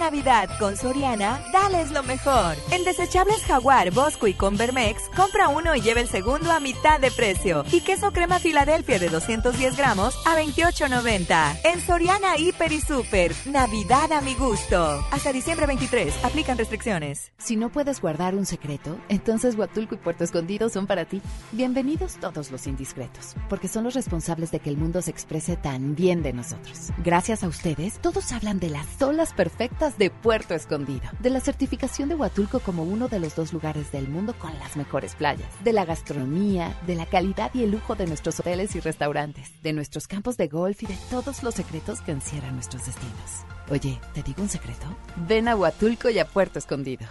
Navidad 0.00 0.48
con 0.58 0.78
Soriana, 0.78 1.42
dales 1.52 1.90
lo 1.90 2.02
mejor. 2.02 2.56
En 2.70 2.84
desechables 2.84 3.44
Jaguar, 3.44 3.90
Bosco 3.90 4.26
y 4.26 4.32
Convermex, 4.32 5.10
compra 5.14 5.48
uno 5.48 5.76
y 5.76 5.82
lleva 5.82 6.00
el 6.00 6.08
segundo 6.08 6.50
a 6.50 6.58
mitad 6.58 6.98
de 6.98 7.10
precio. 7.10 7.66
Y 7.70 7.82
queso 7.82 8.10
crema 8.10 8.38
Filadelfia 8.38 8.98
de 8.98 9.10
210 9.10 9.76
gramos 9.76 10.16
a 10.26 10.40
28.90. 10.40 11.60
En 11.64 11.80
Soriana, 11.82 12.38
Hiper 12.38 12.72
y 12.72 12.80
Super, 12.80 13.32
Navidad 13.44 14.10
a 14.12 14.22
mi 14.22 14.34
gusto. 14.34 15.04
Hasta 15.10 15.34
diciembre 15.34 15.66
23, 15.66 16.24
aplican 16.24 16.56
restricciones. 16.56 17.32
Si 17.36 17.56
no 17.56 17.70
puedes 17.70 18.00
guardar 18.00 18.34
un 18.34 18.46
secreto, 18.46 18.98
entonces 19.10 19.54
Huatulco 19.54 19.96
y 19.96 19.98
Puerto 19.98 20.24
Escondido 20.24 20.70
son 20.70 20.86
para 20.86 21.04
ti. 21.04 21.20
Bienvenidos 21.52 22.16
todos 22.18 22.50
los 22.50 22.66
indiscretos, 22.66 23.34
porque 23.50 23.68
son 23.68 23.84
los 23.84 23.92
responsables 23.92 24.50
de 24.50 24.60
que 24.60 24.70
el 24.70 24.78
mundo 24.78 25.02
se 25.02 25.10
exprese 25.10 25.56
tan 25.56 25.94
bien 25.94 26.22
de 26.22 26.32
nosotros. 26.32 26.88
Gracias 27.04 27.44
a 27.44 27.48
ustedes, 27.48 27.98
todos 27.98 28.32
hablan 28.32 28.58
de 28.58 28.70
las 28.70 29.02
olas 29.02 29.34
perfectas 29.34 29.89
de 29.98 30.10
Puerto 30.10 30.54
Escondido, 30.54 31.08
de 31.20 31.30
la 31.30 31.40
certificación 31.40 32.08
de 32.08 32.14
Huatulco 32.14 32.60
como 32.60 32.82
uno 32.82 33.08
de 33.08 33.18
los 33.18 33.34
dos 33.34 33.52
lugares 33.52 33.92
del 33.92 34.08
mundo 34.08 34.34
con 34.38 34.56
las 34.58 34.76
mejores 34.76 35.14
playas, 35.14 35.48
de 35.62 35.72
la 35.72 35.84
gastronomía, 35.84 36.76
de 36.86 36.94
la 36.94 37.06
calidad 37.06 37.50
y 37.54 37.62
el 37.62 37.70
lujo 37.70 37.94
de 37.94 38.06
nuestros 38.06 38.40
hoteles 38.40 38.74
y 38.76 38.80
restaurantes, 38.80 39.50
de 39.62 39.72
nuestros 39.72 40.06
campos 40.06 40.36
de 40.36 40.48
golf 40.48 40.82
y 40.82 40.86
de 40.86 40.98
todos 41.10 41.42
los 41.42 41.54
secretos 41.54 42.00
que 42.00 42.12
encierran 42.12 42.54
nuestros 42.54 42.86
destinos. 42.86 43.44
Oye, 43.70 44.00
¿te 44.14 44.22
digo 44.22 44.42
un 44.42 44.48
secreto? 44.48 44.86
Ven 45.16 45.48
a 45.48 45.56
Huatulco 45.56 46.10
y 46.10 46.18
a 46.18 46.24
Puerto 46.24 46.58
Escondido. 46.58 47.06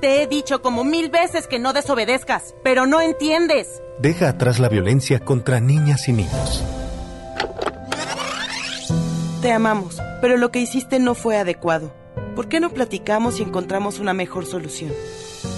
Te 0.00 0.22
he 0.22 0.26
dicho 0.26 0.62
como 0.62 0.82
mil 0.82 1.10
veces 1.10 1.46
que 1.46 1.60
no 1.60 1.72
desobedezcas, 1.72 2.54
pero 2.64 2.86
no 2.86 3.00
entiendes. 3.00 3.80
Deja 4.00 4.28
atrás 4.28 4.58
la 4.58 4.68
violencia 4.68 5.20
contra 5.20 5.60
niñas 5.60 6.08
y 6.08 6.12
niños. 6.12 6.64
Te 9.42 9.50
amamos, 9.50 10.00
pero 10.20 10.36
lo 10.36 10.52
que 10.52 10.60
hiciste 10.60 11.00
no 11.00 11.16
fue 11.16 11.36
adecuado. 11.36 11.92
¿Por 12.36 12.46
qué 12.46 12.60
no 12.60 12.70
platicamos 12.70 13.40
y 13.40 13.42
encontramos 13.42 13.98
una 13.98 14.14
mejor 14.14 14.46
solución? 14.46 14.92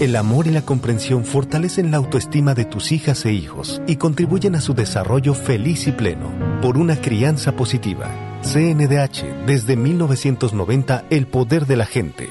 El 0.00 0.16
amor 0.16 0.46
y 0.46 0.52
la 0.52 0.62
comprensión 0.62 1.26
fortalecen 1.26 1.90
la 1.90 1.98
autoestima 1.98 2.54
de 2.54 2.64
tus 2.64 2.92
hijas 2.92 3.26
e 3.26 3.34
hijos 3.34 3.82
y 3.86 3.96
contribuyen 3.96 4.54
a 4.54 4.62
su 4.62 4.72
desarrollo 4.72 5.34
feliz 5.34 5.86
y 5.86 5.92
pleno. 5.92 6.32
Por 6.62 6.78
una 6.78 6.98
crianza 6.98 7.56
positiva. 7.56 8.08
CNDH, 8.40 9.44
desde 9.44 9.76
1990, 9.76 11.04
el 11.10 11.26
poder 11.26 11.66
de 11.66 11.76
la 11.76 11.84
gente. 11.84 12.30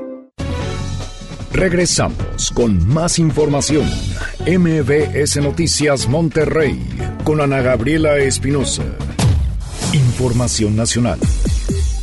Regresamos 1.53 2.49
con 2.51 2.87
más 2.87 3.19
información. 3.19 3.85
MBS 4.47 5.35
Noticias 5.37 6.07
Monterrey 6.07 6.81
con 7.25 7.41
Ana 7.41 7.61
Gabriela 7.61 8.17
Espinosa. 8.19 8.83
Información 9.91 10.77
nacional. 10.77 11.19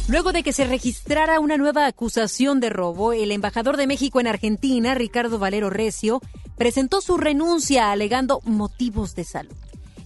Luego 0.07 0.33
de 0.33 0.43
que 0.43 0.53
se 0.53 0.67
registrara 0.67 1.41
una 1.41 1.57
nueva 1.57 1.87
acusación 1.87 2.61
de 2.61 2.69
robo, 2.69 3.15
el 3.15 3.33
embajador 3.33 3.79
de 3.79 3.87
México 3.87 4.21
en 4.21 4.27
Argentina, 4.27 4.95
Ricardo 4.95 5.39
Valero 5.39 5.71
Recio, 5.71 6.21
presentó 6.59 7.01
su 7.01 7.17
renuncia 7.17 7.91
alegando 7.91 8.43
motivos 8.45 9.15
de 9.15 9.25
salud. 9.25 9.57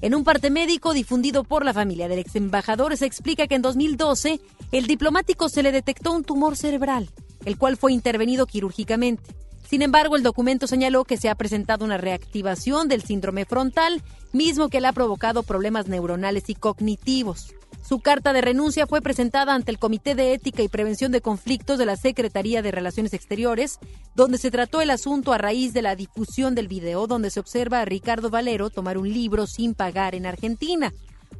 En 0.02 0.14
un 0.14 0.22
parte 0.22 0.50
médico 0.50 0.92
difundido 0.92 1.42
por 1.42 1.64
la 1.64 1.74
familia 1.74 2.06
del 2.08 2.20
ex 2.20 2.36
embajador 2.36 2.96
se 2.96 3.06
explica 3.06 3.48
que 3.48 3.56
en 3.56 3.62
2012 3.62 4.40
el 4.70 4.86
diplomático 4.86 5.48
se 5.48 5.64
le 5.64 5.72
detectó 5.72 6.12
un 6.12 6.22
tumor 6.22 6.56
cerebral 6.56 7.10
el 7.44 7.58
cual 7.58 7.76
fue 7.76 7.92
intervenido 7.92 8.46
quirúrgicamente. 8.46 9.34
Sin 9.68 9.80
embargo, 9.80 10.16
el 10.16 10.22
documento 10.22 10.66
señaló 10.66 11.04
que 11.04 11.16
se 11.16 11.30
ha 11.30 11.34
presentado 11.34 11.84
una 11.84 11.96
reactivación 11.96 12.88
del 12.88 13.02
síndrome 13.02 13.46
frontal, 13.46 14.02
mismo 14.32 14.68
que 14.68 14.80
le 14.80 14.88
ha 14.88 14.92
provocado 14.92 15.42
problemas 15.42 15.88
neuronales 15.88 16.50
y 16.50 16.54
cognitivos. 16.54 17.54
Su 17.82 18.00
carta 18.00 18.32
de 18.32 18.42
renuncia 18.42 18.86
fue 18.86 19.00
presentada 19.00 19.54
ante 19.54 19.70
el 19.70 19.78
Comité 19.78 20.14
de 20.14 20.34
Ética 20.34 20.62
y 20.62 20.68
Prevención 20.68 21.10
de 21.10 21.20
Conflictos 21.20 21.78
de 21.78 21.86
la 21.86 21.96
Secretaría 21.96 22.62
de 22.62 22.70
Relaciones 22.70 23.12
Exteriores, 23.12 23.78
donde 24.14 24.38
se 24.38 24.50
trató 24.50 24.80
el 24.82 24.90
asunto 24.90 25.32
a 25.32 25.38
raíz 25.38 25.72
de 25.72 25.82
la 25.82 25.96
difusión 25.96 26.54
del 26.54 26.68
video 26.68 27.06
donde 27.06 27.30
se 27.30 27.40
observa 27.40 27.80
a 27.80 27.84
Ricardo 27.84 28.30
Valero 28.30 28.70
tomar 28.70 28.98
un 28.98 29.12
libro 29.12 29.46
sin 29.46 29.74
pagar 29.74 30.14
en 30.14 30.26
Argentina. 30.26 30.92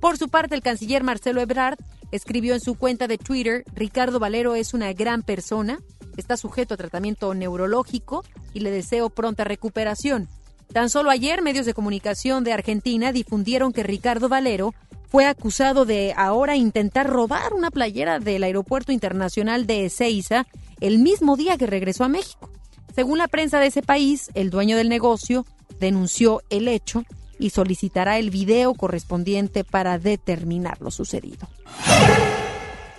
Por 0.02 0.18
su 0.18 0.28
parte, 0.28 0.56
el 0.56 0.62
canciller 0.62 1.04
Marcelo 1.04 1.40
Ebrard 1.40 1.78
escribió 2.10 2.54
en 2.54 2.60
su 2.60 2.74
cuenta 2.74 3.06
de 3.06 3.18
Twitter, 3.18 3.62
Ricardo 3.72 4.18
Valero 4.18 4.56
es 4.56 4.74
una 4.74 4.92
gran 4.92 5.22
persona, 5.22 5.78
está 6.16 6.36
sujeto 6.36 6.74
a 6.74 6.76
tratamiento 6.76 7.32
neurológico 7.34 8.24
y 8.52 8.60
le 8.60 8.72
deseo 8.72 9.10
pronta 9.10 9.44
recuperación. 9.44 10.28
Tan 10.72 10.90
solo 10.90 11.08
ayer 11.08 11.40
medios 11.40 11.66
de 11.66 11.72
comunicación 11.72 12.42
de 12.42 12.52
Argentina 12.52 13.12
difundieron 13.12 13.72
que 13.72 13.84
Ricardo 13.84 14.28
Valero 14.28 14.74
fue 15.08 15.24
acusado 15.24 15.84
de 15.84 16.12
ahora 16.16 16.56
intentar 16.56 17.08
robar 17.08 17.52
una 17.52 17.70
playera 17.70 18.18
del 18.18 18.42
Aeropuerto 18.42 18.90
Internacional 18.90 19.68
de 19.68 19.84
Ezeiza 19.84 20.48
el 20.80 20.98
mismo 20.98 21.36
día 21.36 21.56
que 21.56 21.68
regresó 21.68 22.02
a 22.02 22.08
México. 22.08 22.50
Según 22.92 23.18
la 23.18 23.28
prensa 23.28 23.60
de 23.60 23.68
ese 23.68 23.82
país, 23.82 24.32
el 24.34 24.50
dueño 24.50 24.76
del 24.76 24.88
negocio 24.88 25.46
denunció 25.78 26.42
el 26.50 26.66
hecho 26.66 27.04
y 27.38 27.50
solicitará 27.50 28.18
el 28.18 28.30
video 28.30 28.74
correspondiente 28.74 29.64
para 29.64 29.98
determinar 29.98 30.80
lo 30.80 30.90
sucedido. 30.90 31.48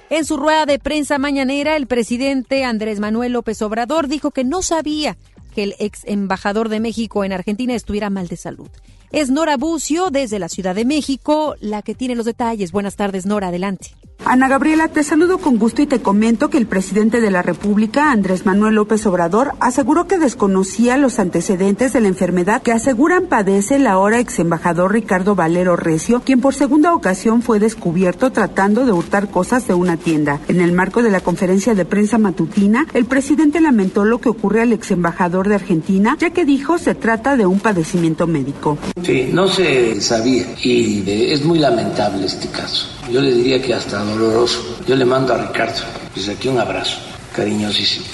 En 0.09 0.25
su 0.25 0.37
rueda 0.37 0.65
de 0.65 0.77
prensa 0.79 1.17
mañanera, 1.17 1.75
el 1.75 1.87
presidente 1.87 2.63
Andrés 2.63 2.99
Manuel 2.99 3.33
López 3.33 3.61
Obrador 3.61 4.07
dijo 4.07 4.31
que 4.31 4.43
no 4.43 4.61
sabía 4.61 5.17
que 5.55 5.63
el 5.63 5.75
ex 5.79 6.01
embajador 6.05 6.69
de 6.69 6.79
México 6.79 7.23
en 7.23 7.33
Argentina 7.33 7.73
estuviera 7.73 8.09
mal 8.09 8.27
de 8.27 8.37
salud. 8.37 8.69
Es 9.11 9.29
Nora 9.29 9.57
Bucio 9.57 10.09
desde 10.09 10.39
la 10.39 10.49
Ciudad 10.49 10.75
de 10.75 10.85
México 10.85 11.55
la 11.59 11.81
que 11.81 11.95
tiene 11.95 12.15
los 12.15 12.25
detalles. 12.25 12.71
Buenas 12.71 12.95
tardes, 12.95 13.25
Nora, 13.25 13.47
adelante. 13.47 13.95
Ana 14.25 14.47
Gabriela, 14.47 14.87
te 14.87 15.03
saludo 15.03 15.37
con 15.37 15.57
gusto 15.57 15.81
y 15.81 15.85
te 15.85 16.01
comento 16.01 16.49
que 16.49 16.57
el 16.57 16.65
presidente 16.65 17.19
de 17.19 17.29
la 17.29 17.41
República, 17.41 18.11
Andrés 18.11 18.45
Manuel 18.45 18.75
López 18.75 19.05
Obrador, 19.05 19.51
aseguró 19.59 20.07
que 20.07 20.17
desconocía 20.17 20.95
los 20.95 21.19
antecedentes 21.19 21.91
de 21.91 21.99
la 21.99 22.07
enfermedad 22.07 22.61
que 22.61 22.71
aseguran 22.71 23.25
padece 23.25 23.75
el 23.75 23.85
ahora 23.85 24.19
ex 24.19 24.39
embajador 24.39 24.93
Ricardo 24.93 25.35
Valero 25.35 25.75
Recio, 25.75 26.21
quien 26.21 26.39
por 26.39 26.55
segunda 26.55 26.95
ocasión 26.95 27.41
fue 27.41 27.59
descubierto 27.59 28.31
tratando 28.31 28.85
de 28.85 28.93
hurtar 28.93 29.29
cosas 29.29 29.67
de 29.67 29.73
una 29.73 29.97
tienda. 29.97 30.39
En 30.47 30.61
el 30.61 30.71
marco 30.71 31.03
de 31.03 31.11
la 31.11 31.19
conferencia 31.19 31.75
de 31.75 31.83
prensa 31.83 32.17
matutina, 32.17 32.87
el 32.93 33.05
presidente 33.05 33.59
lamentó 33.59 34.05
lo 34.05 34.21
que 34.21 34.29
ocurre 34.29 34.61
al 34.61 34.71
ex 34.71 34.91
embajador 34.91 35.49
de 35.49 35.55
Argentina, 35.55 36.15
ya 36.17 36.29
que 36.29 36.45
dijo 36.45 36.77
se 36.77 36.95
trata 36.95 37.35
de 37.35 37.45
un 37.45 37.59
padecimiento 37.59 38.25
médico. 38.25 38.77
Sí, 39.03 39.29
no 39.33 39.49
se 39.49 39.99
sabía 39.99 40.45
y 40.63 41.03
es 41.07 41.43
muy 41.43 41.59
lamentable 41.59 42.25
este 42.25 42.47
caso. 42.47 42.87
Yo 43.11 43.21
le 43.21 43.33
diría 43.33 43.61
que 43.61 43.73
hasta 43.73 43.99
doloroso. 44.03 44.79
Yo 44.87 44.95
le 44.95 45.05
mando 45.05 45.33
a 45.33 45.37
Ricardo 45.37 45.81
desde 46.15 46.33
aquí 46.33 46.47
un 46.47 46.59
abrazo 46.59 46.97
cariñosísimo 47.35 48.05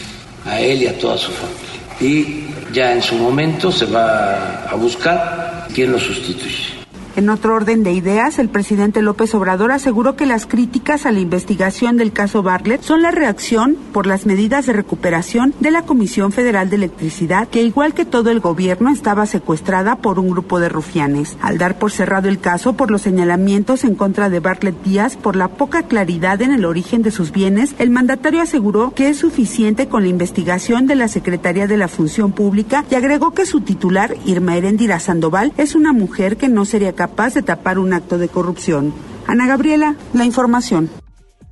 a 0.46 0.60
él 0.60 0.84
y 0.84 0.88
a 0.88 0.98
toda 0.98 1.18
su 1.18 1.32
familia. 1.32 1.70
Y 2.00 2.48
ya 2.74 2.94
en 2.94 3.02
su 3.02 3.16
momento 3.16 3.72
se 3.72 3.86
va 3.86 4.64
a 4.70 4.76
buscar 4.76 5.68
quién 5.74 5.92
lo 5.92 6.00
sustituye. 6.00 6.79
En 7.16 7.30
otro 7.30 7.56
orden 7.56 7.84
de 7.84 7.92
ideas, 7.92 8.40
el 8.40 8.50
presidente 8.50 9.02
López 9.02 9.34
Obrador 9.36 9.72
aseguró 9.72 10.16
que 10.16 10.26
las 10.26 10.46
críticas 10.46 11.06
a 11.06 11.12
la 11.12 11.20
investigación 11.20 11.98
del 11.98 12.14
caso 12.14 12.44
Bartlett 12.44 12.82
son 12.82 13.02
la 13.02 13.12
reacción 13.12 13.76
por 13.94 14.06
las 14.06 14.26
medidas 14.26 14.66
de 14.66 14.74
recuperación 14.74 15.54
de 15.60 15.72
la 15.72 15.82
Comisión 15.82 16.32
Federal 16.32 16.70
de 16.70 16.78
Electricidad, 16.78 17.48
que 17.48 17.64
igual 17.64 17.94
que 17.94 18.06
todo 18.06 18.30
el 18.30 18.40
gobierno 18.40 18.90
estaba 18.92 19.26
secuestrada 19.26 19.98
por 19.98 20.20
un 20.20 20.30
grupo 20.30 20.60
de 20.60 20.70
rufianes. 20.70 21.38
Al 21.42 21.58
dar 21.58 21.80
por 21.80 21.92
cerrado 21.92 22.30
el 22.30 22.40
caso 22.40 22.74
por 22.74 22.92
los 22.92 23.02
señalamientos 23.02 23.84
en 23.84 23.96
contra 23.96 24.30
de 24.30 24.40
Bartlett 24.40 24.82
Díaz 24.84 25.18
por 25.18 25.36
la 25.36 25.50
poca 25.50 25.84
claridad 25.84 26.42
en 26.42 26.54
el 26.54 26.66
origen 26.66 27.02
de 27.02 27.12
sus 27.12 27.32
bienes, 27.32 27.76
el 27.80 27.90
mandatario 27.90 28.42
aseguró 28.42 28.94
que 28.94 29.10
es 29.10 29.18
suficiente 29.18 29.88
con 29.88 30.04
la 30.04 30.10
investigación 30.10 30.88
de 30.88 30.96
la 30.96 31.08
Secretaría 31.08 31.68
de 31.68 31.78
la 31.78 31.88
Función 31.88 32.32
Pública 32.32 32.86
y 32.90 32.96
agregó 32.96 33.34
que 33.34 33.46
su 33.46 33.62
titular, 33.62 34.16
Irma 34.26 34.56
Erendira 34.56 35.00
Sandoval, 35.00 35.54
es 35.58 35.76
una 35.76 35.92
mujer 35.92 36.38
que 36.38 36.48
no 36.48 36.66
sería 36.66 36.94
capaz 37.00 37.34
de 37.34 37.44
tapar 37.44 37.80
un 37.80 37.94
acto 37.94 38.18
de 38.18 38.28
corrupción. 38.28 38.94
Ana 39.26 39.48
Gabriela, 39.48 39.96
la 40.12 40.26
información. 40.26 40.90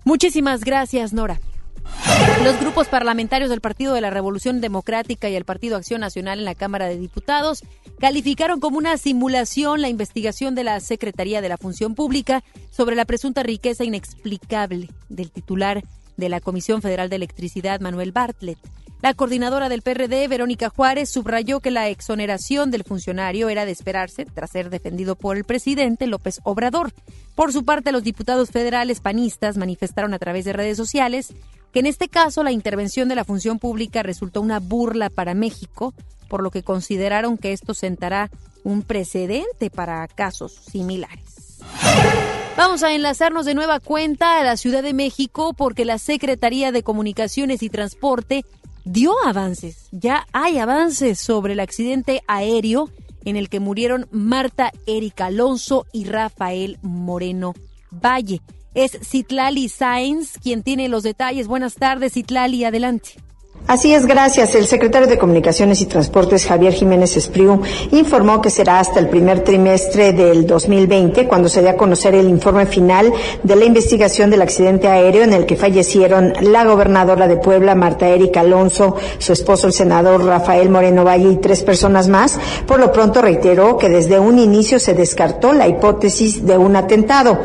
Muchísimas 0.04 0.66
gracias, 0.66 1.14
Nora. 1.14 1.40
Los 2.44 2.60
grupos 2.60 2.90
parlamentarios 2.90 3.50
del 3.50 3.62
Partido 3.62 3.94
de 3.94 4.02
la 4.02 4.10
Revolución 4.10 4.60
Democrática 4.60 5.30
y 5.30 5.36
el 5.36 5.46
Partido 5.46 5.78
Acción 5.78 6.02
Nacional 6.02 6.40
en 6.40 6.44
la 6.44 6.54
Cámara 6.54 6.88
de 6.88 6.98
Diputados 6.98 7.64
calificaron 7.98 8.60
como 8.60 8.78
una 8.78 8.98
simulación 8.98 9.82
la 9.82 9.88
investigación 9.88 10.54
de 10.54 10.66
la 10.66 10.82
Secretaría 10.82 11.40
de 11.40 11.48
la 11.48 11.58
Función 11.58 11.96
Pública 11.96 12.44
sobre 12.70 12.98
la 12.98 13.06
presunta 13.06 13.42
riqueza 13.42 13.86
inexplicable 13.86 14.90
del 15.08 15.32
titular 15.32 15.82
de 16.18 16.28
la 16.28 16.42
Comisión 16.42 16.82
Federal 16.82 17.08
de 17.08 17.16
Electricidad, 17.16 17.80
Manuel 17.80 18.12
Bartlett. 18.12 18.60
La 19.02 19.14
coordinadora 19.14 19.70
del 19.70 19.84
PRD, 19.84 20.28
Verónica 20.28 20.70
Juárez, 20.70 21.10
subrayó 21.10 21.60
que 21.60 21.70
la 21.70 21.88
exoneración 21.88 22.72
del 22.72 22.84
funcionario 22.84 23.48
era 23.50 23.66
de 23.66 23.72
esperarse 23.72 24.26
tras 24.26 24.50
ser 24.50 24.72
defendido 24.72 25.16
por 25.16 25.38
el 25.38 25.44
presidente 25.44 26.08
López 26.08 26.40
Obrador. 26.44 26.92
Por 27.36 27.54
su 27.54 27.64
parte, 27.64 27.92
los 27.92 28.04
diputados 28.04 28.50
federales 28.50 29.00
panistas 29.00 29.56
manifestaron 29.56 30.16
a 30.16 30.20
través 30.20 30.46
de 30.46 30.54
redes 30.54 30.78
sociales 30.78 31.34
que 31.72 31.80
en 31.80 31.86
este 31.86 32.08
caso 32.08 32.44
la 32.44 32.52
intervención 32.52 33.08
de 33.08 33.16
la 33.16 33.26
función 33.26 33.60
pública 33.60 34.02
resultó 34.02 34.42
una 34.42 34.60
burla 34.60 35.12
para 35.12 35.36
México, 35.36 35.94
por 36.28 36.42
lo 36.42 36.50
que 36.50 36.64
consideraron 36.64 37.38
que 37.38 37.54
esto 37.54 37.76
sentará 37.76 38.32
un 38.64 38.82
precedente 38.82 39.70
para 39.70 40.08
casos 40.08 40.54
similares. 40.54 41.60
Vamos 42.58 42.82
a 42.82 42.94
enlazarnos 42.96 43.46
de 43.46 43.54
nueva 43.54 43.80
cuenta 43.80 44.40
a 44.40 44.44
la 44.44 44.58
Ciudad 44.58 44.82
de 44.82 44.94
México 44.94 45.54
porque 45.54 45.86
la 45.86 46.00
Secretaría 46.00 46.72
de 46.72 46.82
Comunicaciones 46.82 47.62
y 47.62 47.70
Transporte 47.70 48.44
dio 48.88 49.14
avances. 49.26 49.88
Ya 49.92 50.28
hay 50.34 50.58
avances 50.58 51.20
sobre 51.20 51.54
el 51.54 51.60
accidente 51.60 52.24
aéreo 52.28 52.90
en 53.26 53.36
el 53.36 53.50
que 53.50 53.60
murieron 53.60 54.08
Marta 54.12 54.72
Erika 54.86 55.26
Alonso 55.26 55.86
y 55.92 56.06
Rafael 56.06 56.80
Moreno 56.82 57.54
Valle. 57.92 58.42
Es 58.74 58.98
Citlali 59.04 59.70
Sáenz 59.70 60.38
quien 60.42 60.64
tiene 60.64 60.88
los 60.88 61.04
detalles. 61.04 61.48
Buenas 61.48 61.76
tardes, 61.76 62.14
Citlali, 62.14 62.64
adelante. 62.64 63.16
Así 63.68 63.94
es, 63.94 64.06
gracias. 64.06 64.56
El 64.56 64.66
secretario 64.66 65.10
de 65.10 65.18
Comunicaciones 65.18 65.82
y 65.82 65.88
Transportes, 65.88 66.46
Javier 66.46 66.72
Jiménez 66.72 67.18
Espriu, 67.18 67.62
informó 67.92 68.42
que 68.42 68.50
será 68.50 68.80
hasta 68.80 69.02
el 69.02 69.10
primer 69.10 69.44
trimestre 69.44 70.14
del 70.14 70.48
2020 70.48 71.28
cuando 71.28 71.50
se 71.50 71.62
dé 71.62 71.68
a 71.68 71.76
conocer 71.76 72.16
el 72.16 72.30
informe 72.30 72.66
final 72.66 73.12
de 73.44 73.56
la 73.58 73.66
investigación 73.66 74.30
del 74.30 74.42
accidente 74.42 74.88
aéreo 74.88 75.24
en 75.24 75.34
el 75.34 75.46
que 75.46 75.58
fallecieron 75.58 76.32
la 76.40 76.64
gobernadora 76.64 77.28
de 77.28 77.36
Puebla, 77.36 77.76
Marta 77.76 78.08
Erika 78.08 78.40
Alonso, 78.40 78.96
su 79.18 79.34
esposo, 79.34 79.68
el 79.68 79.74
senador 79.74 80.24
Rafael 80.24 80.70
Moreno 80.70 81.04
Valle 81.04 81.30
y 81.30 81.36
tres 81.36 81.62
personas 81.64 82.08
más. 82.08 82.40
Por 82.66 82.80
lo 82.80 82.94
pronto 82.94 83.22
reiteró 83.22 83.78
que 83.78 83.90
desde 83.90 84.18
un 84.18 84.40
inicio 84.40 84.80
se 84.80 84.94
descartó 84.94 85.52
la 85.52 85.68
hipótesis 85.68 86.46
de 86.46 86.58
un 86.58 86.78
atentado. 86.78 87.38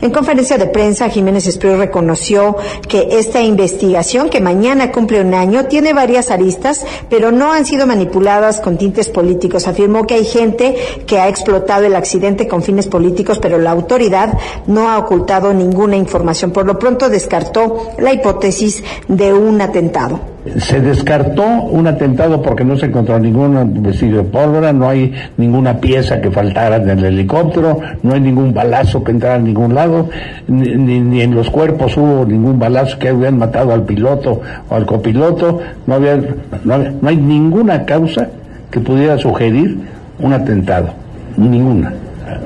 En 0.00 0.12
conferencia 0.12 0.58
de 0.58 0.66
prensa, 0.66 1.08
Jiménez 1.08 1.48
Espriu 1.48 1.76
reconoció 1.76 2.56
que 2.88 3.18
esta 3.18 3.42
investigación, 3.42 4.30
que 4.30 4.40
mañana 4.40 4.92
cumple 4.92 5.20
un 5.20 5.34
año, 5.34 5.66
tiene 5.66 5.92
varias 5.92 6.30
aristas, 6.30 6.86
pero 7.10 7.32
no 7.32 7.52
han 7.52 7.66
sido 7.66 7.84
manipuladas 7.84 8.60
con 8.60 8.78
tintes 8.78 9.08
políticos. 9.08 9.66
Afirmó 9.66 10.06
que 10.06 10.14
hay 10.14 10.24
gente 10.24 10.76
que 11.04 11.18
ha 11.18 11.26
explotado 11.26 11.84
el 11.84 11.96
accidente 11.96 12.46
con 12.46 12.62
fines 12.62 12.86
políticos, 12.86 13.40
pero 13.40 13.58
la 13.58 13.72
autoridad 13.72 14.38
no 14.68 14.88
ha 14.88 14.98
ocultado 14.98 15.52
ninguna 15.52 15.96
información. 15.96 16.52
Por 16.52 16.64
lo 16.64 16.78
pronto 16.78 17.08
descartó 17.08 17.90
la 17.98 18.12
hipótesis 18.12 18.84
de 19.08 19.32
un 19.32 19.60
atentado. 19.60 20.37
Se 20.56 20.80
descartó 20.80 21.44
un 21.44 21.86
atentado 21.86 22.42
porque 22.42 22.64
no 22.64 22.76
se 22.76 22.86
encontró 22.86 23.18
ningún 23.18 23.82
vestido 23.82 24.18
de 24.18 24.24
pólvora, 24.24 24.72
no 24.72 24.88
hay 24.88 25.12
ninguna 25.36 25.78
pieza 25.78 26.20
que 26.20 26.30
faltara 26.30 26.76
en 26.76 26.88
el 26.90 27.04
helicóptero, 27.04 27.78
no 28.02 28.14
hay 28.14 28.20
ningún 28.20 28.54
balazo 28.54 29.04
que 29.04 29.12
entrara 29.12 29.36
a 29.36 29.38
ningún 29.38 29.74
lado, 29.74 30.08
ni, 30.46 31.20
en 31.20 31.34
los 31.34 31.50
cuerpos 31.50 31.96
hubo 31.96 32.24
ningún 32.24 32.58
balazo 32.58 32.98
que 32.98 33.12
hubieran 33.12 33.38
matado 33.38 33.72
al 33.72 33.82
piloto 33.82 34.40
o 34.68 34.74
al 34.74 34.86
copiloto, 34.86 35.60
no, 35.86 35.98
no, 35.98 36.78
no 37.00 37.08
hay 37.08 37.16
ninguna 37.16 37.84
causa 37.84 38.28
que 38.70 38.80
pudiera 38.80 39.18
sugerir 39.18 39.78
un 40.20 40.32
atentado, 40.32 40.90
ninguna. 41.36 41.92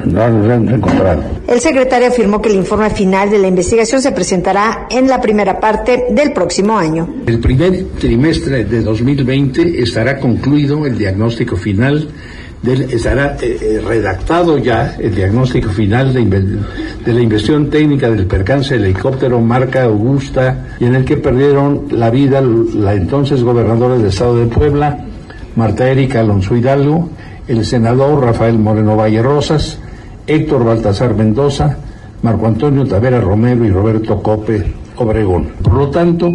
No. 0.05 0.27
El 1.49 1.61
secretario 1.61 2.09
afirmó 2.09 2.41
que 2.41 2.49
el 2.49 2.57
informe 2.57 2.91
final 2.91 3.31
de 3.31 3.39
la 3.39 3.49
investigación 3.49 4.01
se 4.01 4.13
presentará 4.13 4.87
en 4.91 5.09
la 5.09 5.21
primera 5.21 5.61
parte 5.61 6.07
del 6.11 6.33
próximo 6.33 6.77
año. 6.77 7.09
El 7.27 7.41
primer 7.41 7.85
trimestre 7.99 8.65
de 8.65 8.83
2020 8.83 9.83
estará 9.83 10.19
concluido 10.19 10.87
el 10.87 10.97
diagnóstico 10.99 11.57
final, 11.57 12.09
del, 12.63 12.83
estará 12.83 13.37
eh, 13.43 13.59
eh, 13.61 13.81
redactado 13.85 14.57
ya 14.57 14.97
el 14.99 15.15
diagnóstico 15.15 15.71
final 15.71 16.13
de, 16.13 16.25
de, 16.25 17.13
la 17.13 17.21
investigación 17.21 17.71
técnica 17.71 18.09
del 18.09 18.27
percance 18.27 18.75
del 18.75 18.85
helicóptero 18.85 19.41
marca 19.41 19.83
Augusta 19.83 20.77
y 20.79 20.85
en 20.85 20.95
el 20.95 21.05
que 21.05 21.17
perdieron 21.17 21.87
la 21.91 22.11
vida 22.11 22.41
la 22.41 22.95
entonces 22.95 23.43
gobernadora 23.43 23.97
del 23.97 24.07
estado 24.07 24.37
de 24.37 24.47
Puebla, 24.47 25.05
Marta 25.57 25.91
Erika 25.91 26.21
Alonso 26.21 26.57
Hidalgo, 26.57 27.11
el 27.49 27.65
senador 27.65 28.25
Rafael 28.25 28.59
Moreno 28.59 28.97
Valle 28.97 29.23
Rosas, 29.23 29.79
Héctor 30.27 30.65
Baltasar 30.65 31.15
Mendoza, 31.15 31.77
Marco 32.23 32.47
Antonio 32.47 32.87
Tavera 32.87 33.21
Romero 33.21 33.65
y 33.65 33.71
Roberto 33.71 34.23
Cope 34.23 34.65
Obregón. 34.97 35.49
Por 35.63 35.75
lo 35.75 35.91
tanto, 35.91 36.31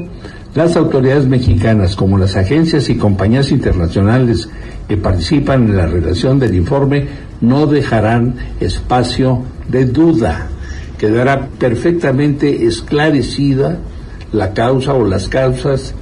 las 0.54 0.76
autoridades 0.76 1.28
mexicanas, 1.28 1.96
como 1.96 2.18
las 2.18 2.36
agencias 2.36 2.90
y 2.90 2.98
compañías 2.98 3.52
internacionales 3.52 4.50
que 4.88 4.98
participan 4.98 5.70
en 5.70 5.78
la 5.78 5.88
redacción 5.88 6.40
del 6.40 6.56
informe, 6.56 7.08
no 7.42 7.68
dejarán 7.68 8.36
espacio 8.60 9.44
de 9.68 9.86
duda. 9.86 10.48
Quedará 10.98 11.48
perfectamente 11.60 12.66
esclarecida 12.66 13.78
la 14.32 14.54
causa 14.54 14.94
o 14.94 15.06
las 15.06 15.30
causas 15.30 15.94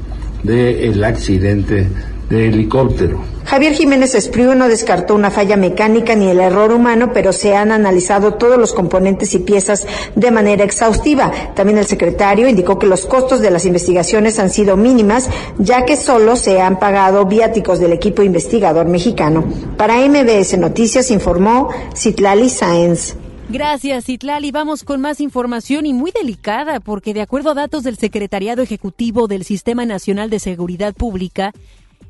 del 0.44 1.04
accidente 1.04 1.88
de 2.30 2.48
helicóptero. 2.48 3.36
Javier 3.46 3.74
Jiménez 3.74 4.16
Espriu 4.16 4.56
no 4.56 4.68
descartó 4.68 5.14
una 5.14 5.30
falla 5.30 5.56
mecánica 5.56 6.16
ni 6.16 6.30
el 6.30 6.40
error 6.40 6.72
humano, 6.72 7.12
pero 7.14 7.32
se 7.32 7.56
han 7.56 7.72
analizado 7.72 8.34
todos 8.34 8.58
los 8.58 8.74
componentes 8.74 9.36
y 9.36 9.40
piezas 9.40 9.86
de 10.16 10.32
manera 10.32 10.64
exhaustiva. 10.64 11.32
También 11.54 11.78
el 11.78 11.86
secretario 11.86 12.50
indicó 12.50 12.80
que 12.80 12.88
los 12.88 13.06
costos 13.06 13.42
de 13.42 13.52
las 13.52 13.66
investigaciones 13.66 14.40
han 14.40 14.50
sido 14.50 14.78
mínimas, 14.78 15.30
ya 15.60 15.86
que 15.86 15.96
solo 15.96 16.36
se 16.36 16.60
han 16.60 16.80
pagado 16.80 17.26
viáticos 17.28 17.80
del 17.80 17.94
equipo 17.94 18.24
investigador 18.24 18.88
mexicano. 18.88 19.44
Para 19.78 19.98
MBS 19.98 20.58
Noticias 20.58 21.12
informó 21.12 21.70
Citlali 21.96 22.50
Sáenz. 22.50 23.16
Gracias, 23.48 24.06
Citlali. 24.06 24.50
Vamos 24.50 24.84
con 24.84 25.02
más 25.02 25.22
información 25.22 25.86
y 25.86 25.94
muy 25.94 26.12
delicada, 26.12 26.80
porque 26.80 27.14
de 27.14 27.22
acuerdo 27.22 27.52
a 27.52 27.54
datos 27.54 27.84
del 27.84 27.96
Secretariado 27.96 28.64
Ejecutivo 28.64 29.28
del 29.28 29.44
Sistema 29.44 29.86
Nacional 29.86 30.32
de 30.32 30.40
Seguridad 30.40 30.96
Pública, 30.96 31.54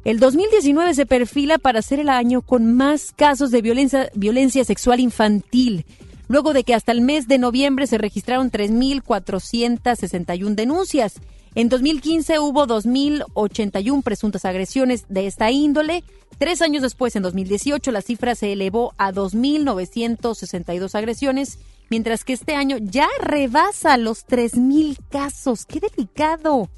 el 0.05 0.19
2019 0.19 0.93
se 0.93 1.05
perfila 1.07 1.57
para 1.57 1.81
ser 1.81 1.99
el 1.99 2.09
año 2.09 2.43
con 2.43 2.73
más 2.73 3.11
casos 3.11 3.49
de 3.49 3.63
violencia, 3.63 4.63
sexual 4.63 4.99
infantil, 4.99 5.83
luego 6.27 6.53
de 6.53 6.63
que 6.63 6.75
hasta 6.75 6.91
el 6.91 7.01
mes 7.01 7.27
de 7.27 7.39
noviembre 7.39 7.87
se 7.87 7.97
registraron 7.97 8.51
3.461 8.51 10.53
denuncias. 10.53 11.15
En 11.55 11.69
2015 11.69 12.37
hubo 12.37 12.67
2.081 12.67 14.03
presuntas 14.03 14.45
agresiones 14.45 15.05
de 15.09 15.25
esta 15.25 15.49
índole. 15.49 16.03
Tres 16.37 16.61
años 16.61 16.83
después, 16.83 17.15
en 17.15 17.23
2018, 17.23 17.91
la 17.91 18.03
cifra 18.03 18.35
se 18.35 18.53
elevó 18.53 18.93
a 18.99 19.11
2.962 19.11 20.93
agresiones, 20.93 21.57
mientras 21.89 22.23
que 22.23 22.33
este 22.33 22.53
año 22.53 22.77
ya 22.79 23.07
rebasa 23.19 23.97
los 23.97 24.27
3.000 24.27 24.99
casos. 25.09 25.65
¡Qué 25.65 25.79
delicado! 25.79 26.69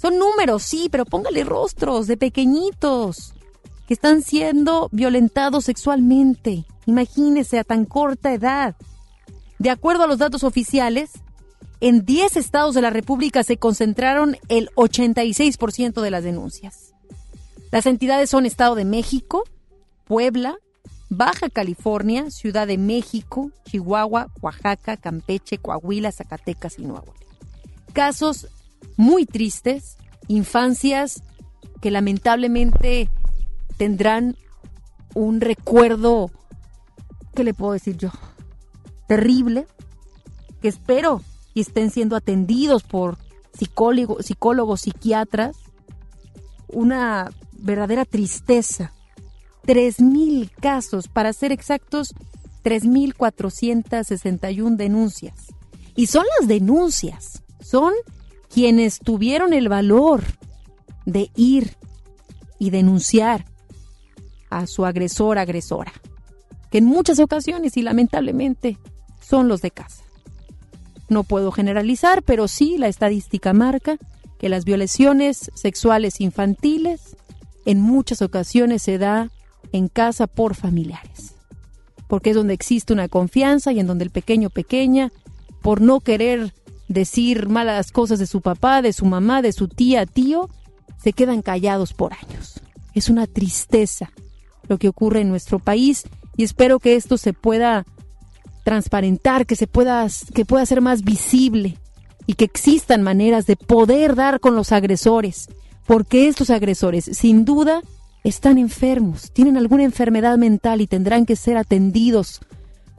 Son 0.00 0.16
números, 0.16 0.62
sí, 0.62 0.88
pero 0.90 1.04
póngale 1.04 1.42
rostros 1.42 2.06
de 2.06 2.16
pequeñitos 2.16 3.34
que 3.88 3.94
están 3.94 4.22
siendo 4.22 4.88
violentados 4.92 5.64
sexualmente. 5.64 6.64
Imagínese 6.86 7.58
a 7.58 7.64
tan 7.64 7.84
corta 7.84 8.32
edad. 8.32 8.76
De 9.58 9.70
acuerdo 9.70 10.04
a 10.04 10.06
los 10.06 10.18
datos 10.18 10.44
oficiales, 10.44 11.10
en 11.80 12.04
10 12.04 12.36
estados 12.36 12.74
de 12.74 12.82
la 12.82 12.90
República 12.90 13.42
se 13.42 13.56
concentraron 13.56 14.36
el 14.48 14.70
86% 14.76 16.00
de 16.00 16.10
las 16.10 16.22
denuncias. 16.22 16.94
Las 17.72 17.86
entidades 17.86 18.30
son 18.30 18.46
Estado 18.46 18.76
de 18.76 18.84
México, 18.84 19.44
Puebla, 20.04 20.58
Baja 21.10 21.50
California, 21.50 22.30
Ciudad 22.30 22.68
de 22.68 22.78
México, 22.78 23.50
Chihuahua, 23.64 24.28
Oaxaca, 24.40 24.96
Campeche, 24.96 25.58
Coahuila, 25.58 26.12
Zacatecas 26.12 26.78
y 26.78 26.82
Nuevo. 26.82 27.14
Casos 27.92 28.48
muy 28.98 29.24
tristes, 29.24 29.96
infancias 30.26 31.22
que 31.80 31.90
lamentablemente 31.90 33.08
tendrán 33.78 34.36
un 35.14 35.40
recuerdo, 35.40 36.30
¿qué 37.34 37.44
le 37.44 37.54
puedo 37.54 37.72
decir 37.72 37.96
yo? 37.96 38.10
Terrible, 39.06 39.66
que 40.60 40.68
espero 40.68 41.22
y 41.54 41.60
estén 41.60 41.90
siendo 41.90 42.16
atendidos 42.16 42.82
por 42.82 43.16
psicólogos, 43.54 44.26
psicólogos 44.26 44.82
psiquiatras. 44.82 45.56
Una 46.66 47.30
verdadera 47.52 48.04
tristeza. 48.04 48.92
3.000 49.64 50.50
casos, 50.60 51.08
para 51.08 51.32
ser 51.32 51.52
exactos, 51.52 52.12
3.461 52.64 54.76
denuncias. 54.76 55.54
Y 55.94 56.08
son 56.08 56.26
las 56.38 56.46
denuncias, 56.48 57.44
son 57.60 57.94
quienes 58.52 58.98
tuvieron 58.98 59.52
el 59.52 59.68
valor 59.68 60.24
de 61.06 61.30
ir 61.36 61.76
y 62.58 62.70
denunciar 62.70 63.44
a 64.50 64.66
su 64.66 64.84
agresor 64.84 65.38
agresora, 65.38 65.92
que 66.70 66.78
en 66.78 66.84
muchas 66.84 67.18
ocasiones 67.18 67.76
y 67.76 67.82
lamentablemente 67.82 68.78
son 69.20 69.48
los 69.48 69.60
de 69.60 69.70
casa. 69.70 70.02
No 71.08 71.24
puedo 71.24 71.50
generalizar, 71.52 72.22
pero 72.22 72.48
sí 72.48 72.76
la 72.78 72.88
estadística 72.88 73.52
marca 73.52 73.98
que 74.38 74.48
las 74.48 74.64
violaciones 74.64 75.50
sexuales 75.54 76.20
infantiles 76.20 77.16
en 77.64 77.80
muchas 77.80 78.22
ocasiones 78.22 78.82
se 78.82 78.98
da 78.98 79.30
en 79.72 79.88
casa 79.88 80.26
por 80.26 80.54
familiares, 80.54 81.34
porque 82.06 82.30
es 82.30 82.36
donde 82.36 82.54
existe 82.54 82.92
una 82.92 83.08
confianza 83.08 83.72
y 83.72 83.80
en 83.80 83.86
donde 83.86 84.04
el 84.04 84.10
pequeño 84.10 84.50
pequeña, 84.50 85.12
por 85.62 85.80
no 85.80 86.00
querer 86.00 86.54
decir 86.88 87.48
malas 87.48 87.92
cosas 87.92 88.18
de 88.18 88.26
su 88.26 88.40
papá, 88.40 88.82
de 88.82 88.92
su 88.92 89.04
mamá, 89.04 89.42
de 89.42 89.52
su 89.52 89.68
tía, 89.68 90.06
tío, 90.06 90.48
se 90.96 91.12
quedan 91.12 91.42
callados 91.42 91.92
por 91.92 92.12
años. 92.14 92.60
Es 92.94 93.08
una 93.08 93.26
tristeza 93.26 94.10
lo 94.68 94.78
que 94.78 94.88
ocurre 94.88 95.20
en 95.20 95.28
nuestro 95.28 95.58
país 95.58 96.04
y 96.36 96.44
espero 96.44 96.78
que 96.78 96.96
esto 96.96 97.16
se 97.16 97.32
pueda 97.32 97.84
transparentar, 98.64 99.46
que 99.46 99.56
se 99.56 99.66
pueda, 99.66 100.06
que 100.34 100.44
pueda 100.44 100.66
ser 100.66 100.80
más 100.80 101.02
visible 101.02 101.78
y 102.26 102.34
que 102.34 102.44
existan 102.44 103.02
maneras 103.02 103.46
de 103.46 103.56
poder 103.56 104.14
dar 104.14 104.40
con 104.40 104.54
los 104.54 104.72
agresores, 104.72 105.48
porque 105.86 106.28
estos 106.28 106.50
agresores 106.50 107.06
sin 107.12 107.44
duda 107.44 107.80
están 108.24 108.58
enfermos, 108.58 109.32
tienen 109.32 109.56
alguna 109.56 109.84
enfermedad 109.84 110.36
mental 110.36 110.82
y 110.82 110.86
tendrán 110.86 111.24
que 111.24 111.36
ser 111.36 111.56
atendidos, 111.56 112.40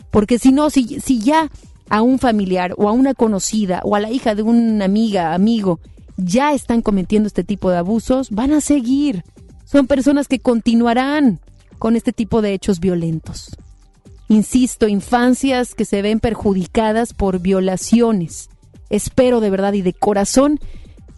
porque 0.09 0.39
si 0.39 0.51
no, 0.51 0.71
si, 0.71 0.99
si 0.99 1.19
ya 1.19 1.51
a 1.89 2.01
un 2.01 2.19
familiar 2.19 2.73
o 2.77 2.87
a 2.87 2.91
una 2.91 3.13
conocida 3.13 3.81
o 3.83 3.95
a 3.95 3.99
la 3.99 4.11
hija 4.11 4.35
de 4.35 4.43
una 4.43 4.85
amiga, 4.85 5.33
amigo, 5.33 5.79
ya 6.17 6.53
están 6.53 6.81
cometiendo 6.81 7.27
este 7.27 7.43
tipo 7.43 7.69
de 7.71 7.77
abusos, 7.77 8.29
van 8.29 8.53
a 8.53 8.61
seguir. 8.61 9.23
Son 9.65 9.87
personas 9.87 10.27
que 10.27 10.39
continuarán 10.39 11.39
con 11.77 11.95
este 11.95 12.13
tipo 12.13 12.41
de 12.41 12.53
hechos 12.53 12.79
violentos. 12.79 13.57
Insisto, 14.27 14.87
infancias 14.87 15.73
que 15.73 15.85
se 15.85 16.01
ven 16.01 16.19
perjudicadas 16.19 17.13
por 17.13 17.39
violaciones. 17.39 18.49
Espero 18.89 19.39
de 19.39 19.49
verdad 19.49 19.73
y 19.73 19.81
de 19.81 19.93
corazón 19.93 20.59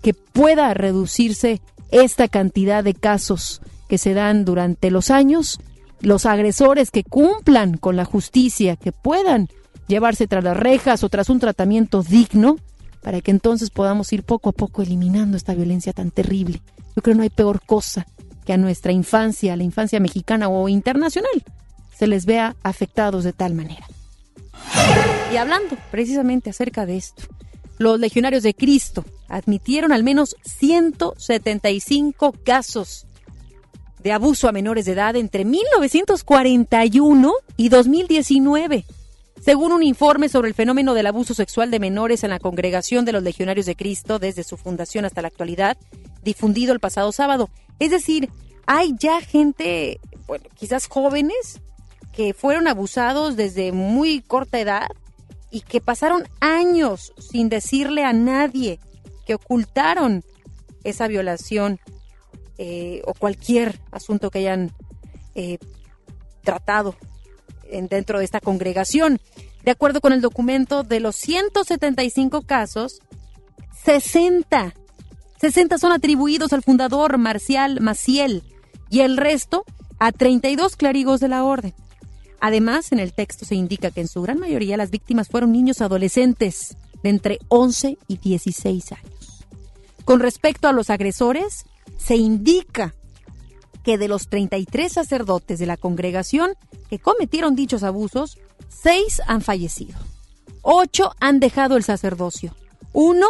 que 0.02 0.14
pueda 0.14 0.74
reducirse 0.74 1.62
esta 1.92 2.28
cantidad 2.28 2.84
de 2.84 2.94
casos 2.94 3.62
que 3.90 3.98
se 3.98 4.14
dan 4.14 4.46
durante 4.46 4.92
los 4.92 5.12
años, 5.12 5.60
los 6.00 6.26
agresores 6.26 6.92
que 6.92 7.04
cumplan 7.04 7.78
con 7.78 7.98
la 7.98 8.06
justicia, 8.06 8.78
que 8.78 8.92
puedan 8.94 9.50
llevarse 9.92 10.26
tras 10.26 10.44
las 10.44 10.58
rejas 10.58 11.04
o 11.04 11.10
tras 11.10 11.30
un 11.30 11.40
tratamiento 11.40 12.02
digno, 12.02 12.58
para 13.02 13.22
que 13.22 13.32
entonces 13.32 13.70
podamos 13.70 14.12
ir 14.14 14.24
poco 14.24 14.50
a 14.50 14.54
poco 14.54 14.82
eliminando 14.82 15.38
esta 15.38 15.54
violencia 15.54 15.94
tan 15.94 16.12
terrible. 16.12 16.62
Yo 16.96 17.02
creo 17.02 17.14
que 17.14 17.18
no 17.18 17.24
hay 17.24 17.30
peor 17.30 17.62
cosa 17.66 18.08
que 18.46 18.54
a 18.54 18.58
nuestra 18.58 18.92
infancia, 18.92 19.54
a 19.54 19.56
la 19.56 19.64
infancia 19.64 20.00
mexicana 20.00 20.50
o 20.50 20.70
internacional, 20.70 21.44
se 21.96 22.08
les 22.08 22.26
vea 22.26 22.56
afectados 22.64 23.24
de 23.24 23.34
tal 23.34 23.54
manera. 23.54 23.86
Y 25.32 25.38
hablando 25.38 25.78
precisamente 25.92 26.50
acerca 26.50 26.86
de 26.86 26.98
esto, 26.98 27.24
los 27.78 28.00
legionarios 28.00 28.44
de 28.44 28.54
Cristo 28.54 29.04
admitieron 29.28 29.92
al 29.92 30.04
menos 30.04 30.36
175 30.44 32.34
casos 32.44 33.08
de 34.02 34.12
abuso 34.12 34.48
a 34.48 34.52
menores 34.52 34.86
de 34.86 34.94
edad 34.94 35.16
entre 35.16 35.46
1941 35.46 37.34
y 37.58 37.70
2019 37.70 38.86
según 39.42 39.72
un 39.72 39.82
informe 39.82 40.30
sobre 40.30 40.50
el 40.50 40.54
fenómeno 40.54 40.94
del 40.94 41.08
abuso 41.08 41.34
sexual 41.34 41.72
de 41.72 41.80
menores 41.80 42.24
en 42.24 42.30
la 42.30 42.40
Congregación 42.40 43.06
de 43.06 43.12
los 43.12 43.24
Legionarios 43.24 43.66
de 43.66 43.76
Cristo 43.76 44.20
desde 44.20 44.44
su 44.44 44.56
fundación 44.56 45.04
hasta 45.04 45.24
la 45.24 45.30
actualidad, 45.30 45.78
difundido 46.24 46.74
el 46.74 46.80
pasado 46.80 47.12
sábado. 47.12 47.50
Es 47.80 47.90
decir, 47.90 48.30
hay 48.68 48.94
ya 49.00 49.20
gente, 49.20 50.00
bueno, 50.28 50.46
quizás 50.56 50.88
jóvenes, 50.88 51.60
que 52.14 52.36
fueron 52.36 52.68
abusados 52.68 53.36
desde 53.36 53.72
muy 53.72 54.22
corta 54.22 54.60
edad 54.60 54.90
y 55.50 55.62
que 55.62 55.82
pasaron 55.82 56.28
años 56.40 57.12
sin 57.18 57.50
decirle 57.50 58.04
a 58.04 58.14
nadie, 58.14 58.80
que 59.26 59.34
ocultaron 59.34 60.24
esa 60.84 61.08
violación 61.08 61.80
eh, 62.60 63.02
o 63.06 63.16
cualquier 63.16 63.80
asunto 63.92 64.30
que 64.30 64.40
hayan 64.40 64.72
eh, 65.34 65.58
tratado 66.44 66.96
dentro 67.90 68.20
de 68.20 68.26
esta 68.26 68.40
congregación. 68.40 69.20
De 69.64 69.72
acuerdo 69.72 70.02
con 70.02 70.14
el 70.14 70.22
documento, 70.22 70.84
de 70.84 71.00
los 71.00 71.16
175 71.16 72.42
casos, 72.44 73.02
60, 73.84 74.74
60 75.40 75.78
son 75.78 75.92
atribuidos 75.92 76.54
al 76.54 76.64
fundador 76.64 77.18
Marcial 77.18 77.80
Maciel 77.82 78.44
y 78.90 79.02
el 79.02 79.18
resto 79.18 79.64
a 80.00 80.12
32 80.12 80.76
clérigos 80.76 81.20
de 81.20 81.28
la 81.28 81.44
orden. 81.44 81.74
Además, 82.40 82.92
en 82.92 83.00
el 83.00 83.14
texto 83.14 83.46
se 83.46 83.56
indica 83.56 83.92
que 83.92 84.02
en 84.02 84.08
su 84.08 84.22
gran 84.22 84.40
mayoría 84.40 84.76
las 84.76 84.90
víctimas 84.90 85.30
fueron 85.30 85.52
niños 85.52 85.80
adolescentes 85.82 86.76
de 87.04 87.10
entre 87.10 87.40
11 87.50 87.98
y 88.08 88.18
16 88.18 88.92
años. 88.94 89.46
Con 90.06 90.20
respecto 90.20 90.68
a 90.68 90.74
los 90.74 90.90
agresores, 90.90 91.66
se 91.98 92.16
indica 92.16 92.96
que 93.84 93.98
de 93.98 94.08
los 94.08 94.28
33 94.28 94.92
sacerdotes 94.92 95.60
de 95.60 95.66
la 95.66 95.78
congregación 95.78 96.54
que 96.90 97.00
cometieron 97.00 97.56
dichos 97.56 97.84
abusos, 97.84 98.38
seis 98.70 99.22
han 99.28 99.42
fallecido. 99.42 99.98
Ocho 100.62 101.12
han 101.20 101.40
dejado 101.40 101.78
el 101.78 101.84
sacerdocio. 101.84 102.56
Uno 102.94 103.28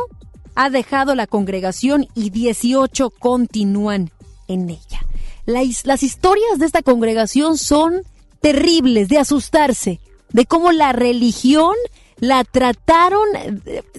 ha 0.55 0.69
dejado 0.69 1.15
la 1.15 1.27
congregación 1.27 2.07
y 2.13 2.29
18 2.29 3.09
continúan 3.11 4.11
en 4.47 4.69
ella. 4.69 5.05
Las, 5.45 6.03
historias 6.03 6.59
de 6.59 6.65
esta 6.65 6.81
congregación 6.81 7.57
son 7.57 8.01
terribles, 8.41 9.07
de 9.09 9.17
asustarse, 9.17 9.99
de 10.31 10.45
cómo 10.45 10.71
la 10.71 10.91
religión 10.93 11.75
la 12.19 12.43
trataron, 12.43 13.27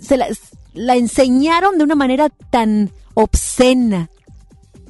se 0.01 0.19
la 0.75 0.97
enseñaron 0.97 1.79
de 1.79 1.85
una 1.85 1.95
manera 1.95 2.29
tan 2.29 2.93
obscena. 3.15 4.11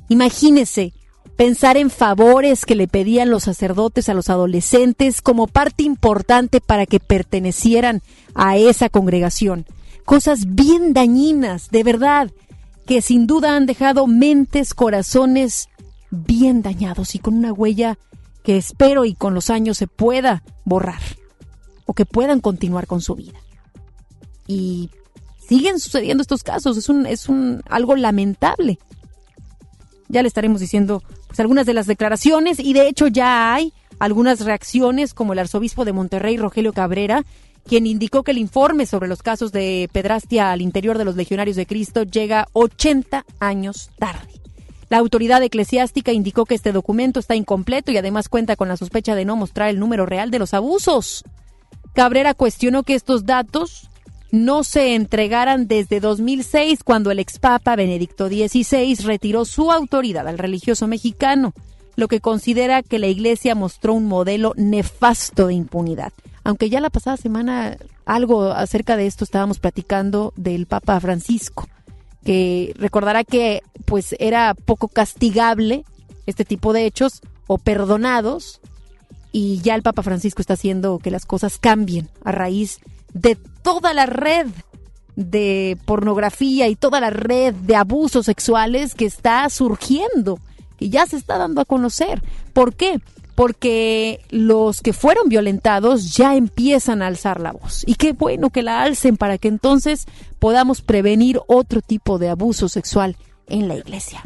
Imagínese, 0.08 0.92
pensar 1.36 1.76
en 1.76 1.90
favores 1.90 2.64
que 2.64 2.74
le 2.74 2.88
pedían 2.88 3.30
los 3.30 3.44
sacerdotes 3.44 4.08
a 4.08 4.14
los 4.14 4.28
adolescentes 4.30 5.22
como 5.22 5.46
parte 5.46 5.82
importante 5.82 6.60
para 6.60 6.86
que 6.86 7.00
pertenecieran 7.00 8.02
a 8.34 8.56
esa 8.56 8.88
congregación. 8.88 9.66
Cosas 10.04 10.54
bien 10.54 10.92
dañinas, 10.92 11.70
de 11.70 11.84
verdad, 11.84 12.30
que 12.86 13.00
sin 13.00 13.26
duda 13.26 13.56
han 13.56 13.66
dejado 13.66 14.06
mentes, 14.06 14.74
corazones 14.74 15.68
bien 16.10 16.62
dañados 16.62 17.14
y 17.14 17.18
con 17.18 17.34
una 17.34 17.52
huella 17.52 17.98
que 18.44 18.56
espero 18.56 19.04
y 19.04 19.14
con 19.14 19.34
los 19.34 19.50
años 19.50 19.78
se 19.78 19.86
pueda 19.86 20.42
borrar 20.64 21.00
o 21.86 21.94
que 21.94 22.04
puedan 22.04 22.40
continuar 22.40 22.86
con 22.86 23.00
su 23.00 23.14
vida. 23.14 23.38
Y 24.46 24.90
siguen 25.48 25.78
sucediendo 25.78 26.22
estos 26.22 26.42
casos, 26.42 26.76
es 26.76 26.88
un, 26.88 27.06
es 27.06 27.28
un 27.28 27.62
algo 27.68 27.96
lamentable. 27.96 28.78
Ya 30.12 30.22
le 30.22 30.28
estaremos 30.28 30.60
diciendo 30.60 31.02
pues, 31.26 31.40
algunas 31.40 31.66
de 31.66 31.74
las 31.74 31.86
declaraciones 31.86 32.60
y 32.60 32.74
de 32.74 32.86
hecho 32.86 33.08
ya 33.08 33.54
hay 33.54 33.72
algunas 33.98 34.44
reacciones 34.44 35.14
como 35.14 35.32
el 35.32 35.40
arzobispo 35.40 35.84
de 35.84 35.92
Monterrey, 35.92 36.36
Rogelio 36.36 36.72
Cabrera, 36.72 37.24
quien 37.66 37.86
indicó 37.86 38.22
que 38.22 38.32
el 38.32 38.38
informe 38.38 38.86
sobre 38.86 39.08
los 39.08 39.22
casos 39.22 39.52
de 39.52 39.88
pedrastia 39.92 40.52
al 40.52 40.60
interior 40.60 40.98
de 40.98 41.04
los 41.04 41.16
legionarios 41.16 41.56
de 41.56 41.66
Cristo 41.66 42.02
llega 42.02 42.46
80 42.52 43.24
años 43.40 43.90
tarde. 43.98 44.28
La 44.90 44.98
autoridad 44.98 45.42
eclesiástica 45.42 46.12
indicó 46.12 46.44
que 46.44 46.54
este 46.54 46.72
documento 46.72 47.18
está 47.18 47.34
incompleto 47.34 47.90
y 47.90 47.96
además 47.96 48.28
cuenta 48.28 48.56
con 48.56 48.68
la 48.68 48.76
sospecha 48.76 49.14
de 49.14 49.24
no 49.24 49.36
mostrar 49.36 49.70
el 49.70 49.78
número 49.78 50.04
real 50.04 50.30
de 50.30 50.38
los 50.38 50.52
abusos. 50.52 51.24
Cabrera 51.94 52.34
cuestionó 52.34 52.82
que 52.82 52.94
estos 52.94 53.24
datos 53.24 53.88
no 54.32 54.64
se 54.64 54.94
entregaran 54.94 55.68
desde 55.68 56.00
2006 56.00 56.82
cuando 56.82 57.10
el 57.10 57.18
expapa 57.18 57.76
Benedicto 57.76 58.28
XVI 58.28 58.96
retiró 59.04 59.44
su 59.44 59.70
autoridad 59.70 60.26
al 60.26 60.38
religioso 60.38 60.88
mexicano, 60.88 61.52
lo 61.96 62.08
que 62.08 62.20
considera 62.20 62.82
que 62.82 62.98
la 62.98 63.08
Iglesia 63.08 63.54
mostró 63.54 63.92
un 63.92 64.06
modelo 64.06 64.54
nefasto 64.56 65.48
de 65.48 65.54
impunidad. 65.54 66.14
Aunque 66.44 66.70
ya 66.70 66.80
la 66.80 66.88
pasada 66.88 67.18
semana 67.18 67.76
algo 68.06 68.44
acerca 68.52 68.96
de 68.96 69.06
esto 69.06 69.22
estábamos 69.22 69.60
platicando 69.60 70.32
del 70.34 70.66
Papa 70.66 70.98
Francisco, 70.98 71.68
que 72.24 72.74
recordará 72.78 73.24
que 73.24 73.62
pues 73.84 74.16
era 74.18 74.54
poco 74.54 74.88
castigable 74.88 75.84
este 76.24 76.46
tipo 76.46 76.72
de 76.72 76.86
hechos 76.86 77.20
o 77.46 77.58
perdonados 77.58 78.62
y 79.30 79.60
ya 79.60 79.74
el 79.74 79.82
Papa 79.82 80.02
Francisco 80.02 80.40
está 80.40 80.54
haciendo 80.54 80.98
que 80.98 81.10
las 81.10 81.26
cosas 81.26 81.58
cambien 81.58 82.08
a 82.24 82.32
raíz 82.32 82.78
de 83.14 83.36
toda 83.62 83.94
la 83.94 84.06
red 84.06 84.46
de 85.16 85.76
pornografía 85.84 86.68
y 86.68 86.76
toda 86.76 87.00
la 87.00 87.10
red 87.10 87.54
de 87.54 87.76
abusos 87.76 88.26
sexuales 88.26 88.94
que 88.94 89.04
está 89.04 89.48
surgiendo, 89.50 90.38
que 90.78 90.88
ya 90.88 91.06
se 91.06 91.16
está 91.16 91.38
dando 91.38 91.60
a 91.60 91.64
conocer. 91.64 92.22
¿Por 92.52 92.74
qué? 92.74 93.00
Porque 93.34 94.20
los 94.30 94.80
que 94.80 94.92
fueron 94.92 95.28
violentados 95.28 96.14
ya 96.14 96.36
empiezan 96.36 97.02
a 97.02 97.06
alzar 97.06 97.40
la 97.40 97.52
voz. 97.52 97.82
Y 97.86 97.94
qué 97.94 98.12
bueno 98.12 98.50
que 98.50 98.62
la 98.62 98.82
alcen 98.82 99.16
para 99.16 99.38
que 99.38 99.48
entonces 99.48 100.06
podamos 100.38 100.82
prevenir 100.82 101.40
otro 101.46 101.80
tipo 101.80 102.18
de 102.18 102.28
abuso 102.28 102.68
sexual 102.68 103.16
en 103.48 103.68
la 103.68 103.76
iglesia. 103.76 104.24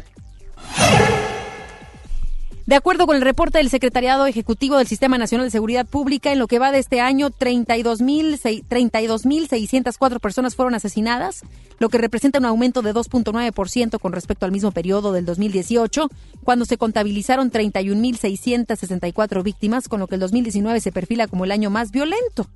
De 2.67 2.75
acuerdo 2.75 3.07
con 3.07 3.15
el 3.15 3.21
reporte 3.21 3.59
del 3.59 3.69
Secretariado 3.69 4.27
Ejecutivo 4.27 4.77
del 4.77 4.87
Sistema 4.87 5.17
Nacional 5.17 5.47
de 5.47 5.51
Seguridad 5.51 5.87
Pública, 5.87 6.33
en 6.33 6.39
lo 6.39 6.47
que 6.47 6.59
va 6.59 6.73
de 6.73 6.79
este 6.79 6.99
año, 6.99 7.29
32.604 7.29 10.19
personas 10.19 10.57
fueron 10.57 10.75
asesinadas, 10.75 11.43
lo 11.79 11.87
que 11.87 11.97
representa 11.97 12.39
un 12.39 12.45
aumento 12.45 12.81
de 12.81 12.93
2.9% 12.93 14.01
con 14.01 14.11
respecto 14.11 14.45
al 14.45 14.51
mismo 14.51 14.71
periodo 14.71 15.13
del 15.13 15.25
2018, 15.25 16.09
cuando 16.43 16.65
se 16.65 16.77
contabilizaron 16.77 17.51
31.664 17.51 19.43
víctimas, 19.43 19.87
con 19.87 20.01
lo 20.01 20.07
que 20.07 20.15
el 20.15 20.21
2019 20.21 20.81
se 20.81 20.91
perfila 20.91 21.27
como 21.27 21.45
el 21.45 21.53
año 21.53 21.69
más 21.69 21.91
violento. 21.91 22.49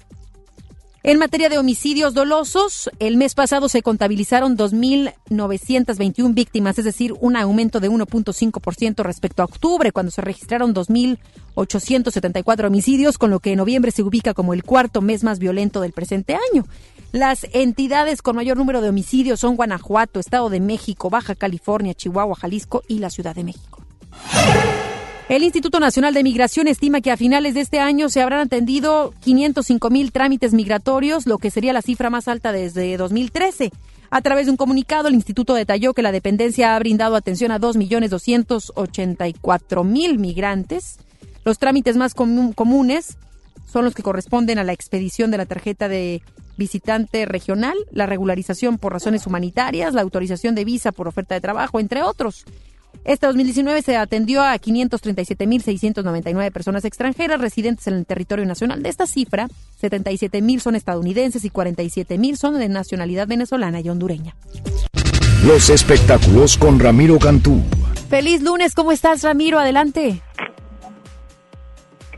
En 1.04 1.18
materia 1.18 1.50
de 1.50 1.58
homicidios 1.58 2.14
dolosos, 2.14 2.92
el 3.00 3.18
mes 3.18 3.34
pasado 3.34 3.70
se 3.70 3.82
contabilizaron 3.82 4.56
2.921 4.56 6.36
víctimas, 6.36 6.78
es 6.78 6.86
decir, 6.86 7.16
un 7.20 7.36
aumento 7.36 7.80
de 7.80 7.90
1.5% 7.90 9.04
respecto 9.04 9.42
a 9.42 9.46
octubre, 9.46 9.92
cuando 9.92 10.12
se 10.12 10.22
registraron 10.22 10.76
2.874 10.76 12.68
homicidios, 12.68 13.18
con 13.18 13.32
lo 13.32 13.40
que 13.40 13.54
en 13.54 13.58
noviembre 13.58 13.90
se 13.90 14.04
ubica 14.04 14.36
como 14.36 14.54
el 14.54 14.64
cuarto 14.64 15.02
mes 15.02 15.24
más 15.24 15.40
violento 15.40 15.82
del 15.82 15.92
presente 15.92 16.38
año. 16.52 16.68
Las 17.12 17.48
entidades 17.52 18.22
con 18.22 18.36
mayor 18.36 18.58
número 18.58 18.80
de 18.82 18.90
homicidios 18.90 19.40
son 19.40 19.56
Guanajuato, 19.56 20.20
Estado 20.20 20.52
de 20.52 20.60
México, 20.60 21.10
Baja 21.10 21.34
California, 21.34 21.96
Chihuahua, 21.96 22.36
Jalisco 22.36 22.84
y 22.88 23.00
la 23.00 23.10
Ciudad 23.10 23.34
de 23.34 23.44
México. 23.44 23.84
El 25.32 25.42
Instituto 25.44 25.80
Nacional 25.80 26.14
de 26.14 26.24
Migración 26.24 26.68
estima 26.68 27.00
que 27.00 27.10
a 27.10 27.16
finales 27.16 27.54
de 27.54 27.62
este 27.62 27.80
año 27.80 28.10
se 28.10 28.22
habrán 28.22 28.42
atendido 28.42 29.14
505 29.22 29.90
mil 29.90 30.12
trámites 30.12 30.54
migratorios, 30.54 31.26
lo 31.26 31.38
que 31.38 31.52
sería 31.52 31.72
la 31.72 31.82
cifra 31.82 32.10
más 32.10 32.28
alta 32.28 32.52
desde 32.52 32.98
2013. 32.98 33.72
A 34.10 34.22
través 34.22 34.48
de 34.48 34.52
un 34.52 34.58
comunicado, 34.58 35.08
el 35.08 35.14
instituto 35.14 35.54
detalló 35.54 35.94
que 35.94 36.02
la 36.02 36.12
dependencia 36.12 36.76
ha 36.76 36.80
brindado 36.80 37.16
atención 37.16 37.54
a 37.54 37.62
2.284.000 37.62 40.18
migrantes. 40.18 40.98
Los 41.46 41.60
trámites 41.60 41.96
más 41.96 42.14
comunes 42.14 43.16
son 43.72 43.86
los 43.86 43.96
que 43.96 44.04
corresponden 44.04 44.60
a 44.60 44.66
la 44.66 44.74
expedición 44.74 45.32
de 45.32 45.38
la 45.38 45.46
tarjeta 45.46 45.88
de 45.88 46.22
visitante 46.58 47.26
regional, 47.26 47.78
la 47.92 48.06
regularización 48.06 48.78
por 48.78 48.92
razones 48.92 49.26
humanitarias, 49.26 49.94
la 49.94 50.02
autorización 50.02 50.56
de 50.56 50.66
visa 50.66 50.92
por 50.92 51.08
oferta 51.08 51.36
de 51.36 51.42
trabajo, 51.42 51.80
entre 51.80 52.04
otros. 52.04 52.44
Este 53.04 53.26
2019 53.26 53.82
se 53.82 53.98
atendió 53.98 54.44
a 54.44 54.54
537.699 54.56 56.52
personas 56.52 56.86
extranjeras 56.86 57.42
residentes 57.42 57.88
en 57.88 57.96
el 57.96 58.06
territorio 58.06 58.46
nacional. 58.46 58.84
De 58.84 58.90
esta 58.90 59.08
cifra, 59.08 59.48
77.000 59.82 60.60
son 60.60 60.76
estadounidenses 60.76 61.44
y 61.44 61.50
47.000 61.50 62.36
son 62.36 62.60
de 62.60 62.70
nacionalidad 62.70 63.28
venezolana 63.28 63.82
y 63.82 63.90
hondureña. 63.90 64.36
Los 65.46 65.72
espectáculos 65.72 66.58
con 66.58 66.80
Ramiro 66.80 67.18
Cantú. 67.18 67.64
Feliz 68.10 68.44
lunes, 68.44 68.76
¿cómo 68.76 68.92
estás 68.92 69.24
Ramiro? 69.24 69.58
Adelante. 69.58 70.22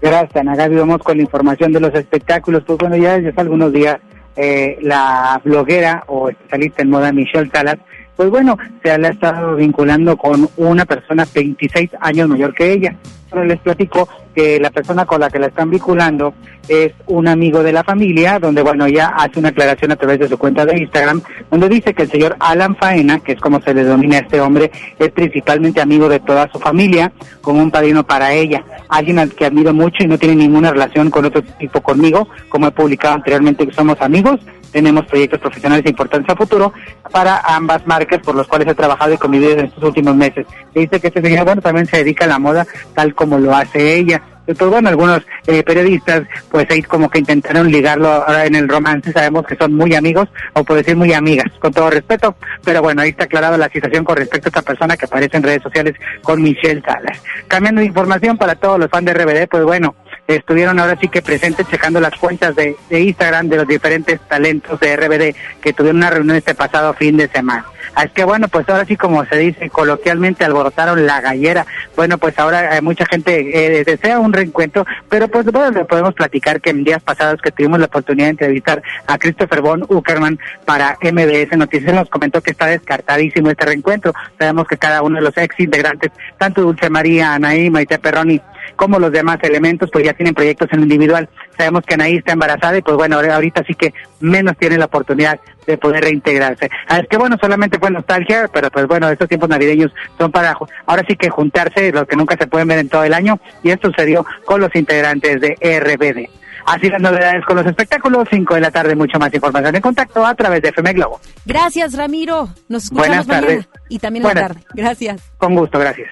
Gracias, 0.02 0.36
Ana 0.36 0.58
Gaby. 0.58 0.76
Vamos 0.76 1.02
con 1.02 1.16
la 1.16 1.24
información 1.24 1.72
de 1.72 1.80
los 1.80 1.94
espectáculos. 1.94 2.64
Pues 2.68 2.78
bueno, 2.78 2.98
ya 2.98 3.14
desde 3.14 3.30
hace 3.30 3.40
algunos 3.40 3.72
días 3.72 4.00
eh, 4.36 4.78
la 4.82 5.40
bloguera 5.46 6.04
o 6.08 6.28
especialista 6.28 6.82
en 6.82 6.90
moda 6.90 7.14
Michelle 7.14 7.50
Salas 7.54 7.78
pues 8.16 8.30
bueno, 8.30 8.58
se 8.84 8.98
le 8.98 9.08
ha 9.08 9.12
estado 9.12 9.56
vinculando 9.56 10.18
con 10.18 10.50
una 10.58 10.86
persona 10.86 11.28
26 11.34 11.92
años 12.00 12.30
mayor 12.30 12.54
que 12.54 12.72
ella. 12.72 12.96
Pero 13.30 13.46
les 13.46 13.60
platico 13.60 14.08
que 14.36 14.60
la 14.60 14.70
persona 14.70 15.06
con 15.06 15.20
la 15.20 15.30
que 15.30 15.40
la 15.40 15.48
están 15.48 15.72
vinculando 15.72 16.36
es 16.68 16.94
un 17.08 17.28
amigo 17.28 17.64
de 17.64 17.74
la 17.74 17.84
familia, 17.84 18.38
donde 18.38 18.62
bueno, 18.62 18.86
ella 18.86 19.08
hace 19.18 19.40
una 19.40 19.50
aclaración 19.50 19.92
a 19.92 19.96
través 19.96 20.20
de 20.20 20.28
su 20.28 20.38
cuenta 20.38 20.66
de 20.66 20.78
Instagram, 20.78 21.22
donde 21.50 21.68
dice 21.68 21.96
que 21.96 22.04
el 22.04 22.12
señor 22.12 22.36
Alan 22.40 22.76
Faena, 22.76 23.20
que 23.20 23.34
es 23.34 23.40
como 23.40 23.60
se 23.62 23.74
le 23.74 23.84
denomina 23.84 24.18
a 24.18 24.20
este 24.20 24.40
hombre, 24.40 24.72
es 25.00 25.10
principalmente 25.10 25.82
amigo 25.82 26.08
de 26.10 26.20
toda 26.20 26.48
su 26.52 26.60
familia, 26.60 27.12
como 27.42 27.62
un 27.62 27.72
padrino 27.72 28.06
para 28.06 28.34
ella, 28.34 28.64
alguien 28.88 29.18
al 29.18 29.34
que 29.34 29.46
admiro 29.46 29.74
mucho 29.74 30.04
y 30.04 30.08
no 30.08 30.20
tiene 30.20 30.36
ninguna 30.36 30.72
relación 30.72 31.10
con 31.10 31.26
otro 31.26 31.42
tipo 31.42 31.82
conmigo, 31.82 32.28
como 32.50 32.68
he 32.68 32.72
publicado 32.72 33.16
anteriormente 33.16 33.66
que 33.66 33.74
somos 33.74 34.00
amigos, 34.00 34.40
tenemos 34.74 35.06
proyectos 35.06 35.40
profesionales 35.40 35.86
de 35.86 35.92
importancia 35.92 36.34
a 36.34 36.36
futuro 36.38 36.74
para 37.12 37.40
ambas 37.40 37.86
marcas 37.88 38.20
por 38.20 38.36
los 38.36 38.48
cuales 38.48 38.68
he 38.68 38.76
trabajado 38.76 39.14
y 39.14 39.18
convivido 39.18 39.52
en 39.52 39.66
estos 39.68 39.84
últimos 39.84 40.16
meses. 40.16 40.46
dice 40.74 41.00
que 41.00 41.08
este 41.08 41.22
señor, 41.22 41.46
bueno, 41.46 41.62
también 41.62 41.86
se 41.86 41.98
dedica 41.98 42.26
a 42.26 42.28
la 42.28 42.40
moda 42.40 42.66
tal 42.94 43.14
como 43.14 43.38
lo 43.38 43.56
hace 43.56 43.96
ella. 43.96 44.22
Entonces, 44.46 44.72
bueno, 44.72 44.90
algunos 44.90 45.22
eh, 45.48 45.64
periodistas, 45.64 46.24
pues 46.52 46.70
ahí 46.70 46.82
como 46.82 47.10
que 47.10 47.20
intentaron 47.20 47.72
ligarlo 47.72 48.10
ahora 48.10 48.46
en 48.46 48.56
el 48.56 48.68
romance, 48.68 49.14
sabemos 49.14 49.46
que 49.46 49.56
son 49.56 49.74
muy 49.74 49.96
amigos, 49.96 50.28
o 50.52 50.66
por 50.66 50.76
decir 50.76 50.98
muy 50.98 51.14
amigas, 51.14 51.46
con 51.60 51.72
todo 51.72 51.90
respeto, 51.90 52.36
pero 52.66 52.82
bueno, 52.82 53.02
ahí 53.02 53.12
está 53.12 53.24
aclarada 53.24 53.58
la 53.58 53.70
situación 53.70 54.04
con 54.04 54.18
respecto 54.18 54.48
a 54.48 54.50
esta 54.50 54.62
persona 54.62 54.98
que 54.98 55.06
aparece 55.06 55.38
en 55.38 55.44
redes 55.44 55.64
sociales 55.64 55.96
con 56.24 56.42
Michelle 56.42 56.82
Salas. 56.82 57.22
Cambiando 57.48 57.80
de 57.80 57.88
información 57.88 58.38
para 58.38 58.56
todos 58.56 58.78
los 58.78 58.90
fans 58.90 59.06
de 59.06 59.14
RBD, 59.14 59.48
pues 59.48 59.64
bueno, 59.64 59.96
estuvieron 60.28 60.80
ahora 60.80 60.98
sí 61.00 61.08
que 61.08 61.22
presentes 61.22 61.68
checando 61.68 62.00
las 62.00 62.16
cuentas 62.16 62.56
de, 62.56 62.76
Instagram 62.90 63.50
de 63.50 63.58
los 63.58 63.68
diferentes 63.68 64.20
talentos 64.22 64.80
de 64.80 64.96
RBD 64.96 65.36
que 65.62 65.74
tuvieron 65.74 65.98
una 65.98 66.10
reunión 66.10 66.38
este 66.38 66.56
pasado 66.56 66.94
fin 66.94 67.18
de 67.18 67.28
semana. 67.28 67.66
Así 67.96 68.10
que 68.10 68.24
bueno, 68.24 68.48
pues 68.48 68.68
ahora 68.70 68.86
sí 68.86 68.96
como 68.96 69.26
se 69.26 69.38
dice 69.38 69.70
coloquialmente 69.70 70.46
alborotaron 70.46 71.06
la 71.06 71.22
gallera. 71.22 71.66
Bueno, 71.96 72.18
pues 72.18 72.38
ahora 72.40 72.72
hay 72.72 72.82
mucha 72.82 73.06
gente 73.06 73.80
eh, 73.80 73.84
desea 73.84 74.20
un 74.20 74.34
reencuentro, 74.34 74.86
pero 75.10 75.28
pues 75.28 75.46
bueno, 75.46 75.86
podemos 75.86 76.14
platicar 76.14 76.62
que 76.62 76.70
en 76.70 76.84
días 76.84 77.04
pasados 77.04 77.42
que 77.42 77.52
tuvimos 77.52 77.80
la 77.80 77.86
oportunidad 77.86 78.28
de 78.28 78.32
entrevistar 78.32 78.82
a 79.08 79.18
Christopher 79.18 79.62
von 79.62 79.86
Uckerman 79.88 80.40
para 80.66 80.98
MBS 81.02 81.58
Noticias 81.58 81.94
nos 81.94 82.10
comentó 82.10 82.42
que 82.42 82.52
está 82.52 82.68
descartadísimo 82.68 83.50
este 83.50 83.66
reencuentro. 83.66 84.14
Sabemos 84.40 84.68
que 84.68 84.78
cada 84.78 85.02
uno 85.02 85.18
de 85.18 85.24
los 85.24 85.38
ex 85.38 85.60
integrantes, 85.60 86.12
tanto 86.38 86.62
Dulce 86.62 86.90
María, 86.90 87.34
Anaí, 87.34 87.70
Maite 87.70 88.00
Perroni, 88.00 88.42
como 88.76 89.00
los 89.00 89.12
demás 89.12 89.38
elementos, 89.44 89.90
pues 89.92 90.06
ya 90.06 90.14
tienen 90.14 90.34
proyectos 90.34 90.70
en 90.72 90.80
lo 90.80 90.84
individual. 90.84 91.30
Sabemos 91.58 91.84
que 91.86 91.94
Anaí 91.94 92.18
está 92.18 92.34
embarazada 92.34 92.78
y 92.78 92.82
pues 92.82 92.98
bueno, 92.98 93.20
ahorita 93.20 93.64
sí 93.66 93.74
que 93.76 93.94
menos 94.20 94.58
tiene 94.58 94.78
la 94.78 94.86
oportunidad 94.86 95.40
de 95.66 95.78
poder 95.78 96.04
reintegrarse. 96.04 96.70
Ah, 96.88 97.00
es 97.00 97.08
que 97.08 97.18
bueno, 97.18 97.38
solamente 97.40 97.80
fue 97.80 97.92
nostalgia, 97.92 98.50
pero 98.54 98.70
pues 98.70 98.88
bueno, 98.88 99.10
estos 99.10 99.28
tiempos 99.28 99.50
navideños 99.50 99.92
son 100.18 100.32
para 100.32 100.58
ahora 100.86 101.04
sí 101.08 101.16
que 101.16 101.30
juntarse, 101.30 101.92
los 101.92 102.08
que 102.08 102.16
nunca 102.16 102.36
se 102.38 102.48
pueden 102.48 102.68
ver 102.68 102.80
en 102.80 102.90
todo 102.90 103.04
el 103.04 103.14
año, 103.14 103.40
y 103.64 103.72
esto 103.72 103.90
sucedió 103.90 104.26
con 104.46 104.62
los 104.62 104.76
integrantes 104.76 105.40
de 105.42 105.56
RBD. 105.62 106.44
Así 106.66 106.90
las 106.90 107.02
novedades 107.02 107.44
con 107.46 107.58
los 107.58 107.66
espectáculos, 107.66 108.28
5 108.32 108.56
de 108.56 108.62
la 108.62 108.72
tarde, 108.72 108.96
mucho 108.96 109.20
más 109.20 109.34
información 109.34 109.76
en 109.76 109.82
contacto 109.82 110.26
a 110.26 110.34
través 110.34 110.62
de 110.62 110.70
FM 110.70 110.94
Globo. 110.94 111.20
Gracias, 111.46 111.94
Ramiro. 111.94 112.50
Nos 112.70 112.86
escuchamos 112.86 113.26
Buenas 113.26 113.28
tardes. 113.28 113.68
y 113.90 114.00
también 114.00 114.26
en 114.26 114.34
la 114.34 114.48
tarde. 114.48 114.62
Gracias. 114.74 115.22
Con 115.38 115.56
gusto, 115.56 115.78
gracias. 115.80 116.10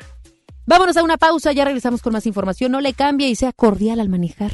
Vámonos 0.65 0.97
a 0.97 1.03
una 1.03 1.17
pausa, 1.17 1.51
ya 1.51 1.65
regresamos 1.65 2.01
con 2.01 2.13
más 2.13 2.25
información. 2.25 2.71
No 2.71 2.81
le 2.81 2.93
cambie 2.93 3.29
y 3.29 3.35
sea 3.35 3.51
cordial 3.51 3.99
al 3.99 4.09
manejar. 4.09 4.51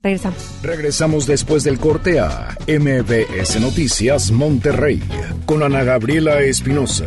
Regresamos. 0.00 0.38
Regresamos 0.62 1.26
después 1.26 1.64
del 1.64 1.78
corte 1.78 2.20
a 2.20 2.56
MBS 2.68 3.60
Noticias 3.60 4.30
Monterrey 4.30 5.02
con 5.44 5.64
Ana 5.64 5.82
Gabriela 5.82 6.40
Espinosa. 6.40 7.06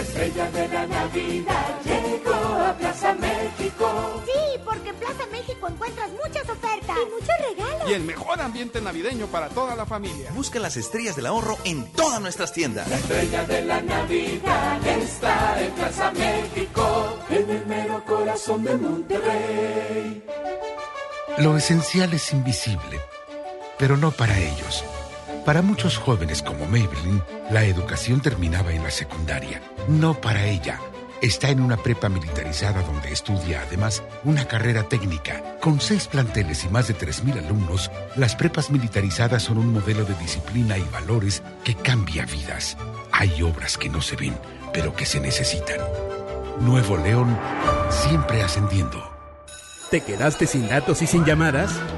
Estrella 0.00 0.50
de 0.50 0.68
la 0.68 0.86
Navidad 0.86 1.80
llegó 1.84 2.34
a 2.34 2.74
Plaza 2.78 3.14
México. 3.14 4.22
Sí, 4.24 4.60
porque 4.64 4.90
en 4.90 4.96
Plaza 4.96 5.26
México 5.30 5.68
encuentras 5.68 6.10
muchas 6.10 6.48
ofertas 6.48 6.96
y 6.96 7.10
muchos 7.10 7.56
regalos. 7.56 7.90
Y 7.90 7.92
el 7.92 8.02
mejor 8.02 8.40
ambiente 8.40 8.80
navideño 8.80 9.26
para 9.26 9.48
toda 9.48 9.76
la 9.76 9.86
familia. 9.86 10.30
Busca 10.32 10.58
las 10.58 10.76
estrellas 10.76 11.16
del 11.16 11.26
ahorro 11.26 11.58
en 11.64 11.90
todas 11.92 12.20
nuestras 12.20 12.52
tiendas. 12.52 12.88
La 12.88 12.96
estrella 12.96 13.44
de 13.44 13.62
la 13.62 13.80
Navidad 13.82 14.86
está 14.86 15.62
en 15.62 15.70
Plaza 15.72 16.12
México, 16.12 17.18
en 17.30 17.50
el 17.50 17.66
mero 17.66 18.04
corazón 18.04 18.64
de 18.64 18.76
Monterrey. 18.76 20.24
Lo 21.38 21.56
esencial 21.56 22.12
es 22.12 22.32
invisible, 22.32 23.00
pero 23.78 23.96
no 23.96 24.10
para 24.10 24.38
ellos. 24.38 24.84
Para 25.44 25.60
muchos 25.60 25.98
jóvenes 25.98 26.40
como 26.40 26.66
Maybelline, 26.66 27.22
la 27.50 27.64
educación 27.64 28.20
terminaba 28.20 28.72
en 28.72 28.84
la 28.84 28.90
secundaria. 28.90 29.60
No 29.88 30.14
para 30.20 30.46
ella. 30.46 30.80
Está 31.20 31.50
en 31.50 31.60
una 31.60 31.76
prepa 31.76 32.08
militarizada 32.08 32.82
donde 32.82 33.12
estudia 33.12 33.62
además 33.62 34.02
una 34.24 34.46
carrera 34.46 34.88
técnica. 34.88 35.56
Con 35.60 35.80
seis 35.80 36.08
planteles 36.08 36.64
y 36.64 36.68
más 36.68 36.88
de 36.88 36.96
3.000 36.96 37.44
alumnos, 37.44 37.90
las 38.16 38.34
prepas 38.34 38.70
militarizadas 38.70 39.44
son 39.44 39.58
un 39.58 39.72
modelo 39.72 40.04
de 40.04 40.14
disciplina 40.14 40.76
y 40.78 40.82
valores 40.82 41.42
que 41.64 41.74
cambia 41.74 42.26
vidas. 42.26 42.76
Hay 43.12 43.42
obras 43.42 43.78
que 43.78 43.88
no 43.88 44.00
se 44.00 44.16
ven, 44.16 44.36
pero 44.72 44.94
que 44.94 45.06
se 45.06 45.20
necesitan. 45.20 45.78
Nuevo 46.60 46.96
León, 46.96 47.38
siempre 47.90 48.42
ascendiendo. 48.42 49.12
¿Te 49.90 50.00
quedaste 50.00 50.46
sin 50.46 50.68
datos 50.68 51.02
y 51.02 51.06
sin 51.06 51.24
llamadas? 51.24 51.78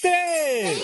tres. 0.00 0.78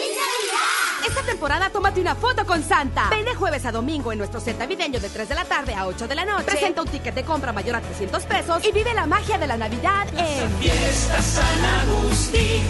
Esta 1.06 1.22
temporada 1.22 1.70
tómate 1.70 2.00
una 2.00 2.14
foto 2.14 2.46
con 2.46 2.62
Santa. 2.62 3.08
Ven 3.10 3.24
de 3.24 3.34
jueves 3.34 3.64
a 3.66 3.72
domingo 3.72 4.12
en 4.12 4.18
nuestro 4.18 4.40
set 4.40 4.58
navideño 4.58 5.00
de 5.00 5.08
3 5.08 5.28
de 5.28 5.34
la 5.34 5.44
tarde 5.44 5.74
a 5.74 5.86
8 5.86 6.08
de 6.08 6.14
la 6.14 6.24
noche. 6.24 6.44
Presenta 6.44 6.82
un 6.82 6.88
ticket 6.88 7.14
de 7.14 7.24
compra 7.24 7.52
mayor 7.52 7.76
a 7.76 7.80
300 7.80 8.24
pesos 8.24 8.64
y 8.64 8.72
vive 8.72 8.94
la 8.94 9.06
magia 9.06 9.38
de 9.38 9.46
la 9.46 9.56
Navidad 9.56 10.06
en 10.16 10.50
Fiesta 10.58 11.20
San 11.20 11.64
Agustín. 11.64 12.62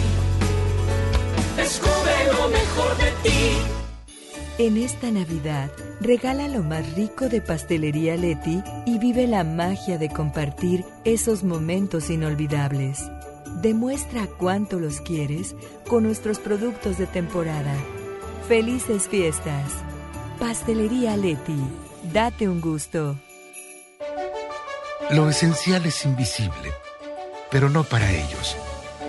Descubre 1.55 2.33
lo 2.33 2.49
mejor 2.49 2.97
de 2.97 3.11
ti. 3.23 3.57
En 4.57 4.77
esta 4.77 5.11
Navidad, 5.11 5.69
regala 5.99 6.47
lo 6.47 6.63
más 6.63 6.93
rico 6.93 7.27
de 7.27 7.41
Pastelería 7.41 8.15
Leti 8.15 8.63
y 8.85 8.99
vive 8.99 9.27
la 9.27 9.43
magia 9.43 9.97
de 9.97 10.09
compartir 10.09 10.85
esos 11.03 11.43
momentos 11.43 12.09
inolvidables. 12.09 13.01
Demuestra 13.65 14.27
cuánto 14.27 14.77
los 14.77 15.01
quieres 15.01 15.55
con 15.87 16.03
nuestros 16.03 16.37
productos 16.37 16.99
de 16.99 17.07
temporada. 17.07 17.73
Felices 18.47 19.07
fiestas. 19.07 19.71
Pastelería 20.39 21.17
Leti. 21.17 21.57
Date 22.13 22.47
un 22.47 22.61
gusto. 22.61 23.15
Lo 25.09 25.27
esencial 25.29 25.83
es 25.87 26.05
invisible, 26.05 26.73
pero 27.49 27.67
no 27.67 27.83
para 27.83 28.11
ellos. 28.11 28.55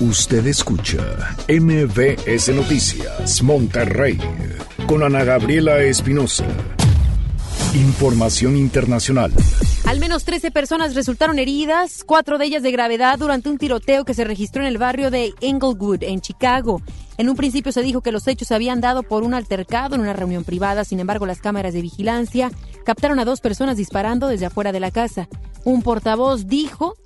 Usted 0.00 0.46
escucha 0.46 1.36
MBS 1.48 2.54
Noticias 2.54 3.42
Monterrey 3.42 4.18
con 4.86 5.02
Ana 5.02 5.24
Gabriela 5.24 5.80
Espinosa. 5.82 6.46
Información 7.74 8.56
internacional. 8.56 9.30
Al 9.86 10.00
menos 10.00 10.24
13 10.24 10.50
personas 10.50 10.94
resultaron 10.94 11.38
heridas, 11.38 12.02
cuatro 12.04 12.38
de 12.38 12.46
ellas 12.46 12.62
de 12.62 12.70
gravedad, 12.70 13.18
durante 13.18 13.48
un 13.48 13.58
tiroteo 13.58 14.04
que 14.04 14.14
se 14.14 14.24
registró 14.24 14.62
en 14.62 14.68
el 14.68 14.78
barrio 14.78 15.10
de 15.10 15.34
Englewood, 15.40 16.02
en 16.02 16.20
Chicago. 16.20 16.80
En 17.18 17.28
un 17.28 17.36
principio 17.36 17.70
se 17.70 17.82
dijo 17.82 18.00
que 18.00 18.12
los 18.12 18.26
hechos 18.26 18.48
se 18.48 18.54
habían 18.54 18.80
dado 18.80 19.02
por 19.02 19.22
un 19.22 19.34
altercado 19.34 19.96
en 19.96 20.00
una 20.00 20.12
reunión 20.12 20.44
privada, 20.44 20.84
sin 20.84 21.00
embargo 21.00 21.26
las 21.26 21.40
cámaras 21.40 21.74
de 21.74 21.82
vigilancia 21.82 22.50
captaron 22.84 23.18
a 23.18 23.24
dos 23.24 23.40
personas 23.40 23.76
disparando 23.76 24.28
desde 24.28 24.46
afuera 24.46 24.72
de 24.72 24.80
la 24.80 24.90
casa. 24.90 25.28
Un 25.64 25.82
portavoz 25.82 26.46
dijo 26.46 26.96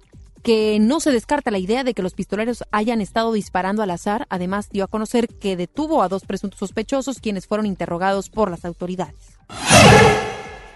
que 0.44 0.78
no 0.78 1.00
se 1.00 1.10
descarta 1.10 1.50
la 1.50 1.58
idea 1.58 1.84
de 1.84 1.94
que 1.94 2.02
los 2.02 2.12
pistoleros 2.12 2.64
hayan 2.70 3.00
estado 3.00 3.32
disparando 3.32 3.82
al 3.82 3.90
azar. 3.90 4.26
Además, 4.28 4.68
dio 4.70 4.84
a 4.84 4.88
conocer 4.88 5.26
que 5.26 5.56
detuvo 5.56 6.02
a 6.02 6.08
dos 6.08 6.26
presuntos 6.26 6.60
sospechosos, 6.60 7.18
quienes 7.18 7.46
fueron 7.46 7.64
interrogados 7.64 8.28
por 8.28 8.50
las 8.50 8.66
autoridades. 8.66 9.38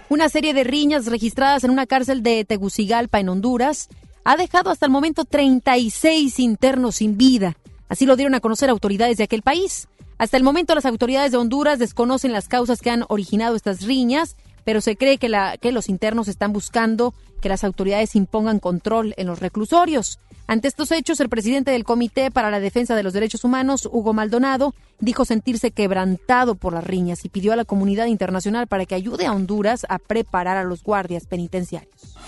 Una 0.09 0.31
serie 0.31 0.55
de 0.55 0.64
riñas 0.64 1.05
registradas 1.07 1.64
en 1.64 1.71
una 1.71 1.87
cárcel 1.87 2.23
de 2.23 2.47
Tegucigalpa, 2.47 3.21
en 3.21 3.29
Honduras, 3.29 3.91
ha 4.25 4.39
dejado 4.39 4.71
hasta 4.71 4.87
el 4.87 4.93
momento 4.93 5.27
36 5.27 6.39
internos 6.39 6.97
sin 6.97 7.19
vida. 7.19 7.59
Así 7.91 8.07
lo 8.07 8.16
dieron 8.16 8.35
a 8.35 8.41
conocer 8.41 8.71
autoridades 8.71 9.19
de 9.19 9.25
aquel 9.25 9.43
país. 9.43 9.87
Hasta 10.16 10.39
el 10.39 10.45
momento 10.45 10.75
las 10.75 10.87
autoridades 10.87 11.31
de 11.31 11.39
Honduras 11.39 11.79
desconocen 11.79 12.33
las 12.33 12.49
causas 12.49 12.81
que 12.81 12.91
han 12.91 13.05
originado 13.09 13.55
estas 13.55 13.83
riñas 13.83 14.35
pero 14.69 14.83
se 14.83 14.97
cree 14.97 15.16
que, 15.16 15.73
los 15.73 15.89
internos 15.89 16.29
están 16.29 16.53
buscando 16.53 17.14
que 17.41 17.49
las 17.49 17.64
autoridades 17.64 18.14
impongan 18.14 18.59
control 18.59 19.14
en 19.16 19.27
los 19.27 19.41
reclusorios. 19.41 20.19
Ante 20.47 20.69
estos 20.69 20.93
hechos, 20.93 21.21
el 21.21 21.31
presidente 21.31 21.71
del 21.71 21.85
Comité 21.85 22.31
para 22.31 22.51
la 22.51 22.61
Defensa 22.61 22.95
de 22.95 23.03
los 23.03 23.14
Derechos 23.14 23.45
Humanos, 23.45 23.89
Hugo 23.91 24.12
Maldonado, 24.12 24.75
dijo 25.01 25.25
sentirse 25.25 25.71
quebrantado 25.71 26.55
por 26.55 26.75
las 26.75 26.85
riñas 26.85 27.25
y 27.25 27.31
pidió 27.31 27.55
a 27.55 27.57
la 27.57 27.64
comunidad 27.64 28.09
internacional 28.09 28.66
para 28.66 28.85
que 28.85 28.95
ayude 28.95 29.25
a 29.25 29.33
Honduras 29.33 29.87
a 29.89 29.99
preparar 29.99 30.59
a 30.59 30.64
los 30.64 30.83
guardias 30.83 31.25
penitenciarios. 31.25 32.19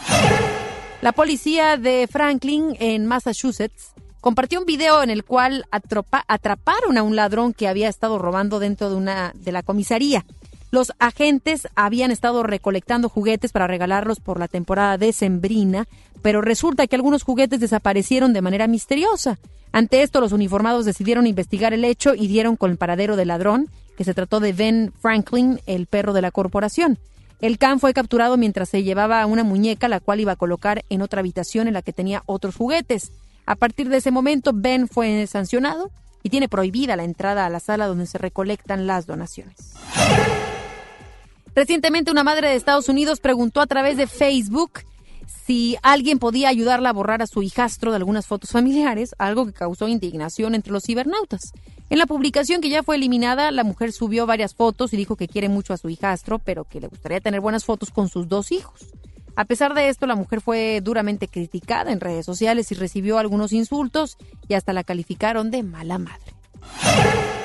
La 1.02 1.12
policía 1.12 1.76
de 1.76 2.08
Franklin, 2.10 2.74
en 2.80 3.04
Massachusetts, 3.04 3.92
compartió 4.22 4.60
un 4.60 4.64
video 4.64 5.02
en 5.02 5.10
el 5.10 5.24
cual 5.24 5.66
atraparon 5.70 6.96
a 6.96 7.02
un 7.02 7.16
ladrón 7.16 7.52
que 7.52 7.68
había 7.68 7.90
estado 7.90 8.18
robando 8.18 8.60
dentro 8.60 8.88
de 8.88 8.96
una 8.96 9.32
de 9.34 9.52
la 9.52 9.62
comisaría. 9.62 10.24
Los 10.70 10.92
agentes 11.00 11.66
habían 11.74 12.12
estado 12.12 12.44
recolectando 12.44 13.08
juguetes 13.08 13.50
para 13.50 13.66
regalarlos 13.66 14.20
por 14.20 14.38
la 14.38 14.46
temporada 14.46 14.98
decembrina, 14.98 15.86
pero 16.22 16.42
resulta 16.42 16.86
que 16.86 16.94
algunos 16.94 17.24
juguetes 17.24 17.58
desaparecieron 17.58 18.32
de 18.32 18.42
manera 18.42 18.68
misteriosa. 18.68 19.38
Ante 19.72 20.02
esto, 20.02 20.20
los 20.20 20.32
uniformados 20.32 20.84
decidieron 20.84 21.26
investigar 21.26 21.72
el 21.72 21.84
hecho 21.84 22.14
y 22.14 22.28
dieron 22.28 22.56
con 22.56 22.70
el 22.70 22.76
paradero 22.76 23.16
del 23.16 23.28
ladrón, 23.28 23.68
que 23.96 24.04
se 24.04 24.14
trató 24.14 24.38
de 24.38 24.52
Ben 24.52 24.92
Franklin, 25.00 25.60
el 25.66 25.86
perro 25.86 26.12
de 26.12 26.22
la 26.22 26.30
corporación. 26.30 26.98
El 27.40 27.58
can 27.58 27.80
fue 27.80 27.94
capturado 27.94 28.36
mientras 28.36 28.68
se 28.68 28.82
llevaba 28.82 29.24
una 29.26 29.44
muñeca, 29.44 29.88
la 29.88 30.00
cual 30.00 30.20
iba 30.20 30.32
a 30.32 30.36
colocar 30.36 30.84
en 30.88 31.02
otra 31.02 31.20
habitación 31.20 31.68
en 31.68 31.74
la 31.74 31.82
que 31.82 31.92
tenía 31.92 32.22
otros 32.26 32.56
juguetes. 32.56 33.12
A 33.46 33.56
partir 33.56 33.88
de 33.88 33.96
ese 33.96 34.10
momento, 34.10 34.52
Ben 34.54 34.88
fue 34.88 35.26
sancionado 35.26 35.90
y 36.22 36.30
tiene 36.30 36.48
prohibida 36.48 36.96
la 36.96 37.04
entrada 37.04 37.46
a 37.46 37.50
la 37.50 37.60
sala 37.60 37.86
donde 37.86 38.06
se 38.06 38.18
recolectan 38.18 38.86
las 38.86 39.06
donaciones. 39.06 39.74
Recientemente 41.60 42.10
una 42.10 42.24
madre 42.24 42.48
de 42.48 42.54
Estados 42.54 42.88
Unidos 42.88 43.20
preguntó 43.20 43.60
a 43.60 43.66
través 43.66 43.98
de 43.98 44.06
Facebook 44.06 44.80
si 45.44 45.76
alguien 45.82 46.18
podía 46.18 46.48
ayudarla 46.48 46.88
a 46.88 46.92
borrar 46.94 47.20
a 47.20 47.26
su 47.26 47.42
hijastro 47.42 47.90
de 47.90 47.98
algunas 47.98 48.26
fotos 48.26 48.48
familiares, 48.48 49.14
algo 49.18 49.44
que 49.44 49.52
causó 49.52 49.86
indignación 49.86 50.54
entre 50.54 50.72
los 50.72 50.84
cibernautas. 50.84 51.52
En 51.90 51.98
la 51.98 52.06
publicación 52.06 52.62
que 52.62 52.70
ya 52.70 52.82
fue 52.82 52.96
eliminada, 52.96 53.50
la 53.50 53.62
mujer 53.62 53.92
subió 53.92 54.24
varias 54.24 54.54
fotos 54.54 54.94
y 54.94 54.96
dijo 54.96 55.16
que 55.16 55.28
quiere 55.28 55.50
mucho 55.50 55.74
a 55.74 55.76
su 55.76 55.90
hijastro, 55.90 56.38
pero 56.38 56.64
que 56.64 56.80
le 56.80 56.88
gustaría 56.88 57.20
tener 57.20 57.42
buenas 57.42 57.66
fotos 57.66 57.90
con 57.90 58.08
sus 58.08 58.26
dos 58.26 58.52
hijos. 58.52 58.86
A 59.36 59.44
pesar 59.44 59.74
de 59.74 59.90
esto, 59.90 60.06
la 60.06 60.16
mujer 60.16 60.40
fue 60.40 60.80
duramente 60.82 61.28
criticada 61.28 61.92
en 61.92 62.00
redes 62.00 62.24
sociales 62.24 62.72
y 62.72 62.74
recibió 62.74 63.18
algunos 63.18 63.52
insultos 63.52 64.16
y 64.48 64.54
hasta 64.54 64.72
la 64.72 64.82
calificaron 64.82 65.50
de 65.50 65.62
mala 65.62 65.98
madre. 65.98 66.32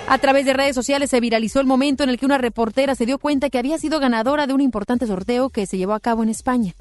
A 0.08 0.20
través 0.20 0.46
de 0.46 0.54
redes 0.54 0.76
sociales 0.76 1.10
se 1.10 1.20
viralizó 1.20 1.60
el 1.60 1.66
momento 1.66 2.04
en 2.04 2.10
el 2.10 2.20
que 2.20 2.28
una 2.28 2.38
reportera 2.38 2.94
se 2.94 3.08
dio 3.08 3.18
cuenta 3.18 3.50
que 3.50 3.58
había 3.58 3.80
sido 3.80 4.00
ganadora 4.00 4.46
de 4.46 4.54
un 4.54 4.62
importante 4.62 5.08
sorteo 5.08 5.50
que 5.50 5.66
se 5.66 5.78
llevó 5.78 5.94
a 5.94 6.00
cabo 6.00 6.22
en 6.22 6.30
España. 6.30 6.76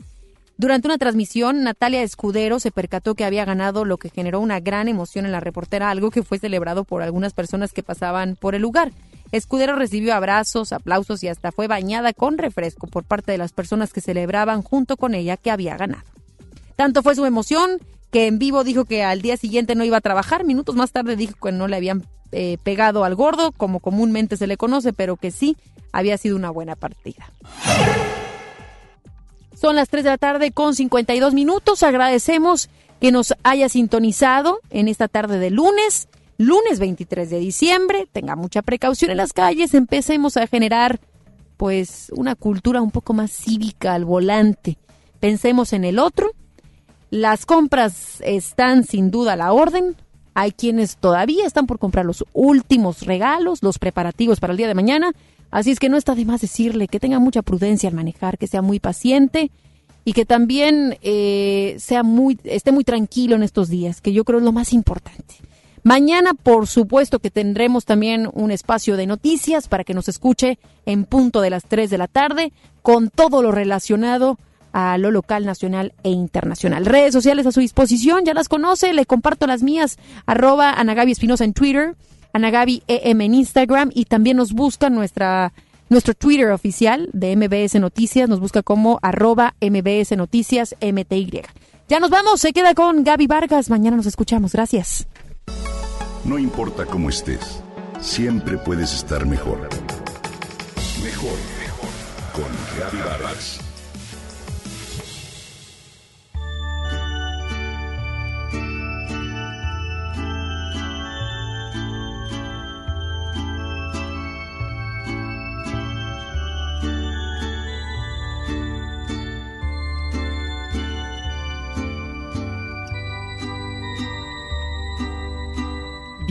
Durante 0.59 0.87
una 0.87 0.99
transmisión, 0.99 1.65
Natalia 1.65 2.03
Escudero 2.03 2.61
se 2.61 2.71
percató 2.71 3.15
que 3.15 3.25
había 3.25 3.47
ganado, 3.47 3.87
lo 3.87 3.97
que 3.97 4.11
generó 4.11 4.41
una 4.41 4.61
gran 4.61 4.89
emoción 4.89 5.25
en 5.25 5.33
la 5.33 5.41
reportera, 5.41 5.91
algo 5.91 6.11
que 6.11 6.23
fue 6.23 6.39
celebrado 6.39 6.85
por 6.85 7.03
algunas 7.03 7.33
personas 7.33 7.73
que 7.73 7.83
pasaban 7.83 8.37
por 8.37 8.55
el 8.55 8.63
lugar. 8.63 8.93
Escudero 9.33 9.75
recibió 9.75 10.15
abrazos, 10.15 10.73
aplausos 10.73 11.25
y 11.25 11.29
hasta 11.29 11.51
fue 11.51 11.67
bañada 11.67 12.13
con 12.13 12.37
refresco 12.37 12.87
por 12.87 13.05
parte 13.05 13.33
de 13.33 13.39
las 13.39 13.53
personas 13.53 13.93
que 13.93 14.03
celebraban 14.03 14.63
junto 14.63 14.97
con 14.97 15.15
ella 15.15 15.39
que 15.39 15.51
había 15.51 15.77
ganado. 15.77 16.05
Tanto 16.77 17.03
fue 17.03 17.17
su 17.17 17.25
emoción 17.25 17.81
que 18.15 18.29
en 18.29 18.39
vivo 18.39 18.63
dijo 18.63 18.85
que 18.85 19.03
al 19.03 19.23
día 19.23 19.37
siguiente 19.37 19.75
no 19.75 19.83
iba 19.83 19.97
a 19.97 20.01
trabajar. 20.01 20.45
Minutos 20.45 20.77
más 20.77 20.93
tarde 20.93 21.17
dijo 21.17 21.35
que 21.43 21.51
no 21.51 21.67
le 21.67 21.75
habían 21.75 22.07
eh, 22.31 22.59
pegado 22.63 23.03
al 23.03 23.17
gordo, 23.17 23.51
como 23.51 23.81
comúnmente 23.81 24.37
se 24.37 24.47
le 24.47 24.57
conoce, 24.57 24.93
pero 24.93 25.17
que 25.17 25.33
sí 25.33 25.57
había 25.91 26.17
sido 26.17 26.37
una 26.37 26.51
buena 26.51 26.77
partida. 26.77 27.29
Son 29.53 29.75
las 29.75 29.89
3 29.89 30.05
de 30.05 30.11
la 30.11 30.19
tarde 30.19 30.53
con 30.53 30.77
52 30.77 31.35
minutos. 31.35 31.83
Agradecemos 31.83 32.71
que 33.01 33.11
nos 33.11 33.35
haya 33.43 33.69
sintonizado 33.69 34.61
en 34.71 34.87
esta 34.87 35.09
tarde 35.09 35.41
de 35.41 35.51
lunes, 35.51 36.07
lunes 36.39 36.79
23 36.79 37.29
de 37.29 37.41
diciembre. 37.41 38.07
Tenga 38.13 38.37
mucha 38.37 38.63
precaución 38.63 39.11
en 39.11 39.17
las 39.17 39.33
calles. 39.33 39.75
Empecemos 39.75 40.37
a 40.37 40.47
generar 40.47 41.01
pues 41.57 42.13
una 42.15 42.37
cultura 42.37 42.81
un 42.81 42.93
poco 42.93 43.13
más 43.13 43.33
cívica 43.33 43.93
al 43.93 44.05
volante. 44.05 44.79
Pensemos 45.19 45.73
en 45.73 45.83
el 45.83 45.99
otro. 45.99 46.31
Las 47.15 47.47
compras 47.47 48.21
están 48.25 48.83
sin 48.83 49.13
duda 49.13 49.35
a 49.35 49.37
la 49.37 49.53
orden. 49.53 49.95
Hay 50.35 50.51
quienes 50.51 50.97
todavía 50.97 51.47
están 51.47 51.69
por 51.69 51.79
comprar 51.79 52.05
los 52.05 52.25
últimos 52.33 53.03
regalos, 53.03 53.63
los 53.63 53.79
preparativos 53.79 54.41
para 54.41 54.51
el 54.51 54.57
día 54.57 54.67
de 54.67 54.75
mañana. 54.75 55.13
Así 55.53 55.71
es 55.71 55.79
que 55.79 55.89
no 55.89 55.97
está 55.97 56.17
de 56.17 56.25
más 56.25 56.41
decirle 56.41 56.89
que 56.89 56.99
tenga 56.99 57.21
mucha 57.21 57.43
prudencia 57.43 57.89
al 57.89 57.95
manejar, 57.95 58.37
que 58.37 58.49
sea 58.49 58.63
muy 58.63 58.81
paciente 58.81 59.53
y 60.05 60.13
que 60.13 60.27
también 60.27 60.99
eh, 61.03 61.77
sea 61.79 62.03
muy, 62.03 62.37
esté 62.43 62.73
muy 62.73 62.83
tranquilo 62.83 63.37
en 63.37 63.45
estos 63.45 63.69
días, 63.69 64.01
que 64.01 64.13
yo 64.13 64.25
creo 64.25 64.41
es 64.41 64.45
lo 64.45 64.51
más 64.51 64.73
importante. 64.73 65.37
Mañana, 65.85 66.35
por 66.35 66.67
supuesto, 66.67 67.21
que 67.21 67.31
tendremos 67.31 67.85
también 67.85 68.29
un 68.33 68.51
espacio 68.51 68.97
de 68.97 69.07
noticias 69.07 69.69
para 69.69 69.85
que 69.85 69.95
nos 69.95 70.09
escuche 70.09 70.59
en 70.85 71.05
punto 71.05 71.43
de 71.43 71.51
las 71.51 71.63
3 71.63 71.91
de 71.91 71.99
la 71.99 72.09
tarde 72.09 72.53
con 72.83 73.09
todo 73.09 73.41
lo 73.41 73.53
relacionado 73.53 74.37
a 74.75 74.99
lo 74.99 75.13
local, 75.13 75.47
nacional 75.47 75.95
e 76.03 76.11
internacional. 76.11 76.85
Redes 76.85 77.13
sociales 77.13 77.47
a 77.47 77.53
su 77.53 77.61
disposición, 77.61 78.25
ya 78.25 78.35
las 78.35 78.49
conoce, 78.49 78.93
le 78.93 79.07
comparto 79.07 79.47
las 79.47 79.63
mías, 79.63 79.99
arroba 80.27 80.73
Anagabi 80.73 81.13
Espinosa 81.13 81.45
en 81.45 81.55
Twitter, 81.55 81.95
Anagabi 82.33 82.83
EM 82.89 83.21
en 83.21 83.35
Instagram 83.35 83.91
y 83.95 84.07
también 84.07 84.37
nos 84.37 84.53
busca 84.53 84.91
nuestra 84.91 85.53
nuestro 85.91 86.15
Twitter 86.15 86.51
oficial 86.51 87.09
de 87.13 87.37
MBS 87.37 87.79
Noticias, 87.79 88.29
nos 88.29 88.41
busca 88.41 88.63
como 88.63 88.99
arroba 89.01 89.55
MBS 89.61 90.17
Noticias 90.17 90.75
MTY. 90.81 91.43
Ya 91.89 92.01
nos 92.01 92.11
vamos, 92.11 92.41
se 92.41 92.53
queda 92.53 92.75
con 92.75 93.05
Gaby 93.05 93.29
Vargas, 93.29 93.71
mañana 93.71 93.97
nos 93.97 94.07
escuchamos, 94.07 94.53
gracias. 94.53 95.07
No 96.25 96.37
importa 96.37 96.85
cómo 96.85 97.11
estés, 97.11 97.63
siempre 98.01 98.59
puedes 98.59 98.93
estar 98.93 99.25
mejor. 99.25 99.69
Mejor, 101.01 101.39
mejor. 101.61 101.91
Con 102.33 102.81
Gaby 102.81 102.99
Vargas. 103.09 103.64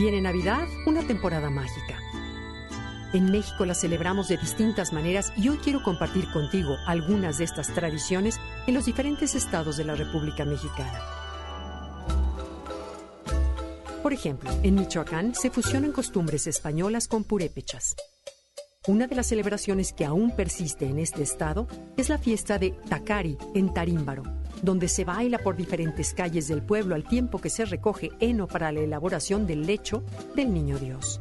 Viene 0.04 0.20
Navidad, 0.20 0.68
una 0.84 1.02
temporada 1.06 1.48
mágica. 1.48 1.98
En 3.14 3.32
México 3.32 3.64
la 3.64 3.74
celebramos 3.74 4.28
de 4.28 4.36
distintas 4.36 4.92
maneras 4.92 5.32
y 5.34 5.48
hoy 5.48 5.56
quiero 5.56 5.82
compartir 5.82 6.30
contigo 6.30 6.76
algunas 6.86 7.38
de 7.38 7.44
estas 7.44 7.72
tradiciones 7.72 8.38
en 8.66 8.74
los 8.74 8.84
diferentes 8.84 9.34
estados 9.34 9.78
de 9.78 9.84
la 9.84 9.94
República 9.94 10.44
Mexicana. 10.44 11.00
Por 14.02 14.12
ejemplo, 14.12 14.50
en 14.62 14.74
Michoacán 14.74 15.34
se 15.34 15.48
fusionan 15.48 15.92
costumbres 15.92 16.46
españolas 16.48 17.08
con 17.08 17.24
purépechas. 17.24 17.96
Una 18.86 19.06
de 19.06 19.16
las 19.16 19.28
celebraciones 19.28 19.94
que 19.94 20.04
aún 20.04 20.36
persiste 20.36 20.84
en 20.84 20.98
este 20.98 21.22
estado 21.22 21.66
es 21.96 22.10
la 22.10 22.18
fiesta 22.18 22.58
de 22.58 22.72
Tacari 22.90 23.38
en 23.54 23.72
Tarímbaro, 23.72 24.24
donde 24.64 24.88
se 24.88 25.04
baila 25.04 25.38
por 25.38 25.56
diferentes 25.56 26.14
calles 26.14 26.48
del 26.48 26.62
pueblo 26.62 26.94
al 26.94 27.04
tiempo 27.04 27.40
que 27.40 27.50
se 27.50 27.64
recoge 27.64 28.10
heno 28.20 28.46
para 28.48 28.72
la 28.72 28.80
elaboración 28.80 29.46
del 29.46 29.66
lecho 29.66 30.02
del 30.34 30.52
niño 30.52 30.78
Dios. 30.78 31.20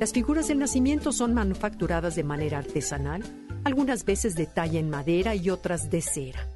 Las 0.00 0.12
figuras 0.12 0.48
del 0.48 0.58
nacimiento 0.58 1.12
son 1.12 1.34
manufacturadas 1.34 2.16
de 2.16 2.24
manera 2.24 2.58
artesanal, 2.58 3.22
algunas 3.64 4.04
veces 4.04 4.34
de 4.34 4.46
talla 4.46 4.80
en 4.80 4.90
madera 4.90 5.34
y 5.34 5.50
otras 5.50 5.90
de 5.90 6.00
cera. 6.00 6.48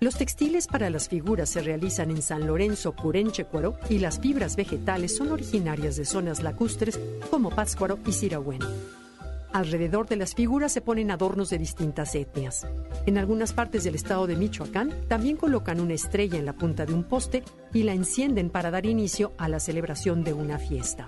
Los 0.00 0.16
textiles 0.16 0.68
para 0.68 0.90
las 0.90 1.08
figuras 1.08 1.48
se 1.48 1.60
realizan 1.60 2.10
en 2.10 2.22
San 2.22 2.46
Lorenzo, 2.46 2.94
Curenchecuaro 2.94 3.78
y 3.88 3.98
las 3.98 4.20
fibras 4.20 4.54
vegetales 4.54 5.16
son 5.16 5.32
originarias 5.32 5.96
de 5.96 6.04
zonas 6.04 6.42
lacustres 6.42 7.00
como 7.30 7.50
Pátzcuaro 7.50 7.98
y 8.06 8.12
Sirahuén. 8.12 8.60
Alrededor 9.52 10.06
de 10.06 10.16
las 10.16 10.34
figuras 10.34 10.72
se 10.72 10.80
ponen 10.80 11.10
adornos 11.10 11.50
de 11.50 11.58
distintas 11.58 12.14
etnias. 12.14 12.66
En 13.06 13.16
algunas 13.16 13.52
partes 13.52 13.82
del 13.84 13.94
estado 13.94 14.26
de 14.26 14.36
Michoacán 14.36 14.92
también 15.08 15.36
colocan 15.36 15.80
una 15.80 15.94
estrella 15.94 16.38
en 16.38 16.44
la 16.44 16.52
punta 16.52 16.84
de 16.84 16.92
un 16.92 17.04
poste 17.04 17.42
y 17.72 17.84
la 17.84 17.94
encienden 17.94 18.50
para 18.50 18.70
dar 18.70 18.84
inicio 18.84 19.32
a 19.38 19.48
la 19.48 19.58
celebración 19.58 20.22
de 20.22 20.34
una 20.34 20.58
fiesta. 20.58 21.06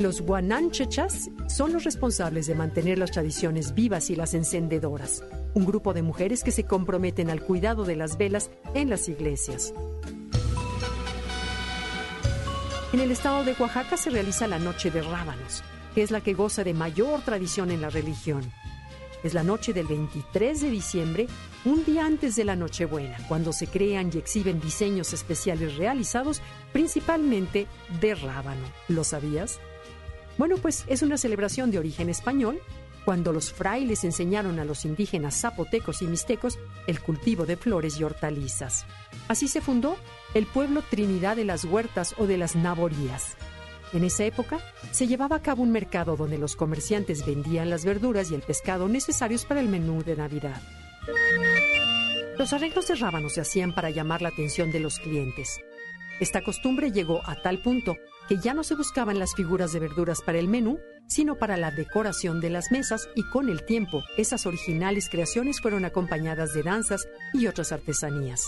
Los 0.00 0.22
guananchechas 0.22 1.30
son 1.46 1.72
los 1.72 1.84
responsables 1.84 2.48
de 2.48 2.56
mantener 2.56 2.98
las 2.98 3.12
tradiciones 3.12 3.74
vivas 3.74 4.10
y 4.10 4.16
las 4.16 4.34
encendedoras, 4.34 5.22
un 5.54 5.64
grupo 5.64 5.94
de 5.94 6.02
mujeres 6.02 6.42
que 6.42 6.50
se 6.50 6.64
comprometen 6.64 7.30
al 7.30 7.42
cuidado 7.42 7.84
de 7.84 7.94
las 7.94 8.18
velas 8.18 8.50
en 8.74 8.90
las 8.90 9.08
iglesias. 9.08 9.72
En 12.92 13.00
el 13.00 13.12
estado 13.12 13.44
de 13.44 13.54
Oaxaca 13.58 13.96
se 13.96 14.10
realiza 14.10 14.48
la 14.48 14.58
Noche 14.58 14.90
de 14.90 15.02
Rábanos, 15.02 15.62
que 15.94 16.02
es 16.02 16.10
la 16.10 16.20
que 16.20 16.34
goza 16.34 16.64
de 16.64 16.74
mayor 16.74 17.22
tradición 17.22 17.70
en 17.70 17.80
la 17.80 17.90
religión. 17.90 18.42
Es 19.22 19.32
la 19.32 19.42
noche 19.42 19.72
del 19.72 19.86
23 19.86 20.60
de 20.60 20.70
diciembre, 20.70 21.26
un 21.64 21.84
día 21.84 22.04
antes 22.04 22.36
de 22.36 22.44
la 22.44 22.56
Nochebuena, 22.56 23.16
cuando 23.26 23.54
se 23.54 23.66
crean 23.66 24.10
y 24.12 24.18
exhiben 24.18 24.60
diseños 24.60 25.14
especiales 25.14 25.76
realizados 25.76 26.42
principalmente 26.74 27.66
de 28.00 28.14
rábano. 28.14 28.66
¿Lo 28.88 29.02
sabías? 29.02 29.60
Bueno, 30.36 30.56
pues 30.58 30.84
es 30.88 31.00
una 31.00 31.16
celebración 31.16 31.70
de 31.70 31.78
origen 31.78 32.10
español, 32.10 32.60
cuando 33.04 33.32
los 33.32 33.52
frailes 33.52 34.04
enseñaron 34.04 34.58
a 34.58 34.64
los 34.64 34.84
indígenas 34.84 35.40
zapotecos 35.40 36.02
y 36.02 36.06
mixtecos 36.06 36.58
el 36.86 37.00
cultivo 37.00 37.46
de 37.46 37.56
flores 37.56 37.98
y 37.98 38.04
hortalizas. 38.04 38.86
Así 39.28 39.48
se 39.48 39.60
fundó 39.60 39.96
el 40.34 40.46
pueblo 40.46 40.82
Trinidad 40.82 41.36
de 41.36 41.44
las 41.44 41.64
Huertas 41.64 42.14
o 42.18 42.26
de 42.26 42.38
las 42.38 42.56
Naborías. 42.56 43.36
En 43.94 44.02
esa 44.02 44.24
época 44.24 44.58
se 44.90 45.06
llevaba 45.06 45.36
a 45.36 45.42
cabo 45.42 45.62
un 45.62 45.70
mercado 45.70 46.16
donde 46.16 46.36
los 46.36 46.56
comerciantes 46.56 47.24
vendían 47.24 47.70
las 47.70 47.84
verduras 47.84 48.30
y 48.30 48.34
el 48.34 48.42
pescado 48.42 48.88
necesarios 48.88 49.44
para 49.44 49.60
el 49.60 49.68
menú 49.68 50.02
de 50.02 50.16
Navidad. 50.16 50.60
Los 52.36 52.52
arreglos 52.52 52.88
de 52.88 52.96
rábanos 52.96 53.34
se 53.34 53.40
hacían 53.40 53.72
para 53.72 53.90
llamar 53.90 54.20
la 54.20 54.30
atención 54.30 54.72
de 54.72 54.80
los 54.80 54.98
clientes. 54.98 55.60
Esta 56.18 56.42
costumbre 56.42 56.90
llegó 56.90 57.20
a 57.24 57.36
tal 57.40 57.62
punto 57.62 57.96
que 58.28 58.38
ya 58.38 58.52
no 58.52 58.64
se 58.64 58.74
buscaban 58.74 59.20
las 59.20 59.36
figuras 59.36 59.72
de 59.72 59.78
verduras 59.78 60.22
para 60.22 60.38
el 60.38 60.48
menú, 60.48 60.80
sino 61.06 61.36
para 61.36 61.56
la 61.56 61.70
decoración 61.70 62.40
de 62.40 62.50
las 62.50 62.72
mesas 62.72 63.08
y 63.14 63.22
con 63.30 63.48
el 63.48 63.64
tiempo 63.64 64.02
esas 64.16 64.44
originales 64.46 65.08
creaciones 65.08 65.60
fueron 65.60 65.84
acompañadas 65.84 66.52
de 66.52 66.64
danzas 66.64 67.06
y 67.32 67.46
otras 67.46 67.70
artesanías. 67.70 68.42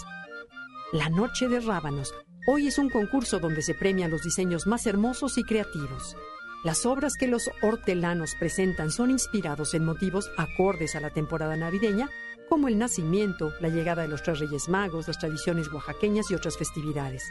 La 0.93 1.09
Noche 1.09 1.49
de 1.49 1.61
Rábanos 1.61 2.13
Hoy 2.49 2.69
es 2.69 2.79
un 2.79 2.91
concurso 2.91 3.41
donde 3.41 3.61
se 3.61 3.75
premian 3.75 4.13
los 4.13 4.23
diseños 4.23 4.69
más 4.69 4.87
hermosos 4.87 5.37
y 5.37 5.43
creativos. 5.43 6.17
Las 6.63 6.87
obras 6.87 7.15
que 7.17 7.27
los 7.27 7.51
hortelanos 7.61 8.37
presentan 8.39 8.93
son 8.93 9.11
inspirados 9.11 9.75
en 9.75 9.85
motivos 9.85 10.31
acordes 10.37 10.95
a 10.95 11.01
la 11.01 11.11
temporada 11.11 11.57
navideña 11.57 12.09
como 12.49 12.69
el 12.69 12.79
nacimiento, 12.79 13.53
la 13.61 13.69
llegada 13.69 14.03
de 14.03 14.09
los 14.09 14.23
tres 14.23 14.39
Reyes 14.39 14.69
Magos, 14.69 15.09
las 15.09 15.19
tradiciones 15.19 15.73
oaxaqueñas 15.73 16.31
y 16.31 16.37
otras 16.37 16.57
festividades. 16.57 17.25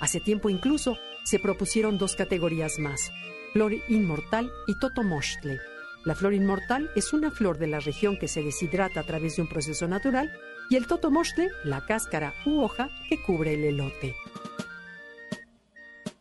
Hace 0.00 0.20
tiempo 0.20 0.48
incluso 0.48 0.96
se 1.24 1.38
propusieron 1.38 1.98
dos 1.98 2.16
categorías 2.16 2.78
más, 2.78 3.12
flor 3.52 3.74
inmortal 3.88 4.50
y 4.66 4.78
totomochtle. 4.78 5.60
La 6.06 6.14
flor 6.14 6.32
inmortal 6.32 6.90
es 6.96 7.12
una 7.12 7.30
flor 7.30 7.58
de 7.58 7.66
la 7.66 7.80
región 7.80 8.18
que 8.18 8.28
se 8.28 8.42
deshidrata 8.42 9.00
a 9.00 9.04
través 9.04 9.36
de 9.36 9.42
un 9.42 9.48
proceso 9.48 9.86
natural 9.88 10.32
y 10.70 10.76
el 10.76 10.86
totomochtle, 10.86 11.50
la 11.64 11.84
cáscara 11.84 12.32
u 12.46 12.62
hoja 12.62 12.88
que 13.10 13.22
cubre 13.22 13.52
el 13.52 13.64
elote. 13.64 14.16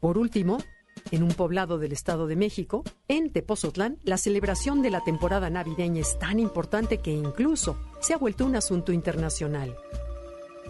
Por 0.04 0.18
último, 0.18 0.58
en 1.12 1.24
un 1.24 1.30
poblado 1.30 1.80
del 1.80 1.93
Estado 1.93 2.28
de 2.28 2.36
México, 2.36 2.84
en 3.08 3.32
Tepozotlán, 3.32 3.99
la 4.04 4.18
celebración 4.18 4.82
de 4.82 4.89
la 4.89 4.99
temporada 4.99 5.49
navideña 5.49 6.01
es 6.01 6.20
tan 6.20 6.41
importante 6.41 6.97
que 6.97 7.12
incluso 7.12 7.78
se 8.01 8.14
ha 8.14 8.18
vuelto 8.18 8.45
un 8.45 8.58
asunto 8.58 8.91
internacional. 8.91 9.78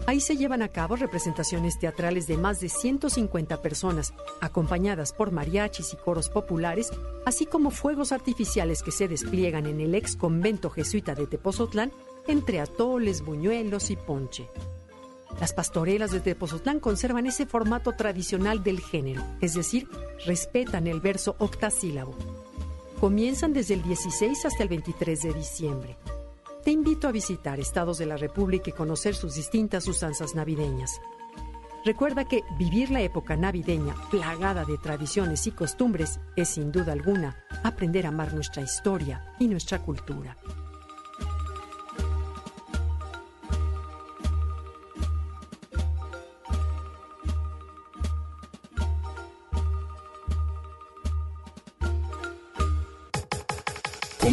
Ahí 0.06 0.20
se 0.20 0.36
llevan 0.36 0.62
a 0.62 0.68
cabo 0.68 0.94
representaciones 0.94 1.80
teatrales 1.80 2.28
de 2.28 2.36
más 2.36 2.60
de 2.60 2.68
150 2.68 3.60
personas, 3.60 4.14
acompañadas 4.40 5.12
por 5.12 5.32
mariachis 5.32 5.94
y 5.94 5.96
coros 5.96 6.28
populares, 6.28 6.92
así 7.26 7.44
como 7.44 7.72
fuegos 7.72 8.12
artificiales 8.12 8.84
que 8.84 8.92
se 8.92 9.08
despliegan 9.08 9.66
en 9.66 9.80
el 9.80 9.96
ex 9.96 10.14
convento 10.14 10.70
jesuita 10.70 11.16
de 11.16 11.26
Tepozotlán 11.26 11.90
entre 12.28 12.60
atoles, 12.60 13.24
buñuelos 13.24 13.90
y 13.90 13.96
ponche. 13.96 14.48
Las 15.40 15.52
pastorelas 15.52 16.12
de 16.12 16.20
Tepozotlán 16.20 16.80
conservan 16.80 17.26
ese 17.26 17.46
formato 17.46 17.92
tradicional 17.92 18.62
del 18.62 18.80
género, 18.80 19.22
es 19.40 19.54
decir, 19.54 19.88
respetan 20.26 20.86
el 20.86 21.00
verso 21.00 21.34
octasílabo. 21.38 22.14
Comienzan 23.00 23.52
desde 23.52 23.74
el 23.74 23.82
16 23.82 24.46
hasta 24.46 24.62
el 24.62 24.68
23 24.68 25.22
de 25.22 25.32
diciembre. 25.34 25.96
Te 26.64 26.70
invito 26.70 27.08
a 27.08 27.12
visitar 27.12 27.60
estados 27.60 27.98
de 27.98 28.06
la 28.06 28.16
República 28.16 28.70
y 28.70 28.72
conocer 28.72 29.14
sus 29.14 29.34
distintas 29.34 29.86
usanzas 29.86 30.34
navideñas. 30.34 31.00
Recuerda 31.84 32.24
que 32.24 32.42
vivir 32.58 32.90
la 32.90 33.02
época 33.02 33.36
navideña 33.36 33.94
plagada 34.10 34.64
de 34.64 34.78
tradiciones 34.78 35.46
y 35.46 35.50
costumbres 35.50 36.18
es 36.36 36.48
sin 36.48 36.72
duda 36.72 36.92
alguna 36.92 37.44
aprender 37.62 38.06
a 38.06 38.08
amar 38.08 38.32
nuestra 38.32 38.62
historia 38.62 39.34
y 39.38 39.48
nuestra 39.48 39.80
cultura. 39.80 40.38